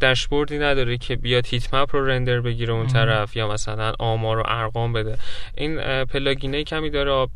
داشبوردی 0.52 0.58
نداره 0.58 0.98
که 0.98 1.16
بیاد 1.16 1.46
heat 1.46 1.74
map 1.74 1.96
رو 1.96 2.06
render 2.06 2.40
بگیره 2.40 2.72
اون 2.72 2.86
طرف 2.86 3.36
یا 3.36 3.48
مثلا 3.48 3.92
آمار 3.98 4.38
و 4.38 4.42
ارقام 4.46 4.92
بده. 4.92 5.18
این 5.56 6.04
پلاگینه 6.04 6.64
کمی 6.64 6.90
داره 6.90 7.26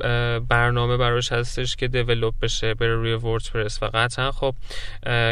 برنامه 0.49 0.97
براش 0.97 1.33
هستش 1.33 1.77
که 1.77 1.89
دیولپ 1.89 2.35
بشه 2.43 2.75
بره 2.75 2.95
روی 2.95 3.15
وردپرس 3.15 3.83
و 3.83 3.87
قطعا 3.95 4.31
خب 4.31 4.55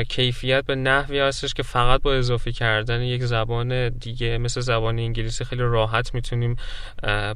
کیفیت 0.09 0.65
به 0.67 0.75
نحوی 0.75 1.19
هستش 1.19 1.55
که 1.55 1.63
فقط 1.63 2.03
با 2.03 2.15
اضافه 2.15 2.53
کردن 2.53 3.03
یک 3.03 3.23
زبان 3.23 3.89
دیگه 3.89 4.39
مثل 4.39 4.61
زبان 4.61 4.99
انگلیسی 4.99 5.45
خیلی 5.45 5.63
راحت 5.63 6.15
می‌تونیم 6.15 6.57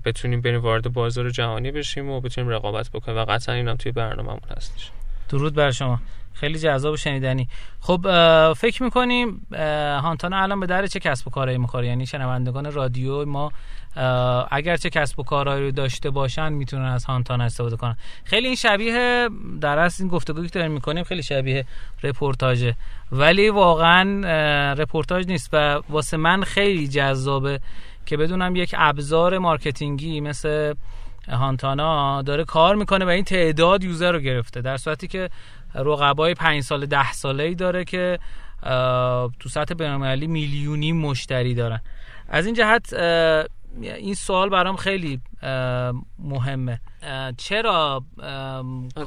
بتونیم 0.04 0.40
بریم 0.40 0.60
وارد 0.60 0.92
بازار 0.92 1.30
جهانی 1.30 1.70
بشیم 1.70 2.10
و 2.10 2.20
بتونیم 2.20 2.50
رقابت 2.50 2.90
بکنیم 2.90 3.18
و 3.18 3.24
قطعا 3.24 3.54
اینم 3.54 3.76
توی 3.76 3.92
برنامه‌مون 3.92 4.40
هستش. 4.56 4.90
درود 5.28 5.54
بر 5.54 5.70
شما. 5.70 6.00
خیلی 6.40 6.58
جذاب 6.58 6.96
شنیدنی. 6.96 7.48
خب 7.80 8.00
فکر 8.52 8.82
می‌کنیم 8.82 9.46
هانتانا 10.02 10.42
الان 10.42 10.60
به 10.60 10.66
در 10.66 10.86
چه 10.86 10.98
کسب 10.98 11.28
و 11.28 11.30
کارهایی 11.30 11.58
می‌خوره؟ 11.58 11.86
یعنی 11.86 12.06
شنوندگان 12.06 12.72
رادیو 12.72 13.24
ما 13.24 13.52
اگر 14.50 14.76
چه 14.76 14.90
کسب 14.90 15.20
و 15.20 15.22
کارهایی 15.22 15.64
رو 15.64 15.70
داشته 15.70 16.10
باشن 16.10 16.52
می‌تونن 16.52 16.84
از 16.84 17.04
هانتانا 17.04 17.44
استفاده 17.44 17.76
کنن. 17.76 17.96
خیلی 18.24 18.46
این 18.46 18.56
شبیه 18.56 19.28
در 19.60 19.78
اصل 19.78 20.02
این 20.02 20.10
گفتگویی 20.10 20.48
که 20.48 20.58
داریم 20.58 20.72
می‌کنیم 20.72 21.04
خیلی 21.04 21.22
شبیه 21.22 21.64
رپورتاژه. 22.02 22.74
ولی 23.12 23.50
واقعا 23.50 24.22
رپورتاژ 24.72 25.26
نیست 25.26 25.50
و 25.52 25.80
واسه 25.88 26.16
من 26.16 26.42
خیلی 26.42 26.88
جذابه 26.88 27.60
که 28.06 28.16
بدونم 28.16 28.56
یک 28.56 28.74
ابزار 28.78 29.38
marketing 29.38 30.12
ی 30.12 30.20
مثل 30.20 30.74
هانتانا 31.28 32.22
داره 32.22 32.44
کار 32.44 32.76
می‌کنه 32.76 33.04
و 33.04 33.08
این 33.08 33.24
تعداد 33.24 33.84
user 33.84 34.12
رو 34.12 34.18
گرفته. 34.18 34.60
در 34.60 34.76
صورتی 34.76 35.08
که 35.08 35.30
رقبای 35.78 36.34
5 36.34 36.62
سال 36.62 36.86
10 36.86 37.12
ساله 37.12 37.44
ای 37.44 37.54
داره 37.54 37.84
که 37.84 38.18
تو 39.40 39.48
سطح 39.48 39.74
بین‌المللی 39.74 40.26
میلیونی 40.26 40.92
مشتری 40.92 41.54
دارن. 41.54 41.80
از 42.28 42.46
این 42.46 42.54
جهت 42.54 42.92
این 43.82 44.14
سوال 44.14 44.48
برام 44.48 44.76
خیلی 44.76 45.20
مهمه. 46.18 46.80
چرا 47.38 48.04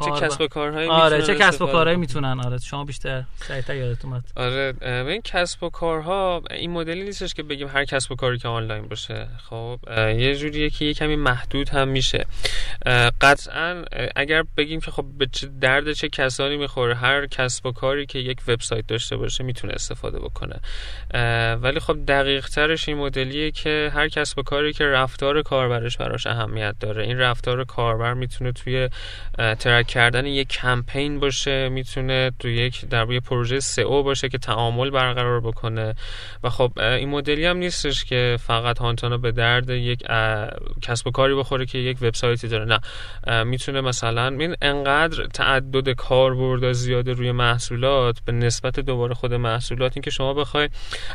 چه 0.05 0.11
کسب 0.11 0.41
و 0.41 0.47
کارهایی 0.47 0.89
آره 0.89 1.21
چه 1.21 1.35
کسب 1.35 1.61
و 1.61 1.65
کارهایی 1.67 1.97
می‌تونن؟ 1.97 2.39
آره 2.45 2.57
شما 2.57 2.85
بیشتر 2.85 3.23
سریعتر 3.35 3.75
یادت 3.75 4.05
اومد. 4.05 4.23
آره 4.35 4.73
این 4.81 5.21
کسب 5.21 5.63
و 5.63 5.69
کارها 5.69 6.41
این 6.51 6.71
مدلی 6.71 7.03
نیستش 7.03 7.33
که 7.33 7.43
بگیم 7.43 7.67
هر 7.67 7.85
کسب 7.85 8.11
و 8.11 8.15
کاری 8.15 8.37
که 8.37 8.47
آنلاین 8.47 8.87
باشه. 8.87 9.27
خب 9.49 9.79
یه 9.97 10.35
جوریه 10.35 10.69
که 10.69 10.85
یه 10.85 10.93
کمی 10.93 11.15
محدود 11.15 11.69
هم 11.69 11.87
میشه. 11.87 12.25
قطعا 13.21 13.83
اگر 14.15 14.43
بگیم 14.57 14.79
که 14.79 14.91
خب 14.91 15.05
به 15.17 15.27
درد 15.61 15.93
چه 15.93 16.09
کسانی 16.09 16.57
می‌خوره 16.57 16.95
هر 16.95 17.27
کسب 17.27 17.65
و 17.65 17.71
کاری 17.71 18.05
که 18.05 18.19
یک 18.19 18.39
وبسایت 18.47 18.87
داشته 18.87 19.17
باشه 19.17 19.43
می‌تونه 19.43 19.73
استفاده 19.73 20.19
بکنه. 20.19 20.59
ولی 21.55 21.79
خب 21.79 22.05
دقیق 22.05 22.49
ترش 22.49 22.89
این 22.89 22.97
مدلیه 22.97 23.51
که 23.51 23.91
هر 23.93 24.09
کسب 24.09 24.39
و 24.39 24.43
کاری 24.43 24.73
که 24.73 24.85
رفتار 24.85 25.41
کاربرش 25.41 25.97
براش 25.97 26.27
اهمیت 26.27 26.75
داره. 26.79 27.03
این 27.03 27.17
رفتار 27.17 27.63
کاربر 27.91 28.13
می‌تونه 28.13 28.51
توی 28.51 28.89
ترک 29.59 29.87
کردن 29.87 30.25
یک 30.25 30.47
کمپین 30.47 31.19
باشه 31.19 31.69
می‌تونه 31.69 32.31
توی 32.39 32.55
یک 32.55 32.85
در 32.85 33.03
روی 33.03 33.19
پروژه 33.19 33.59
سئو 33.59 34.03
باشه 34.03 34.29
که 34.29 34.37
تعامل 34.37 34.89
برقرار 34.89 35.41
بکنه. 35.41 35.95
و 36.43 36.49
خب 36.49 36.71
این 36.79 37.09
مدلی 37.09 37.45
هم 37.45 37.57
نیستش 37.57 38.05
که 38.05 38.37
فقط 38.39 38.79
هانتانا 38.79 39.17
به 39.17 39.31
درد 39.31 39.69
یک 39.69 40.03
کسب 40.81 41.07
و 41.07 41.11
کاری 41.11 41.35
بخوره 41.35 41.65
که 41.65 41.77
یک 41.77 41.97
وبسایتی 42.01 42.47
داره. 42.47 42.65
نه. 42.65 42.79
می‌تونه 43.43 43.81
مثلا 43.81 44.27
این 44.27 44.55
انقدر 44.61 45.25
تعدد 45.25 45.89
کاربرد 45.89 46.71
زیاده 46.71 47.13
روی 47.13 47.31
محصولات 47.31 48.19
به 48.25 48.31
نسبت 48.31 48.79
دوباره 48.79 49.13
خود 49.13 49.33
محصولات 49.33 49.91
این 49.95 50.03
که 50.03 50.11
شما 50.11 50.33
بخوای 50.33 50.69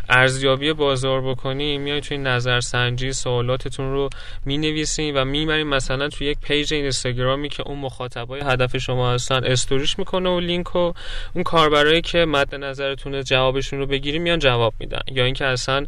ارزیابی 0.09 0.73
بازار 0.73 1.21
بکنی 1.31 1.79
میای 1.79 2.01
توی 2.01 2.19
نظرسنجی 2.19 3.13
سوالاتتون 3.13 3.93
رو 3.93 4.09
می‌نویسین 4.45 5.17
و 5.17 5.25
می‌برین 5.25 5.67
مثلا 5.67 6.09
توی 6.09 6.27
یک 6.27 6.39
اینستاگرامی 6.57 7.49
که 7.49 7.63
اون 7.63 7.79
مخاطبای 7.79 8.41
هدف 8.41 8.77
شما 8.77 9.13
هستن 9.13 9.45
استوریش 9.45 9.99
می‌کنه 9.99 10.31
و 10.31 10.41
لینک 10.41 10.77
و 10.77 10.93
اون 11.35 11.45
کاربرایی 11.45 12.01
که 12.01 12.25
مد 12.25 12.55
نظرتونه 12.55 13.23
جوابشون 13.23 13.79
رو 13.79 13.87
بگیری 13.87 14.19
میان 14.19 14.39
جواب 14.39 14.75
میدن. 14.81 15.01
یا 15.13 15.25
اینکه 15.25 15.45
اصلا 15.45 15.87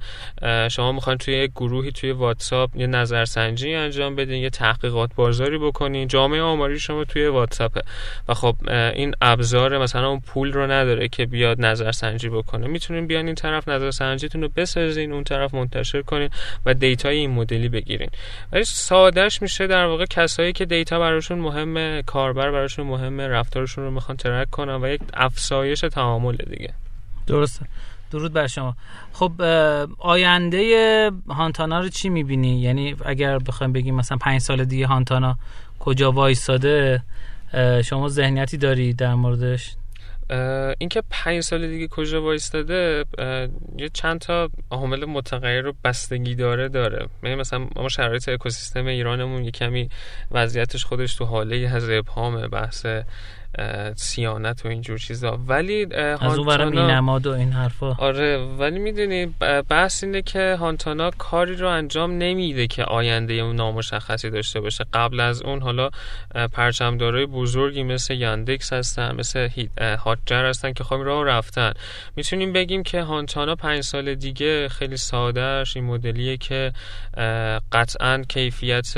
شما 0.68 0.92
می‌خواین 0.92 1.18
توی 1.18 1.34
یک 1.34 1.50
گروهی 1.50 1.92
توی 1.92 2.12
واتساپ 2.12 2.70
یه 2.76 2.86
نظرسنجی 2.86 3.74
انجام 3.74 4.16
بدین 4.16 4.42
یه 4.42 4.50
تحقیقات 4.50 5.10
بازاری 5.16 5.58
بکنین. 5.58 6.08
جامعه 6.08 6.40
آماری 6.40 6.78
شما 6.78 7.04
توی 7.04 7.26
واتساپه 7.26 7.82
و 8.28 8.34
خب 8.34 8.56
این 8.70 9.14
ابزار 9.20 9.78
مثلا 9.78 10.08
اون 10.08 10.20
پول 10.20 10.52
رو 10.52 10.70
نداره 10.70 11.08
که 11.08 11.26
بیاد 11.26 11.60
نظرسنجی 11.60 12.28
بکنه. 12.28 12.66
می‌تونین 12.66 13.06
بیان 13.06 13.26
این 13.26 13.34
طرف 13.34 13.68
نظرسنجیتون 13.68 14.42
رو 14.42 14.48
بسازین 14.56 15.12
اون 15.12 15.24
طرف 15.24 15.54
منتشر 15.54 16.02
کنین 16.02 16.30
و 16.66 16.74
data 16.74 17.08
ی 17.08 17.16
این 17.16 17.30
مدلی 17.30 17.68
بگیرین. 17.68 18.10
ولی 18.52 18.64
سادهش 18.64 19.42
میشه 19.42 19.66
در 19.66 19.84
واقع 19.84 20.04
کسایی 20.10 20.52
که 20.58 20.64
data 20.64 20.98
براشون 20.98 21.38
مهمه 21.38 22.02
کاربر 22.06 22.50
براشون 22.50 22.86
مهمه 22.86 23.28
رفتارشون 23.28 23.84
رو 23.84 23.90
می‌خوان 23.90 24.16
track 24.16 24.50
کنن 24.50 24.84
و 24.84 24.88
یک 24.88 25.00
افزایش 25.14 25.80
تعامل 25.80 26.36
دیگه. 26.36 26.74
درسته. 27.26 27.66
درود 28.10 28.32
بر 28.32 28.46
شما. 28.46 28.76
خب 29.12 29.42
آینده 29.98 31.10
هانتانا 31.28 31.80
رو 31.80 31.88
چی 31.88 32.08
می‌بینی؟ 32.08 32.60
یعنی 32.60 32.96
اگر 33.04 33.38
بخوایم 33.38 33.72
بگیم 33.72 33.94
مثلا 33.94 34.18
پنج 34.18 34.40
سال 34.40 34.64
دیگه 34.64 34.86
هانتانا 34.86 35.38
کجا 35.78 36.12
وایساده 36.12 37.02
شما 37.84 38.08
ذهنیتی 38.08 38.56
داری 38.56 38.92
در 38.92 39.14
موردش؟ 39.14 39.76
اینکه 40.78 41.02
پنج 41.10 41.40
سال 41.40 41.68
دیگه 41.68 41.88
کجا 41.88 42.22
وایستاده 42.22 43.04
یه 43.78 43.88
چند 43.88 44.20
تا 44.20 44.50
عامل 44.70 45.04
متغیر 45.04 45.60
رو 45.60 45.74
بستگی 45.84 46.34
داره 46.34 46.68
داره. 46.68 47.08
یعنی 47.22 47.36
مثلا 47.36 47.68
ما 47.76 47.88
شرایط 47.88 48.28
اکوسیستم 48.28 48.86
ایرانمون 48.86 49.44
یه 49.44 49.50
کمی 49.50 49.88
وضعیتش 50.30 50.84
خودش 50.84 51.14
تو 51.14 51.24
حاله 51.24 51.70
از 51.74 51.90
ابهام 51.90 52.48
بحث 52.48 52.86
سیانت 53.96 54.64
و 54.64 54.68
اینجور 54.68 54.98
چیزا. 54.98 55.38
ولی 55.46 55.94
از 55.94 56.38
اون 56.38 56.78
نماد 56.78 57.26
و 57.26 57.32
این 57.32 57.52
حرفا. 57.52 57.92
آره 57.98 58.38
ولی 58.58 58.78
می‌دونی 58.78 59.26
بحث 59.68 60.04
اینه 60.04 60.22
که 60.22 60.56
هانتانا 60.60 61.10
کاری 61.10 61.56
رو 61.56 61.68
انجام 61.68 62.10
نمیده 62.18 62.66
که 62.66 62.84
آینده 62.84 63.34
اون 63.34 63.56
نامشخصی 63.56 64.30
داشته 64.30 64.60
باشه. 64.60 64.84
قبل 64.92 65.20
از 65.20 65.42
اون 65.42 65.62
حالا 65.62 65.90
پرچمدارای 66.52 67.26
بزرگی 67.26 67.82
مثل 67.82 68.14
یاندکس 68.14 68.72
هستن 68.72 69.14
مثل 69.14 69.48
Hotjar 69.78 70.46
هستن 70.46 70.72
که 70.72 70.84
خواهیم 70.84 71.06
راه 71.06 71.24
رفتن. 71.24 71.72
می‌تونیم 72.16 72.52
بگیم 72.52 72.82
که 72.82 73.02
هانتانا 73.02 73.54
پنج 73.54 73.80
سال 73.80 74.14
دیگه 74.14 74.68
خیلی 74.68 74.96
سادهش 74.96 75.76
این 75.76 75.84
مدلیه 75.84 76.36
که 76.36 76.72
قطعا 77.72 78.22
کیفیت 78.28 78.94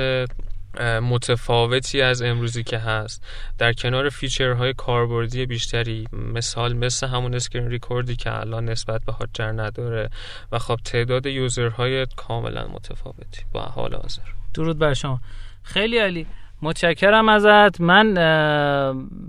متفاوتی 0.80 2.02
از 2.02 2.22
امروزی 2.22 2.62
که 2.62 2.78
هست. 2.78 3.24
در 3.58 3.72
کنار 3.72 4.08
feature 4.08 4.60
های 4.60 4.74
کاربردی 4.74 5.46
بیشتری 5.46 6.08
مثال 6.12 6.72
مثل 6.72 7.06
همون 7.06 7.34
screen 7.34 7.68
record 7.68 8.10
ی 8.10 8.16
که 8.16 8.40
الان 8.40 8.64
نسبت 8.64 9.00
به 9.06 9.12
Hotjar 9.12 9.52
نداره 9.52 10.10
و 10.52 10.58
خب 10.58 10.76
تعداد 10.84 11.26
user 11.26 11.80
های 11.80 12.06
کاملا 12.16 12.68
متفاوتی. 12.68 13.42
با 13.52 13.60
حال 13.60 13.94
حاضر. 13.94 14.22
درود 14.54 14.78
بر 14.78 14.94
شما. 14.94 15.20
خیلی 15.62 15.98
عالی. 15.98 16.26
متشکرم 16.62 17.28
ازت. 17.28 17.80
من 17.80 18.14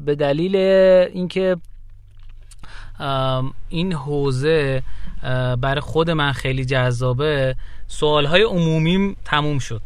به 0.06 0.16
دلیل 0.16 0.56
اینکه 0.56 1.58
این 3.70 3.94
حوزه 3.94 4.84
برای 5.62 5.82
خود 5.82 6.10
من 6.10 6.32
خیلی 6.32 6.66
جذابه 6.66 7.56
سوالهای 7.88 8.44
عمومیم 8.44 9.16
تموم 9.26 9.60
شد. 9.60 9.82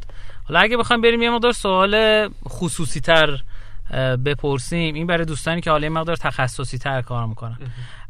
حالا 0.47 0.59
اگه 0.59 0.77
بخوام 0.77 1.01
بریم 1.01 1.21
یه 1.21 1.29
مقدار 1.29 1.51
سوال 1.51 2.27
خصوصی 2.49 2.99
تر 2.99 3.39
بپرسیم 4.25 4.95
این 4.95 5.07
برای 5.07 5.25
دوستانی 5.25 5.61
که 5.61 5.71
حالا 5.71 5.83
یه 5.83 5.89
مقدار 5.89 6.15
تخصصی 6.15 6.77
تر 6.77 7.01
کار 7.01 7.25
می‌کنن. 7.25 7.57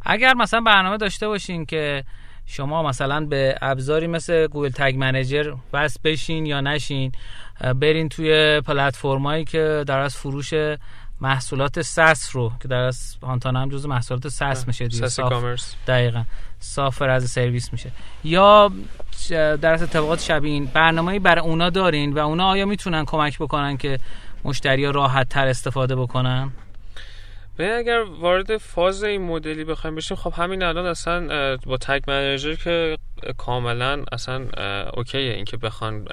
اگر 0.01 0.33
مثلا 0.33 0.61
برنامه 0.61 0.97
داشته 0.97 1.27
باشین 1.27 1.65
که 1.65 2.03
شما 2.45 2.83
مثلا 2.83 3.25
به 3.25 3.57
ابزاری 3.61 4.07
مثل 4.07 4.47
گوگل 4.47 4.69
تگ 4.69 4.95
منیجر 4.97 5.53
بس 5.73 5.99
بشین 6.03 6.45
یا 6.45 6.61
نشین 6.61 7.11
برین 7.75 8.09
توی 8.09 8.61
پلتفرمایی 8.61 9.45
که 9.45 9.83
در 9.87 9.99
از 9.99 10.15
فروش 10.15 10.53
محصولات 11.21 11.81
سس 11.81 12.35
رو 12.35 12.51
که 12.61 12.67
در 12.67 12.77
از 12.77 13.17
هم 13.45 13.69
جزو 13.69 13.89
محصولات 13.89 14.27
سس 14.27 14.67
میشه 14.67 14.87
دیگه 14.87 15.07
صاف 15.07 15.75
دقیقا 15.87 16.23
سافر 16.59 17.09
از 17.09 17.29
سرویس 17.29 17.73
میشه. 17.73 17.91
یا 18.23 18.71
در 19.31 19.73
از 19.73 19.83
اتفاقات 19.83 20.21
شبیه 20.21 20.61
برنامه‌ای 20.73 21.19
برای 21.19 21.41
اونا 21.41 21.69
دارین 21.69 22.13
و 22.13 22.19
اونا 22.19 22.47
آیا 22.47 22.65
می‌تونن 22.65 23.05
کمک 23.05 23.39
بکنن 23.39 23.77
که 23.77 23.99
مشتری 24.43 24.85
ها 24.85 24.91
راحت 24.91 25.29
تر 25.29 25.47
استفاده 25.47 25.95
بکنن؟ 25.95 26.51
به 27.57 27.77
اگر 27.77 28.03
وارد 28.19 28.57
فاز 28.57 29.03
این 29.03 29.21
مدلی 29.21 29.63
بخوایم 29.63 29.95
بشیم 29.95 30.17
خب 30.17 30.33
همین 30.37 30.63
الان 30.63 30.85
اصلا 30.85 31.57
با 31.65 31.77
تگ 31.77 32.01
منیجر 32.07 32.55
که 32.55 32.97
کاملا 33.37 34.03
اصلا 34.11 34.45
okay 34.93 35.25
ه 35.25 35.33
اینکه 35.33 35.57
بخوان 35.57 36.07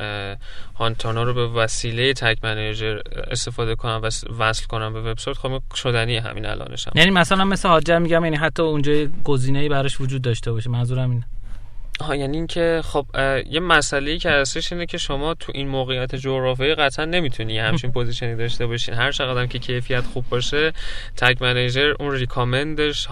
هانتانا 0.75 1.23
رو 1.23 1.35
به 1.35 1.47
وسیله 1.47 2.13
Tag 2.13 2.37
Manager 2.43 3.01
استفاده 3.31 3.75
کنن 3.75 3.97
و 3.97 4.11
وصل 4.39 4.67
کنن 4.67 4.93
به 4.93 5.03
وبسایت 5.03 5.37
خب 5.37 5.63
شدنی 5.75 6.17
همین 6.17 6.47
الانش 6.47 6.87
هم. 6.87 6.93
یعنی 6.97 7.11
مثلا 7.11 7.45
مثل 7.45 7.69
Hotjar 7.69 7.99
میگم 7.99 8.25
یعنی 8.25 8.37
حتی 8.37 8.63
اونجا 8.63 8.93
گزینه‌ای 9.25 9.69
براش 9.69 10.01
وجود 10.01 10.23
داشته 10.23 10.53
باشه. 10.53 10.71
منظورم 10.71 11.11
اینه. 11.11 11.25
آها 12.03 12.17
یعنی 12.17 12.37
اینکه 12.37 12.81
خب 12.85 13.07
یه 13.51 13.61
مسئله 13.61 14.19
که 14.19 14.31
هستش 14.31 14.73
اینه 14.73 14.87
که 14.87 14.99
شما 14.99 15.35
تو 15.35 15.53
این 15.55 15.69
موقعیت 15.69 16.15
جغرافیایی 16.15 16.75
قطعا 16.75 17.05
نمی‌تونی 17.05 17.59
همچین 17.59 17.93
position 17.93 18.32
ی 18.32 18.37
داشته 18.37 18.67
باشین. 18.67 18.95
هر 18.95 19.13
چقدر 19.13 19.47
که 19.47 19.59
کیفیت 19.59 20.01
خوب 20.01 20.25
باشه 20.29 20.73
Tag 21.17 21.37
Manager 21.41 21.95
اون 21.99 22.13
recommend 22.13 22.91
ش 22.91 23.09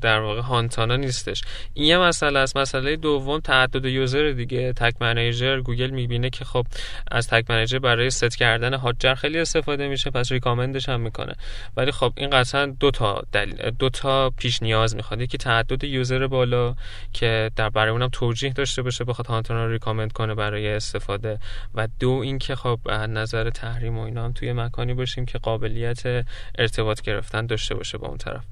در 0.00 0.20
واقع 0.20 0.40
هانتانا 0.40 0.96
نیستش. 0.96 1.42
این 1.74 1.86
یه 1.86 1.98
مسئله 1.98 2.38
است. 2.38 2.56
مسئله 2.56 2.96
دوم 2.96 3.40
تعدد 3.40 3.84
user 3.84 4.30
دیگه. 4.30 4.72
Tag 4.72 4.92
Manager 5.00 5.60
گوگل 5.60 5.90
می‌بینه 5.90 6.30
که 6.30 6.44
خب 6.44 6.66
از 7.10 7.28
Tag 7.28 7.44
Manager 7.48 7.78
برای 7.78 8.10
ست 8.10 8.36
کردن 8.36 8.74
Hotjar 8.74 9.14
خیلی 9.14 9.38
استفاده 9.38 9.88
میشه 9.88 10.10
پس 10.10 10.32
recommend 10.32 10.78
ش 10.78 10.88
هم 10.88 11.00
می‌کنه. 11.00 11.34
ولی 11.76 11.92
خب 11.92 12.12
این 12.16 12.30
قطعا 12.30 12.66
دو 12.66 12.90
تا 12.90 13.22
دلیل 13.32 13.70
دو 13.70 13.88
تا 13.88 14.30
پیش 14.30 14.62
نیاز 14.62 14.96
می‌خواد. 14.96 15.20
یکی 15.20 15.38
تعدد 15.38 15.84
user 15.84 16.26
بالا 16.26 16.74
که 17.12 17.50
در 17.60 17.70
برای 17.70 17.90
اونم 17.90 18.08
توجیه 18.12 18.52
داشته 18.52 18.82
باشه 18.82 19.04
بخواد 19.04 19.26
هانتانا 19.26 19.66
رو 19.66 19.72
recommend 19.72 20.12
کنه 20.12 20.34
برای 20.34 20.74
استفاده. 20.74 21.38
و 21.74 21.88
دو 22.00 22.10
اینکه 22.10 22.54
خب 22.54 22.80
نظر 22.90 23.50
تحریم 23.50 23.98
و 23.98 24.00
اینا 24.00 24.24
هم 24.24 24.32
توی 24.32 24.52
مکانی 24.52 24.94
باشیم 24.94 25.26
که 25.26 25.38
قابلیت 25.38 26.26
ارتباط 26.58 27.00
گرفتن 27.00 27.46
داشته 27.46 27.74
باشه 27.74 27.98
با 27.98 28.08
اون 28.08 28.18
طرف. 28.18 28.44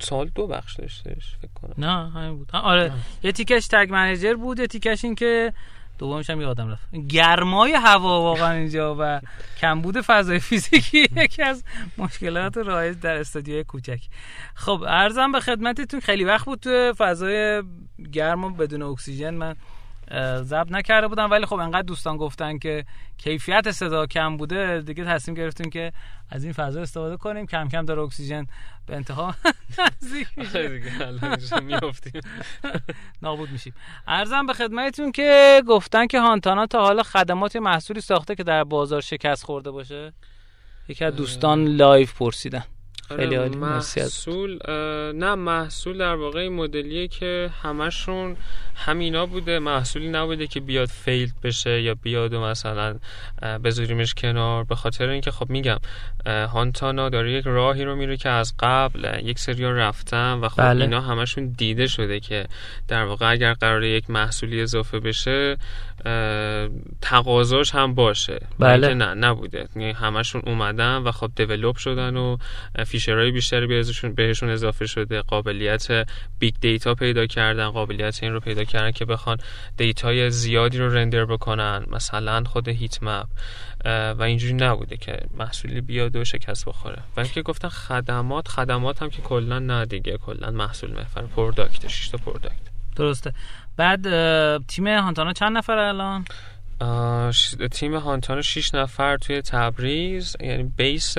سال 0.00 0.30
دو 0.34 0.46
بخش 0.46 0.76
داشتش 0.76 1.36
فکر 1.40 1.50
کنم. 1.62 1.74
نه 1.78 2.10
همین 2.10 2.36
بود. 2.36 2.50
آره 2.52 2.92
یه 3.22 3.32
تیکش 3.32 3.66
تگ 3.66 3.88
منیجر 3.90 4.34
بود 4.34 4.58
یه 4.58 4.66
تیکش 4.66 5.04
این 5.04 5.14
که 5.14 5.52
دومش 6.02 6.30
هم 6.30 6.40
یادم 6.40 6.68
رفت. 6.68 6.94
گرمای 7.08 7.72
هوا 7.72 8.20
واقعا 8.20 8.52
اینجا 8.52 8.96
و 8.98 9.20
کمبود 9.60 10.00
فضای 10.00 10.38
فیزیکی 10.38 11.08
یکی 11.16 11.42
از 11.42 11.64
مشکلات 11.98 12.56
رایج 12.56 13.00
در 13.00 13.16
استادیوی 13.16 13.64
کوچک. 13.64 14.00
خب 14.54 14.84
ارزم 14.88 15.32
به 15.32 15.40
خدمتتون 15.40 16.00
خیلی 16.00 16.24
وقت 16.24 16.44
بود 16.44 16.60
تو 16.60 16.92
فضای 16.98 17.62
گرم 18.12 18.44
و 18.44 18.50
بدون 18.50 18.82
اکسیژن 18.82 19.34
من 19.34 19.56
ضبط 20.42 20.72
نکرده 20.72 21.08
بودم 21.08 21.30
ولی 21.30 21.46
خب 21.46 21.54
انقدر 21.54 21.82
دوستان 21.82 22.16
گفتن 22.16 22.58
که 22.58 22.84
کیفیت 23.18 23.70
صدا 23.70 24.06
کم 24.06 24.36
بوده 24.36 24.80
دیگه 24.80 25.04
تصمیم 25.04 25.34
گرفتیم 25.34 25.70
که 25.70 25.92
از 26.30 26.44
این 26.44 26.52
فضا 26.52 26.80
استفاده 26.80 27.16
کنیم. 27.16 27.46
کم 27.46 27.68
کم 27.68 27.84
داره 27.84 28.02
اکسیژن 28.02 28.46
به 28.86 28.96
انتها 28.96 29.34
نزدیک 29.78 30.28
میشه. 30.36 30.80
نابود 33.22 33.50
میشیم. 33.50 33.74
عرضم 34.06 34.46
به 34.46 34.52
خدمتتون 34.52 35.12
که 35.12 35.62
گفتن 35.68 36.06
که 36.06 36.20
هانتانا 36.20 36.66
تا 36.66 36.80
حالا 36.80 37.02
خدمات 37.02 37.56
محصولی 37.56 38.00
ساخته 38.00 38.34
که 38.34 38.42
در 38.42 38.64
بازار 38.64 39.00
شکست 39.00 39.44
خورده 39.44 39.70
باشه. 39.70 40.12
یکی 40.88 41.04
از 41.04 41.16
دوستان 41.16 41.64
live 41.64 42.18
پرسیدن. 42.18 42.64
خیلی 43.16 43.34
عالی 43.34 43.56
محصول 43.56 44.58
نه 45.12 45.34
محصول 45.34 45.98
در 45.98 46.14
واقع 46.14 46.48
مدلیه 46.48 47.08
که 47.08 47.50
همشون 47.62 48.36
همینا 48.74 49.26
بوده 49.26 49.58
محصولی 49.58 50.08
نبوده 50.08 50.46
که 50.46 50.60
بیاد 50.60 50.88
فیلد 50.88 51.32
بشه 51.42 51.82
یا 51.82 51.94
بیاد 51.94 52.32
و 52.32 52.40
مثلا 52.40 52.98
بذاریمش 53.64 54.14
کنار. 54.14 54.64
به 54.64 54.74
خاطر 54.74 55.08
اینکه 55.08 55.30
خب 55.30 55.50
میگم 55.50 55.78
هانتانا 56.26 57.08
داره 57.08 57.32
یک 57.32 57.44
راهی 57.46 57.84
رو 57.84 57.96
میره 57.96 58.16
که 58.16 58.28
از 58.28 58.54
قبل 58.58 59.20
یک 59.24 59.38
سری 59.38 59.64
رفتن 59.64 60.32
و 60.32 60.48
خب 60.48 60.62
بله. 60.62 60.84
اینا 60.84 61.00
همشون 61.00 61.54
دیده 61.58 61.86
شده 61.86 62.20
که 62.20 62.46
در 62.88 63.04
واقع 63.04 63.30
اگر 63.30 63.52
قرار 63.52 63.84
یک 63.84 64.10
محصولی 64.10 64.62
اضافه 64.62 65.00
بشه 65.00 65.56
تقاضاش 67.00 67.74
هم 67.74 67.94
باشه. 67.94 68.40
بله. 68.58 68.94
نه 68.94 69.14
نبوده. 69.14 69.68
یعنی 69.76 69.92
همشون 69.92 70.42
اومدن 70.46 70.96
و 70.96 71.12
خب 71.12 71.30
دیولپ 71.36 71.76
شدن 71.76 72.16
و 72.16 72.36
فیشرهای 73.02 73.30
بیشتری 73.30 73.66
بهشون 73.66 74.14
بهشون 74.14 74.50
اضافه 74.50 74.86
شده 74.86 75.22
قابلیت 75.22 76.06
big 76.38 76.54
data 76.60 76.94
پیدا 76.94 77.26
کردن 77.26 77.68
قابلیت 77.68 78.22
این 78.22 78.32
رو 78.32 78.40
پیدا 78.40 78.64
کردن 78.64 78.90
که 78.90 79.04
بخوان 79.04 79.38
data 79.76 80.19
ی 80.19 80.30
زیادی 80.30 80.78
رو 80.78 80.94
render 80.94 81.24
بکنن 81.24 81.86
مثلا 81.90 82.44
خود 82.44 82.68
heat 82.68 83.02
map 83.02 83.26
و 84.18 84.22
اینجوری 84.22 84.54
نبوده 84.54 84.96
که 84.96 85.20
محصولی 85.34 85.80
بیاد 85.80 86.16
و 86.16 86.24
شکست 86.24 86.64
بخوره. 86.64 86.98
و 87.16 87.20
اینکه 87.20 87.42
گفتن 87.42 87.68
خدمات 87.68 88.48
خدمات 88.48 89.02
هم 89.02 89.10
که 89.10 89.22
کلا 89.22 89.58
نه 89.58 89.86
دیگه 89.86 90.18
کلا 90.18 90.50
محصول 90.50 90.92
محوره 90.92 91.22
product 91.22 91.88
شش 91.88 92.08
تا 92.08 92.18
product 92.18 92.62
درسته. 92.96 93.32
بعد 93.76 94.02
تیم 94.66 94.86
هانتانا 94.86 95.32
چند 95.32 95.56
نفر 95.56 95.78
الان؟ 95.78 96.24
تیم 97.70 97.94
هانتانا 97.94 98.42
6 98.42 98.74
نفر 98.74 99.16
توی 99.16 99.42
تبریز 99.42 100.36
یعنی 100.40 100.62
base 100.62 101.18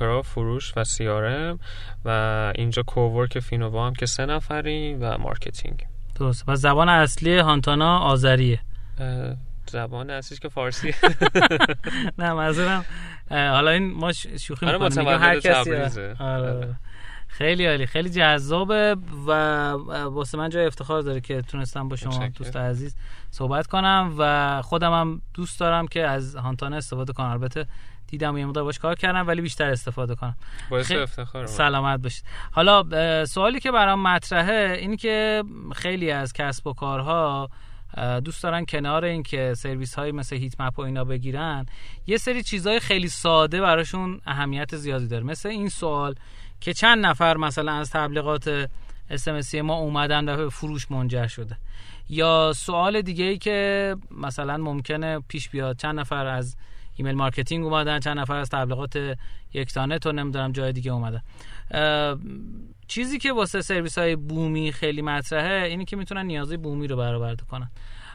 ها 0.00 0.22
فروش 0.22 0.72
و 0.76 0.84
CRM 0.84 1.58
و 2.04 2.52
اینجا 2.54 2.82
cowork 2.82 3.38
فینووا 3.38 3.86
هم 3.86 3.94
که 3.94 4.06
سه 4.06 4.26
نفریم 4.26 4.98
و 5.00 5.18
marketing. 5.18 5.86
درست 6.14 6.44
و 6.48 6.56
زبان 6.56 6.88
اصلی 6.88 7.38
هانتانا 7.38 7.98
آذریه. 7.98 8.60
زبان 9.66 10.10
اصلیش 10.10 10.40
که 10.40 10.48
فارسی. 10.48 10.94
نه 12.18 12.32
منظورم 12.32 12.84
حالا 13.30 13.70
این 13.70 13.92
ما 13.92 14.12
شوخی 14.12 14.66
آره، 14.66 14.78
می‌کنیم. 14.78 15.08
هر 15.08 15.40
کسی 15.40 15.72
آره. 16.18 16.76
خیلی 17.38 17.66
عالی 17.66 17.86
خیلی 17.86 18.10
جذابه 18.10 18.96
و 19.26 19.32
واسه 20.04 20.38
من 20.38 20.50
جای 20.50 20.66
افتخار 20.66 21.02
داره 21.02 21.20
که 21.20 21.42
تونستم 21.42 21.88
با 21.88 21.96
شما 21.96 22.28
دوست 22.28 22.56
عزیز 22.56 22.96
صحبت 23.30 23.66
کنم 23.66 24.14
و 24.18 24.62
خودم 24.62 24.92
هم 24.92 25.22
دوست 25.34 25.60
دارم 25.60 25.86
که 25.86 26.06
از 26.06 26.36
هانتانا 26.36 26.76
استفاده 26.76 27.12
کنم. 27.12 27.26
البته 27.26 27.66
دیدم 28.06 28.36
یه 28.36 28.46
مقدار 28.46 28.64
باش 28.64 28.78
کار 28.78 28.94
کردم 28.94 29.26
ولی 29.26 29.42
بیشتر 29.42 29.70
استفاده 29.70 30.14
کنم. 30.14 30.36
باعث 30.70 30.92
افتخار 30.92 31.46
سلامت 31.46 32.02
باشید. 32.02 32.24
حالا 32.52 32.84
سوالی 33.24 33.60
که 33.60 33.70
برام 33.70 34.02
مطرحه 34.02 34.76
اینی 34.78 34.96
که 34.96 35.44
خیلی 35.74 36.10
از 36.10 36.32
کسب 36.32 36.66
و 36.66 36.72
کارها 36.72 37.50
دوست 38.24 38.42
دارن 38.42 38.64
کنار 38.64 39.04
اینکه 39.04 39.54
سرویس 39.56 39.94
های 39.94 40.12
مثل 40.12 40.36
هیت 40.36 40.60
مپ 40.60 40.78
و 40.78 40.82
اینا 40.82 41.04
بگیرن 41.04 41.66
یه 42.06 42.16
سری 42.16 42.42
چیزهای 42.42 42.80
خیلی 42.80 43.08
ساده 43.08 43.60
براشون 43.60 44.20
اهمیت 44.26 44.76
زیادی 44.76 45.08
داره. 45.08 45.24
مثل 45.24 45.48
این 45.48 45.68
سوال 45.68 46.14
که 46.60 46.72
چند 46.72 47.06
نفر 47.06 47.36
مثلا 47.36 47.72
از 47.72 47.90
تبلیغات 47.90 48.66
SMS 49.10 49.54
ما 49.54 49.74
اومدن 49.74 50.28
و 50.28 50.50
فروش 50.50 50.90
منجر 50.90 51.26
شده. 51.26 51.56
یا 52.08 52.52
سوال 52.56 53.02
دیگه 53.02 53.24
ای 53.24 53.38
که 53.38 53.96
مثلا 54.10 54.56
ممکنه 54.56 55.20
پیش 55.28 55.48
بیاد 55.48 55.76
چند 55.76 56.00
نفر 56.00 56.26
از 56.26 56.56
email 56.96 57.14
marketing 57.14 57.64
اومدن 57.64 58.00
چند 58.00 58.18
نفر 58.18 58.36
از 58.36 58.50
تبلیغات 58.50 59.16
یکتانت 59.52 59.98
و 59.98 60.12
نمی‌دونم 60.12 60.52
جای 60.52 60.72
دیگه 60.72 60.92
اومدن. 60.92 61.22
چیزی 62.86 63.18
که 63.18 63.32
واسه 63.32 63.60
سرویس 63.60 63.98
های 63.98 64.16
بومی 64.16 64.72
خیلی 64.72 65.02
مطرحه 65.02 65.66
اینی 65.66 65.84
که 65.84 65.96
می‌تونن 65.96 66.26
نیازی 66.26 66.56
بومی 66.56 66.86
رو 66.86 66.96
برآورده 66.96 67.44
کنن. 67.50 67.70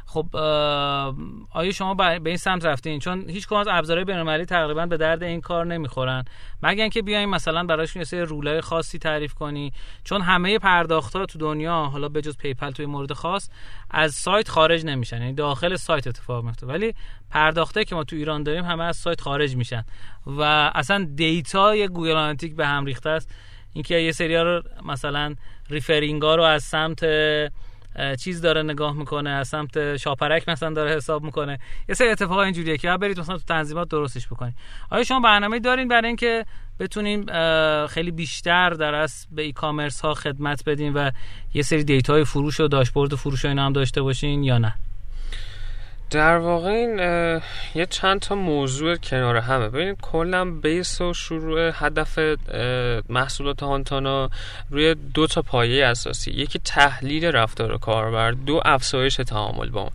خب 0.05 0.35
آیا 1.51 1.71
شما 1.71 1.93
به 1.93 2.21
این 2.25 2.37
سمت 2.37 2.65
رفتین؟ 2.65 2.99
چون 2.99 3.29
هیچ 3.29 3.47
کدوم 3.47 3.59
از 3.59 3.67
ابزارهای 3.69 4.05
بین‌المللی 4.05 4.45
تقریبا 4.45 4.85
به 4.85 4.97
درد 4.97 5.23
این 5.23 5.41
کار 5.41 5.65
نمی‌خورن. 5.65 6.25
مگر 6.63 6.81
اینکه 6.81 7.01
بیایم 7.01 7.29
مثلا 7.29 7.63
براشون 7.63 7.99
یه 7.99 8.03
سری 8.03 8.21
rule 8.21 8.53
ای 8.53 8.61
خاصی 8.61 8.99
تعریف 8.99 9.33
کنی؟ 9.33 9.73
چون 10.03 10.21
همه 10.21 10.59
پرداخت‌ها 10.59 11.25
تو 11.25 11.39
دنیا 11.39 11.75
حالا 11.75 12.09
بجز 12.09 12.37
PayPal 12.37 12.71
توی 12.71 12.85
مورد 12.85 13.13
خاص 13.13 13.49
از 13.91 14.13
سایت 14.13 14.49
خارج 14.49 14.85
نمیشن. 14.85 15.21
یعنی 15.21 15.33
داخل 15.33 15.75
سایت 15.75 16.07
اتفاق 16.07 16.43
میفته 16.43 16.67
ولی 16.67 16.93
پرداختی 17.29 17.85
که 17.85 17.95
ما 17.95 18.03
تو 18.03 18.15
ایران 18.15 18.43
داریم 18.43 18.65
همه 18.65 18.83
از 18.83 18.97
سایت 18.97 19.21
خارج 19.21 19.55
میشن. 19.55 19.83
و 20.27 20.41
اصلا 20.75 21.07
data 21.15 21.87
Google 21.87 22.11
Analytics 22.11 22.55
به 22.55 22.67
هم 22.67 22.85
ریخته 22.85 23.09
است. 23.09 23.35
اینکه 23.73 23.95
یه 23.95 24.11
سری‌ها 24.11 24.43
رو 24.43 24.63
مثلا 24.85 25.35
referring 25.69 26.29
ا 26.29 26.35
رو 26.35 26.43
از 26.43 26.63
سمت 26.63 27.05
چیز 28.19 28.41
داره 28.41 28.63
نگاه 28.63 28.93
می‌کنه 28.93 29.29
از 29.29 29.47
سمت 29.47 29.97
شاپرک 29.97 30.49
مثلا 30.49 30.73
داره 30.73 30.95
حساب 30.95 31.23
می‌کنه. 31.23 31.59
یه 31.89 31.95
سری 31.95 32.09
اتفاقا 32.09 32.43
اینجوریه 32.43 32.77
که 32.77 32.97
برید 32.97 33.19
مثلا 33.19 33.37
تو 33.37 33.43
تنظیمات 33.47 33.89
درستش 33.89 34.27
بکنید. 34.27 34.53
آیا 34.89 35.03
شما 35.03 35.19
برنامه 35.19 35.59
دارین 35.59 35.87
برای 35.87 36.07
اینکه 36.07 36.45
بتونیم 36.79 37.25
خیلی 37.87 38.11
بیشتر 38.11 38.69
در 38.69 38.95
از 38.95 39.27
به 39.31 39.41
e-commerce 39.41 40.01
ها 40.01 40.13
خدمت 40.13 40.63
بدین 40.65 40.93
و 40.93 41.11
یه 41.53 41.61
سری 41.61 41.83
data 41.83 42.15
ی 42.15 42.23
فروش 42.23 42.59
و 42.59 42.67
داشبورد 42.67 43.15
فروش 43.15 43.45
و 43.45 43.47
اینا 43.47 43.65
هم 43.65 43.73
داشته 43.73 44.01
باشین 44.01 44.43
یا 44.43 44.57
نه؟ 44.57 44.73
در 46.11 46.37
واقع 46.37 46.69
این 46.69 46.99
یه 47.75 47.85
چند 47.85 48.19
تا 48.19 48.35
موضوع 48.35 48.95
کنار 48.95 49.37
همه. 49.37 49.69
ببینید 49.69 49.97
کلا 50.01 50.45
base 50.51 51.01
و 51.01 51.13
شروع 51.13 51.71
هدف 51.73 52.19
محصولات 53.09 53.63
هانتانا 53.63 54.29
روی 54.69 54.95
دو 55.13 55.27
تا 55.27 55.41
پایه 55.41 55.85
اساسی. 55.85 56.31
یکی 56.31 56.59
تحلیل 56.59 57.25
رفتار 57.25 57.77
کاربر 57.77 58.31
دو 58.31 58.61
افزایش 58.65 59.15
تعامل 59.15 59.69
با 59.69 59.81
اون. 59.81 59.91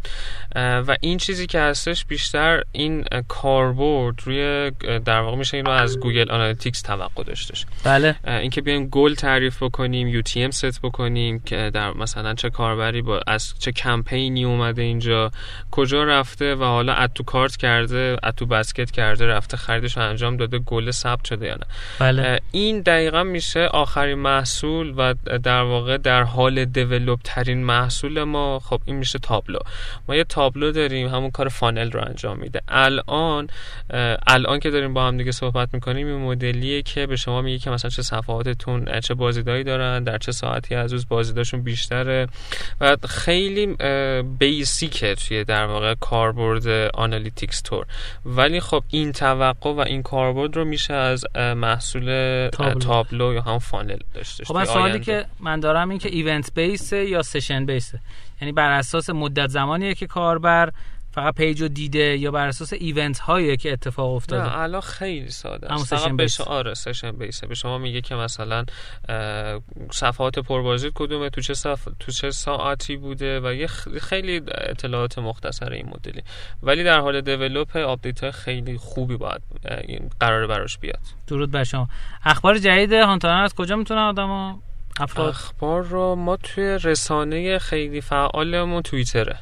و 0.81 0.97
این 1.01 1.19
چیزی 1.19 1.47
که 1.47 1.61
هستش 1.61 2.05
بیشتر 2.05 2.63
این 2.73 3.05
کاربرد 3.29 4.15
روی 4.25 4.71
در 5.05 5.21
واقع 5.21 5.37
میشه 5.37 5.57
اینو 5.57 5.71
از 5.71 6.01
Google 6.01 6.31
Analytics 6.31 6.83
توقع 6.83 7.23
داشتش. 7.23 7.67
بله. 7.85 8.17
اینکه 8.27 8.61
بیایم 8.61 8.87
گل 8.87 9.15
تعریف 9.15 9.63
بکنیم 9.63 10.09
UTM 10.09 10.51
set 10.51 10.81
بکنیم 10.83 11.41
که 11.41 11.71
در 11.75 11.91
مثلا 11.91 12.35
چه 12.35 12.51
کاربری 12.51 13.03
با 13.03 13.21
از 13.27 13.55
چه 13.59 13.73
کمپینی 13.73 14.45
اومده 14.45 14.83
اینجا 14.83 15.31
کجا 15.71 16.06
رفته 16.07 16.55
و 16.55 16.65
حالا 16.65 16.95
اتو 16.95 17.23
کارت 17.23 17.57
کرده 17.57 18.17
اتو 18.25 18.47
بسکت 18.47 18.91
کرده 18.91 19.27
رفته 19.27 19.57
خریدش 19.57 19.99
انجام 19.99 20.37
داده 20.37 20.59
گل 20.59 20.91
ثبت 20.91 21.25
شده 21.25 21.47
یا 21.47 21.55
نه؟ 21.55 21.67
بله. 21.99 22.41
این 22.51 22.81
دقیقا 22.81 23.23
میشه 23.23 23.61
آخرین 23.61 24.19
محصول 24.19 24.95
و 24.97 25.15
در 25.39 25.63
واقع 25.63 25.97
در 25.97 26.23
حال 26.23 26.65
دیولپ 26.65 27.19
ترین 27.25 27.65
محصول 27.65 28.23
ما. 28.23 28.59
خب 28.59 28.81
این 28.85 28.97
میشه 28.97 29.19
تابلو. 29.19 29.59
ما 30.09 30.17
یه 30.17 30.25
تابلو 30.25 30.73
داریم 30.73 31.09
همون 31.09 31.31
کار 31.31 31.49
فانل 31.49 31.91
رو 31.91 32.01
انجام 32.07 32.39
میده. 32.39 32.61
الان 32.69 33.49
الان 34.27 34.61
که 34.61 34.71
داریم 34.71 34.95
با 34.95 35.07
هم 35.07 35.17
دیگه 35.17 35.33
صحبت 35.33 35.69
می‌کنیم 35.73 36.07
این 36.07 36.17
مدلیه 36.17 36.83
که 36.83 37.07
به 37.07 37.17
شما 37.17 37.43
میگه 37.43 37.59
که 37.59 37.71
مثلا 37.71 37.91
چه 37.91 38.03
صفحاتتون 38.03 39.01
چه 39.01 39.15
بازدیدایی 39.15 39.65
دارن 39.65 40.05
در 40.05 40.19
چه 40.19 40.33
ساعتی 40.33 40.75
از 40.75 40.93
روز 40.93 41.09
بازدیداشون 41.09 41.63
بیشتره. 41.63 42.29
و 42.81 42.97
خیلی 43.09 43.77
basic 44.39 45.02
ه 45.02 45.15
توی 45.15 45.45
در 45.45 45.67
واقع 45.67 45.95
کاربرد 46.01 46.67
analytics 46.95 47.61
tool 47.61 47.87
ولی 48.25 48.61
خب 48.61 48.83
این 48.89 49.13
توقع 49.13 49.71
و 49.71 49.81
این 49.81 50.03
کاربرد 50.03 50.57
رو 50.57 50.65
میشه 50.65 50.95
از 50.95 51.25
محصول 51.37 52.49
تابلو, 52.53 52.79
تابلو 52.79 53.35
یا 53.35 53.43
هم 53.43 53.59
funnel 53.59 53.99
داشته 54.15 54.45
خب 54.45 54.65
سوالی 54.65 55.01
که 55.01 55.25
من 55.41 55.61
دارم 55.61 55.91
این 55.91 55.99
که 55.99 56.09
event 56.09 56.55
base 56.55 56.93
یا 56.93 57.23
session 57.23 57.67
base 57.67 57.94
ه 57.94 58.01
یعنی 58.41 58.53
بر 58.53 58.71
اساس 58.71 59.11
مدت 59.11 59.49
زمانیه 59.49 59.95
که 59.95 60.07
کاربر 60.07 60.73
فقط 61.17 61.35
page 61.35 61.63
رو 61.63 61.69
دیده 61.69 62.19
یا 62.19 62.31
بر 62.31 62.47
اساس 62.47 62.73
event 62.73 63.19
هایی 63.19 63.57
که 63.57 63.73
اتفاق 63.73 64.15
افتاده؟ 64.15 64.43
نه 64.43 64.59
الان 64.59 64.81
خیلی 64.81 65.31
ساده 65.31 65.73
است. 65.73 65.95
فقط 65.95 66.13
به 66.13 66.29
آره 66.47 66.75
session 66.75 67.13
base 67.13 67.40
ه 67.40 67.47
به 67.47 67.55
شما 67.55 67.79
میگه 67.79 68.01
که 68.01 68.15
مثلا 68.15 68.65
صفحات 69.91 70.39
پربازدید 70.39 70.93
کدومه 70.95 71.31
تو 71.31 71.41
چه 71.41 71.55
صف... 71.55 71.89
تو 72.01 72.13
چه 72.13 72.31
ساعتی 72.31 72.97
بوده 72.97 73.41
و 73.41 73.55
یه 73.55 73.67
خیلی 74.01 74.43
اطلاعات 74.49 75.19
مختصر 75.19 75.73
این 75.73 75.87
مدلی. 75.87 76.23
ولی 76.63 76.85
در 76.85 77.01
حال 77.01 77.21
develop 77.21 77.77
update 77.77 78.21
های 78.21 78.33
خیلی 78.33 78.79
خوبی 78.79 79.17
باید 79.17 79.43
قرار 80.21 80.47
براش 80.47 80.79
بیاد. 80.79 81.01
درود 81.27 81.51
بر 81.51 81.65
شما. 81.65 81.89
اخبار 82.25 82.59
جدید 82.59 82.93
هانتانا 82.93 83.26
رو 83.26 83.43
از 83.43 83.55
کجا 83.55 83.77
می‌تونن 83.77 84.01
آدما 84.01 84.63
افراد 85.01 85.29
اخبار 85.29 85.83
رو 85.83 86.15
ما 86.15 86.37
توی 86.37 86.79
رسانه 86.83 87.59
خیلی 87.59 88.01
فعالمون 88.01 88.83
توییتره. 88.83 89.39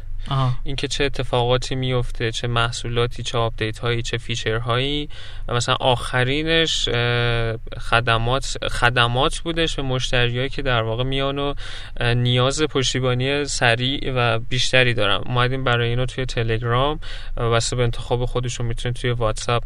اینکه 0.65 0.89
چه 0.89 1.05
اتفاقاتی 1.05 1.75
میفته 1.75 2.33
چه 2.33 2.49
محصولاتی 2.49 3.23
چه 3.23 3.39
update 3.39 3.79
هایی 3.79 4.03
چه 4.03 4.19
feature 4.19 4.57
هایی 4.57 5.09
و 5.49 5.55
مثلا 5.55 5.75
آخرینش 5.81 6.89
خدمات 7.79 8.57
خدمات 8.69 9.39
بودش 9.39 9.77
به 9.77 9.83
مشتریایی 9.83 10.49
که 10.49 10.63
در 10.63 10.83
واقع 10.83 11.05
میان 11.05 11.39
و 11.39 11.55
نیاز 12.15 12.63
پشتیبانی 12.63 13.45
سریع 13.45 14.13
و 14.17 14.39
بیشتری 14.39 14.95
دارن. 14.95 15.21
اومدیم 15.27 15.65
برای 15.65 15.89
اینو 15.89 16.07
توی 16.07 16.27
تلگرام. 16.27 17.01
واسه 17.37 17.77
انتخاب 17.77 18.25
خودشون 18.25 18.67
می‌تونید 18.67 18.97
توی 18.97 19.11
واتساپ 19.11 19.63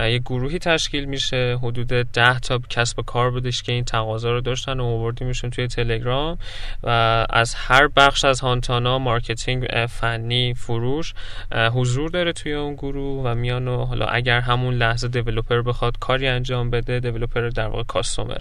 یه 0.00 0.18
گروهی 0.18 0.58
تشکیل 0.58 1.04
میشه. 1.04 1.58
حدود 1.62 1.86
10 1.86 2.38
تا 2.38 2.60
کسب 2.70 3.00
کار 3.00 3.30
بودش 3.30 3.62
که 3.62 3.72
این 3.72 3.84
تقاضا 3.84 4.32
رو 4.32 4.40
داشتن 4.40 4.80
و 4.80 4.84
آوردیمشون 4.84 5.50
توی 5.50 5.66
تلگرام. 5.66 6.38
و 6.82 7.26
از 7.30 7.54
هر 7.54 7.88
بخش 7.88 8.24
از 8.24 8.40
هانتانا 8.40 8.98
marketing 8.98 9.66
فنی 10.00 10.54
فروش 10.54 11.14
حضور 11.52 12.10
داره 12.10 12.32
توی 12.32 12.52
اون 12.52 12.74
گروه 12.74 13.22
و 13.24 13.34
میان 13.34 13.68
حالا 13.68 14.06
اگر 14.06 14.40
همون 14.40 14.74
لحظه 14.74 15.08
developer 15.08 15.62
بخواد 15.62 15.98
کاری 15.98 16.28
انجام 16.28 16.70
بده 16.70 17.00
developer 17.00 17.48
در 17.48 17.66
واقع 17.66 17.82
customer. 17.82 18.38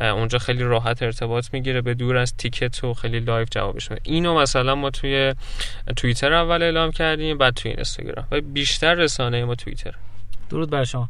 اونجا 0.00 0.38
خیلی 0.38 0.62
راحت 0.62 1.02
ارتباط 1.02 1.48
می‌گیره 1.52 1.80
به 1.80 1.94
دور 1.94 2.16
از 2.16 2.36
ticket 2.36 2.84
و 2.84 2.94
خیلی 2.94 3.20
live 3.20 3.46
جوابش 3.50 3.90
میده. 3.90 4.02
اینو 4.04 4.40
مثلا 4.40 4.74
ما 4.74 4.90
توی 4.90 5.34
توییتر 5.96 6.32
اول 6.32 6.62
اعلام 6.62 6.90
کردیم 6.90 7.38
بعد 7.38 7.54
توی 7.54 7.70
اینستاگرام. 7.70 8.26
و 8.30 8.40
بیشتر 8.40 8.94
رسانه 8.94 9.44
ما 9.44 9.54
توییتر. 9.54 9.94
درود 10.50 10.70
بر 10.70 10.84
شما. 10.84 11.08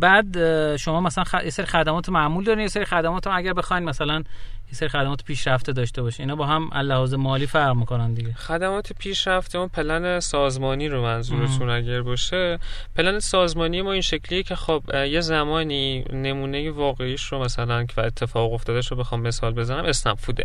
بعد 0.00 0.36
شما 0.76 1.00
مثلا. 1.00 1.24
یه 1.44 1.50
سری 1.50 1.66
خدمات 1.66 2.08
معمول 2.08 2.44
دارین 2.44 2.62
یه 2.62 2.68
سری 2.68 2.84
خدمات 2.84 3.26
اگر 3.26 3.52
بخواین 3.52 3.84
مثلا 3.84 4.22
یه 4.70 4.76
سری 4.76 4.88
خدمات 4.88 5.24
پیشرفته 5.24 5.72
داشته 5.72 6.02
باشه 6.02 6.22
اینا 6.22 6.36
با 6.36 6.46
هم 6.46 6.70
لحاظ 6.74 7.14
مالی 7.14 7.46
فرق 7.46 7.76
می‌کنن 7.76 8.14
دیگه. 8.14 8.32
خدمات 8.32 8.92
پیشرفته 8.98 9.58
اون 9.58 9.68
پلن 9.68 10.20
سازمانی 10.20 10.88
رو 10.88 11.02
منظورتون 11.02 11.70
اگر 11.70 12.02
باشه 12.02 12.58
پلن 12.96 13.18
سازمانی 13.18 13.82
ما 13.82 13.92
این 13.92 14.00
شکلیه 14.00 14.42
که 14.42 14.56
خب 14.56 14.82
یه 14.94 15.20
زمانی 15.20 16.04
نمونه 16.12 16.70
واقعیش 16.70 17.24
رو 17.24 17.38
مثلا 17.38 17.84
که 17.84 18.00
اتفاق 18.00 18.52
افتاده 18.52 18.80
رو 18.90 18.96
بخوام 18.96 19.20
مثال 19.20 19.54
بزنم 19.54 19.84
اسنپ 19.84 20.18
فوده. 20.18 20.44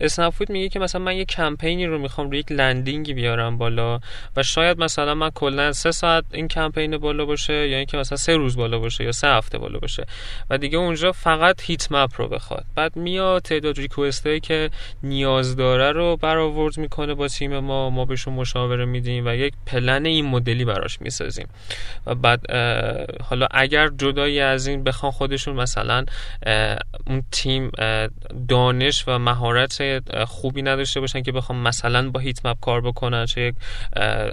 اسنپ 0.00 0.32
فود 0.32 0.50
میگه 0.50 0.68
که 0.68 0.78
مثلا 0.78 1.00
من 1.00 1.16
یه 1.16 1.24
کمپینی 1.24 1.86
رو 1.86 1.98
می‌خوام 1.98 2.30
روی 2.30 2.38
یک 2.38 2.52
لندینگی 2.52 3.14
بیارم 3.14 3.58
بالا 3.58 4.00
و 4.36 4.42
شاید 4.42 4.78
مثلا 4.78 5.14
من 5.14 5.30
کلا 5.30 5.72
سه 5.72 5.90
ساعت 5.90 6.24
این 6.32 6.48
کمپین 6.48 6.98
بالا 6.98 7.24
باشه 7.24 7.68
یا 7.68 7.76
اینکه 7.76 7.96
مثلا 7.96 8.16
سه 8.16 8.36
روز 8.36 8.56
بالا 8.56 8.78
باشه 8.78 9.04
یا 9.04 9.12
سه 9.12 9.28
هفته 9.28 9.58
بالا 9.58 9.78
باشه. 9.78 10.06
و 10.50 10.58
دیگه 10.58 10.78
اونجا 10.78 11.12
فقط 11.12 11.62
هیت 11.62 11.92
مپ 11.92 12.10
رو 12.16 12.28
بخواد. 12.28 12.64
بعد 12.74 12.96
میاد 12.96 13.42
تعداد 13.64 13.78
ریکوست 13.78 14.28
که 14.42 14.70
نیاز 15.02 15.56
داره 15.56 15.92
رو 15.92 16.16
برآورد 16.16 16.78
می‌کنه 16.78 17.14
با 17.14 17.28
تیم 17.28 17.58
ما. 17.58 17.90
ما 17.90 18.04
بهشون 18.04 18.34
مشاوره 18.34 18.84
میدیم 18.84 19.26
و 19.26 19.34
یک 19.34 19.54
پلن 19.66 20.06
این 20.06 20.26
مدلی 20.26 20.64
براش 20.64 21.00
می‌سازیم. 21.00 21.48
و 22.06 22.14
بعد 22.14 22.50
حالا 23.22 23.46
اگر 23.50 23.88
جدایی 23.88 24.40
از 24.40 24.66
این 24.66 24.84
بخوان 24.84 25.12
خودشون 25.12 25.56
مثلا 25.56 26.04
اون 27.06 27.22
تیم 27.32 27.70
دانش 28.48 29.04
و 29.06 29.18
مهارت 29.18 30.02
خوبی 30.24 30.62
نداشته 30.62 31.00
باشن 31.00 31.22
که 31.22 31.32
بخوام 31.32 31.58
مثلا 31.58 32.10
با 32.10 32.20
هیت 32.20 32.46
مپ 32.46 32.60
کار 32.60 32.80
بکنن 32.80 33.26
چه 33.26 33.40
یک 33.40 33.54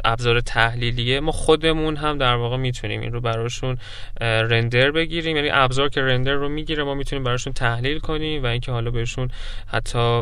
ابزار 0.04 0.42
تحلیلیه 0.42 1.20
ما 1.20 1.32
خودمون 1.32 1.96
هم 1.96 2.18
در 2.18 2.36
واقع 2.36 2.58
می‌تونیم 2.58 3.02
این 3.02 3.14
رو 3.14 3.22
براشون 3.22 3.78
رندر 4.22 4.92
بگیریم. 4.92 5.36
یعنی 5.36 5.50
ابزار 5.52 5.90
که 5.90 6.02
رندر 6.02 6.34
رو 6.34 6.50
می‌گیره 6.50 6.84
ما 6.84 6.94
می‌تونیم 6.94 7.24
براشون 7.24 7.54
تحلیل 7.54 8.00
کنیم 8.00 8.44
و 8.44 8.46
اینکه 8.46 8.72
حالا 8.72 8.92
بهشون 8.92 9.21
حتی 9.68 10.22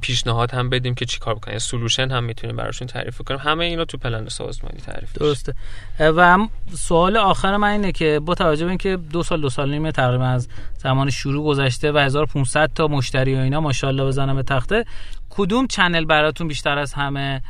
پیشنهاد 0.00 0.54
هم 0.54 0.70
بدیم 0.70 0.94
که 0.94 1.04
چیکار 1.04 1.34
بکنن. 1.34 1.58
سولوشن 1.58 2.10
هم 2.10 2.24
می‌تونیم 2.24 2.56
براشون 2.56 2.88
تعریف 2.88 3.20
کنیم 3.22 3.40
همه 3.40 3.64
اینا 3.64 3.84
تو 3.84 3.98
پلن 3.98 4.28
سازمانی 4.28 4.80
تعریف 4.80 5.12
درسته. 5.12 5.54
و 6.00 6.38
سوال 6.74 7.16
آخر 7.16 7.56
من 7.56 7.68
اینه 7.68 7.92
که 7.92 8.20
با 8.24 8.34
توجه 8.34 8.64
به 8.64 8.70
اینکه 8.70 8.96
دو 8.96 9.22
سال 9.22 9.40
دو 9.40 9.50
سال 9.50 9.70
نیمه 9.70 9.92
تقریبا 9.92 10.24
از 10.24 10.48
زمان 10.78 11.10
شروع 11.10 11.46
گذشته 11.46 11.92
و 11.92 11.98
1500 11.98 12.70
تا 12.74 12.88
مشتری 12.88 13.34
و 13.34 13.38
اینا 13.38 13.60
ماشاءالله 13.60 14.04
بزنم 14.04 14.36
به 14.36 14.42
تخته 14.42 14.84
کدوم 15.30 15.66
چنل 15.66 16.04
براتون 16.04 16.48
بیشتر 16.48 16.78
از 16.78 16.92
همه 16.92 17.42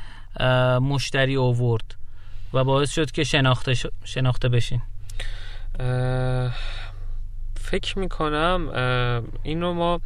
مشتری 0.80 1.34
اوورد 1.34 1.94
و 2.54 2.64
باعث 2.64 2.90
شد 2.90 3.10
که 3.10 3.24
شناخته 3.24 3.74
شناخته 4.04 4.48
بشین؟ 4.48 4.82
فکر 7.70 7.98
می‌کنم 7.98 8.68
این 9.42 9.60
رو 9.60 9.72
ما 9.72 10.00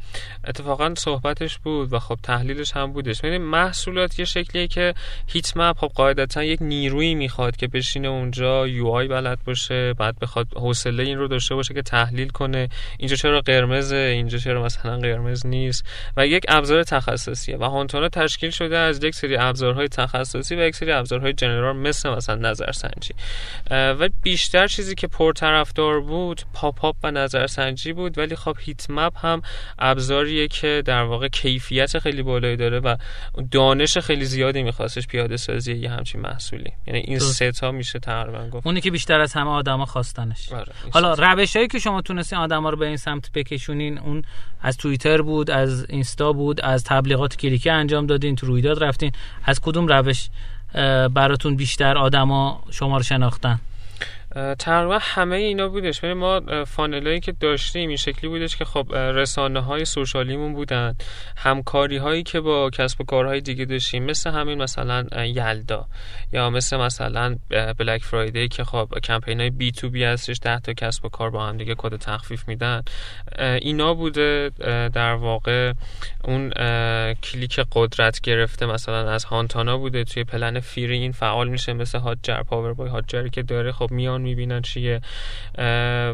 اتفاقا 0.47 0.95
صحبتش 0.95 1.59
بود 1.59 1.93
و 1.93 1.99
خب 1.99 2.19
تحلیلش 2.23 2.73
هم 2.73 2.93
بودش. 2.93 3.21
ببینید 3.21 3.41
محصولات 3.41 4.19
یه 4.19 4.25
شکلیه 4.25 4.67
که 4.67 4.95
هیت 5.27 5.57
مپ 5.57 5.77
خب 5.79 5.91
قاعدتا 5.95 6.45
یک 6.45 6.63
نیرویی 6.63 7.15
می‌خواد 7.15 7.57
که 7.57 7.67
بشینه 7.69 8.09
اونجا 8.09 8.67
یو 8.67 8.89
آی 8.89 9.09
بلد 9.09 9.39
باشه 9.45 9.93
بعد 9.93 10.19
بخواد 10.19 10.47
حوصله 10.57 11.03
این 11.03 11.19
رو 11.19 11.29
داشته 11.29 11.55
باشه 11.55 11.75
که 11.75 11.83
تحلیل 11.83 12.29
کنه. 12.29 12.69
اینجا 12.99 13.17
چرا 13.17 13.41
قرمزه؟ 13.41 13.97
اینجا 13.97 14.39
چرا 14.39 14.63
مثلا 14.63 14.99
قرمز 14.99 15.47
نیست؟ 15.47 15.85
و 16.17 16.27
یک 16.27 16.45
ابزار 16.49 16.83
تخصصیه 16.83 17.57
و 17.57 17.65
هانتونا 17.65 18.09
تشکیل 18.09 18.51
شده 18.51 18.79
از 18.79 19.05
یک 19.05 19.15
سری 19.15 19.37
ابزارهای 19.37 19.89
تخصصی 19.89 20.57
و 20.57 20.61
یک 20.61 20.77
سری 20.77 20.93
ابزارهای 20.93 21.33
جنرال 21.33 21.77
مثل 21.77 22.11
مثلا 22.11 22.51
نظرسنجی. 22.51 23.15
و 23.71 24.09
بیشتر 24.23 24.67
چیزی 24.67 24.95
که 24.95 25.07
پرطرفدار 25.07 26.01
بود 26.01 26.43
پاپ 26.55 26.85
اپ 26.85 26.97
و 27.03 27.11
نظر 27.11 27.47
سنجی 27.53 27.93
بود 27.93 28.19
ولی 28.19 28.37
خب 28.37 28.57
هیت 28.61 28.91
مپ 28.91 29.27
هم 29.27 29.43
ابزاریه 29.79 30.49
که 30.49 30.83
در 30.85 31.03
واقع 31.03 31.29
کیفیت 31.29 31.99
خیلی 31.99 32.23
بالایی 32.23 32.57
داره 32.57 32.81
و 32.81 32.97
دانش 33.51 33.99
خیلی 33.99 34.25
زیادی 34.25 34.63
میخواستش 34.63 35.07
پیاده 35.07 35.37
سازی 35.37 35.75
یه 35.75 35.91
همچین 35.91 36.21
محصولی. 36.21 36.73
یعنی 36.87 37.01
این 37.01 37.19
سه 37.19 37.53
تا 37.53 37.73
میشه 37.73 37.99
تقریبا 37.99 38.49
گفت. 38.49 38.67
اونی 38.67 38.81
که 38.81 38.91
بیشتر 38.91 39.21
از 39.21 39.33
همه 39.33 39.51
آدما 39.51 39.85
خواستنش. 39.85 40.53
آره، 40.53 40.73
حالا 40.91 41.15
روشایی 41.15 41.69
که 41.69 41.79
شما 41.79 42.03
تونستین 42.03 42.39
آدما 42.39 42.71
رو 42.71 42.77
به 42.77 42.87
این 42.87 42.97
سمت 42.97 43.33
بکشونین 43.33 43.99
اون 43.99 44.23
از 44.63 44.77
توییتر 44.77 45.23
بود 45.23 45.51
از 45.51 45.87
اینستا 45.89 46.33
بود 46.33 46.61
از 46.61 46.85
تبلیغات 46.85 47.37
کلیکی 47.37 47.71
انجام 47.71 48.07
دادین 48.07 48.37
تو 48.37 48.47
رویداد 48.47 48.85
رفتین. 48.85 49.13
از 49.45 49.61
کدوم 49.61 49.87
روش 49.87 50.29
براتون 51.15 51.57
بیشتر 51.57 51.99
آدما 51.99 52.65
شما 52.71 52.97
رو 52.97 53.03
شناختن؟ 53.03 53.61
تقریبا 54.59 54.99
همه 55.01 55.37
اینا 55.37 55.69
بودش. 55.69 56.01
ببین 56.01 56.17
ما 56.17 56.65
فانلایی 56.65 57.21
که 57.21 57.33
داشتیم 57.33 57.89
این 57.89 57.97
شکلی 57.97 58.31
بودش 58.31 58.57
که 58.57 58.65
خب 58.65 58.95
رسانه 58.95 59.61
های 59.61 59.85
سوشالیمون 59.85 60.53
بودن. 60.53 60.97
همکاری 61.37 61.97
هایی 61.97 62.23
که 62.23 62.41
با 62.41 62.71
کسب 62.71 63.01
و 63.01 63.05
کارهای 63.05 63.41
دیگه 63.41 63.65
داشتیم 63.65 64.05
مثل 64.05 64.31
همین 64.31 64.63
مثلا 64.63 65.07
یلدا 65.25 65.87
یا 66.33 66.51
مثل 66.51 66.77
مثلا 66.77 67.37
Black 67.79 68.03
Friday 68.03 68.49
که 68.49 68.65
خب 68.65 68.89
کمپین 69.03 69.41
های 69.41 69.51
B2B 69.51 70.05
هستش 70.05 70.39
10 70.43 70.59
تا 70.59 70.73
کسب 70.73 71.05
و 71.05 71.09
کار 71.09 71.31
با 71.31 71.47
هم 71.47 71.57
دیگه 71.57 71.75
کد 71.79 71.97
تخفیف 71.97 72.49
میدن. 72.49 72.83
اینا 73.39 73.95
بوده 73.95 74.51
در 74.95 75.15
واقع 75.15 75.73
اون 76.25 76.51
کلیک 77.15 77.61
قدرت 77.73 78.21
گرفته 78.21 78.67
مثلا 78.67 79.11
از 79.11 79.25
هانتانا 79.25 79.79
بوده. 79.79 80.05
توی 80.05 80.25
plan 80.25 80.61
free 80.61 80.91
ی 80.91 80.99
این 80.99 81.13
فعال 81.13 81.49
میشه 81.49 81.73
مثل 81.73 81.99
Hotjar 81.99 82.43
powered 82.43 82.75
by 82.75 82.89
Hotjar 82.89 83.25
ی 83.25 83.31
که 83.31 83.43
داره. 83.43 83.73
خب 83.73 83.91
میان 83.91 84.22
می‌بینن 84.23 84.63
چیه. 84.63 85.01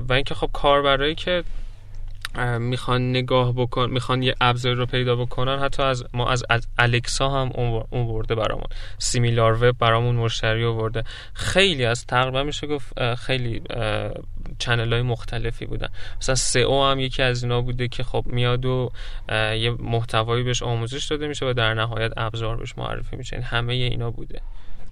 و 0.09 0.13
اینکه 0.13 0.35
خب 0.35 0.51
کاربرایی 0.53 1.15
که 1.15 1.45
می‌خوان 2.59 3.11
نگاه 3.11 3.53
بکن 3.53 3.91
می‌خوان 3.91 4.23
یه 4.23 4.35
ابزار 4.41 4.75
رو 4.75 4.87
پیدا 4.87 5.17
بکنن 5.17 5.59
حتی 5.59 5.83
از 5.83 6.05
ما 6.15 6.29
از, 6.29 6.45
از 6.51 6.67
الکسا 6.79 7.29
هم 7.29 7.51
اون 7.91 8.07
ورده 8.07 8.35
برامون. 8.35 8.67
سیمیلار 8.99 9.65
وب 9.65 9.79
برامون 9.79 10.17
مشتری 10.17 10.65
آورده. 10.65 11.05
خیلی 11.35 11.85
از 11.85 12.07
تقریبا 12.07 12.43
میشه 12.43 12.67
گفت 12.67 13.15
خیلی 13.15 13.63
چنل 14.59 14.93
های 14.93 15.03
مختلفی 15.03 15.67
بودن. 15.67 15.89
مثلا 16.19 16.35
سئو 16.35 16.85
هم 16.85 17.01
یکی 17.01 17.23
از 17.23 17.43
اینا 17.43 17.61
بوده 17.61 17.89
که 17.89 18.03
خب 18.03 18.25
میاد 18.27 18.65
و 18.65 18.93
یه 19.31 19.71
محتوایی 19.79 20.43
بهش 20.43 20.63
آموزش 20.63 21.07
داده 21.07 21.29
میشه 21.29 21.47
و 21.47 21.53
در 21.53 21.75
نهایت 21.75 22.13
ابزار 22.17 22.57
بهش 22.57 22.79
معرفی 22.79 23.17
میشه. 23.17 23.41
همه 23.41 23.75
اینا 23.75 24.11
بوده. 24.11 24.41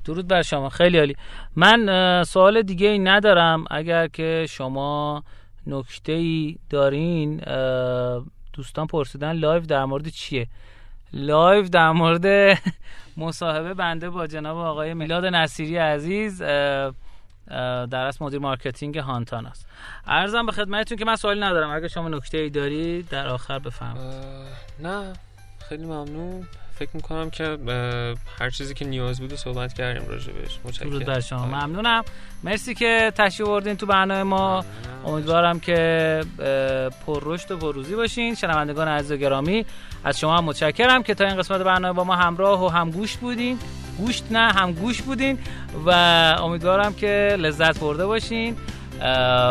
درود 0.07 0.29
بر 0.29 0.43
شما. 0.43 0.69
خیلی 0.69 0.99
عالی. 0.99 1.17
من 1.57 2.23
سوال 2.25 2.63
دیگه 2.63 2.89
ای 2.89 2.99
ندارم. 2.99 3.65
اگر 3.71 4.07
که 4.07 4.47
شما 4.49 5.25
نکته 5.67 6.13
ای 6.13 6.59
دارین 6.71 7.37
دوستان 8.53 8.87
پرسیدن 8.87 9.33
live 9.33 9.63
در 9.63 9.85
مورد 9.85 10.09
چیه؟ 10.09 10.47
live 11.13 11.69
در 11.69 11.91
مورد 11.91 12.59
مصاحبه 13.17 13.75
بنده 13.75 14.11
با 14.11 14.27
جناب 14.27 14.57
آقای 14.57 14.95
میلاد 14.95 15.25
نصیری 15.25 15.77
عزیز 15.77 16.43
در 16.43 17.97
اصل 18.07 18.25
مدیر 18.25 18.39
marketing 18.39 18.99
هانتانا 18.99 19.47
است. 19.47 19.67
عرضم 20.07 20.47
به 20.47 20.53
خدمتتون 20.53 20.99
که 20.99 21.05
من 21.05 21.17
سوالی 21.17 21.41
ندارم. 21.41 21.71
اگه 21.71 21.89
شما 21.89 22.09
نکته 22.09 22.39
ای 22.39 22.51
دارید 22.51 23.09
در 23.09 23.27
آخر 23.29 23.59
بفرمایید 23.59 24.15
نه. 24.81 25.13
خیلی 25.69 25.85
ممنون. 25.85 26.47
فکر 26.79 26.91
می‌کنم 26.95 27.31
که 27.31 27.59
هر 28.41 28.51
چیزی 28.51 28.75
که 28.75 28.85
نیاز 28.85 29.21
بود 29.21 29.35
صحبت 29.35 29.73
کردیم 29.73 30.09
راجبش 30.09 30.59
متشکرم. 30.65 30.99
بر 30.99 31.21
شما. 31.21 31.47
ممنونم. 31.47 32.05
مرسی 32.45 32.75
که 32.75 33.13
تشریف 33.17 33.49
آوردین 33.49 33.77
تو 33.77 33.87
برنامه 33.87 34.23
ما. 34.23 34.65
امیدوارم 35.07 35.61
که 35.61 36.21
پر 37.07 37.23
رشد 37.23 37.51
و 37.51 37.57
پرروزی 37.57 37.95
باشین. 37.95 38.35
شنوندگان 38.35 38.89
عزیز 38.89 39.13
و 39.13 39.17
گرامی 39.17 39.65
از 40.05 40.19
شما 40.19 40.37
هم 40.37 40.45
متشکرم 40.45 41.03
که 41.03 41.15
تا 41.15 41.25
این 41.25 41.37
قسمت 41.37 41.61
برنامه 41.61 41.95
با 41.95 42.05
ما 42.05 42.17
همراه 42.17 42.65
و 42.65 42.69
هم 42.69 42.91
گوش 42.91 43.17
بودین. 43.17 43.59
گوشت 43.99 44.25
نه 44.31 44.53
هم 44.53 44.73
گوش 44.73 45.03
بودین. 45.03 45.39
و 45.87 45.91
امیدوارم 46.41 46.95
که 46.95 47.37
لذت 47.39 47.81
برده 47.81 48.07
باشین. 48.07 48.57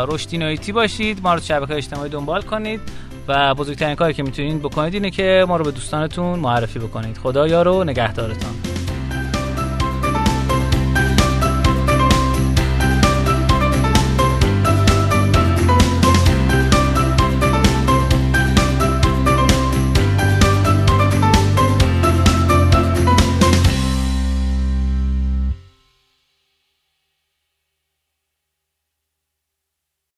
رشدینایتی 0.08 0.72
باشید. 0.72 1.22
ما 1.22 1.34
رو 1.34 1.40
شبکه 1.40 1.74
اجتماعی 1.74 2.10
دنبال 2.10 2.42
کنید. 2.42 2.80
و 3.28 3.54
بزرگترین 3.54 3.94
کاری 3.94 4.14
که 4.14 4.22
می‌تونید 4.22 4.62
بکنید 4.62 4.94
اینه 4.94 5.10
که 5.10 5.44
ما 5.48 5.56
رو 5.56 5.64
به 5.64 5.70
دوستانتون 5.70 6.38
معرفی 6.38 6.78
بکنید. 6.78 7.18
خدا 7.18 7.48
یارو 7.48 7.84
نگهدارتان. 7.84 8.85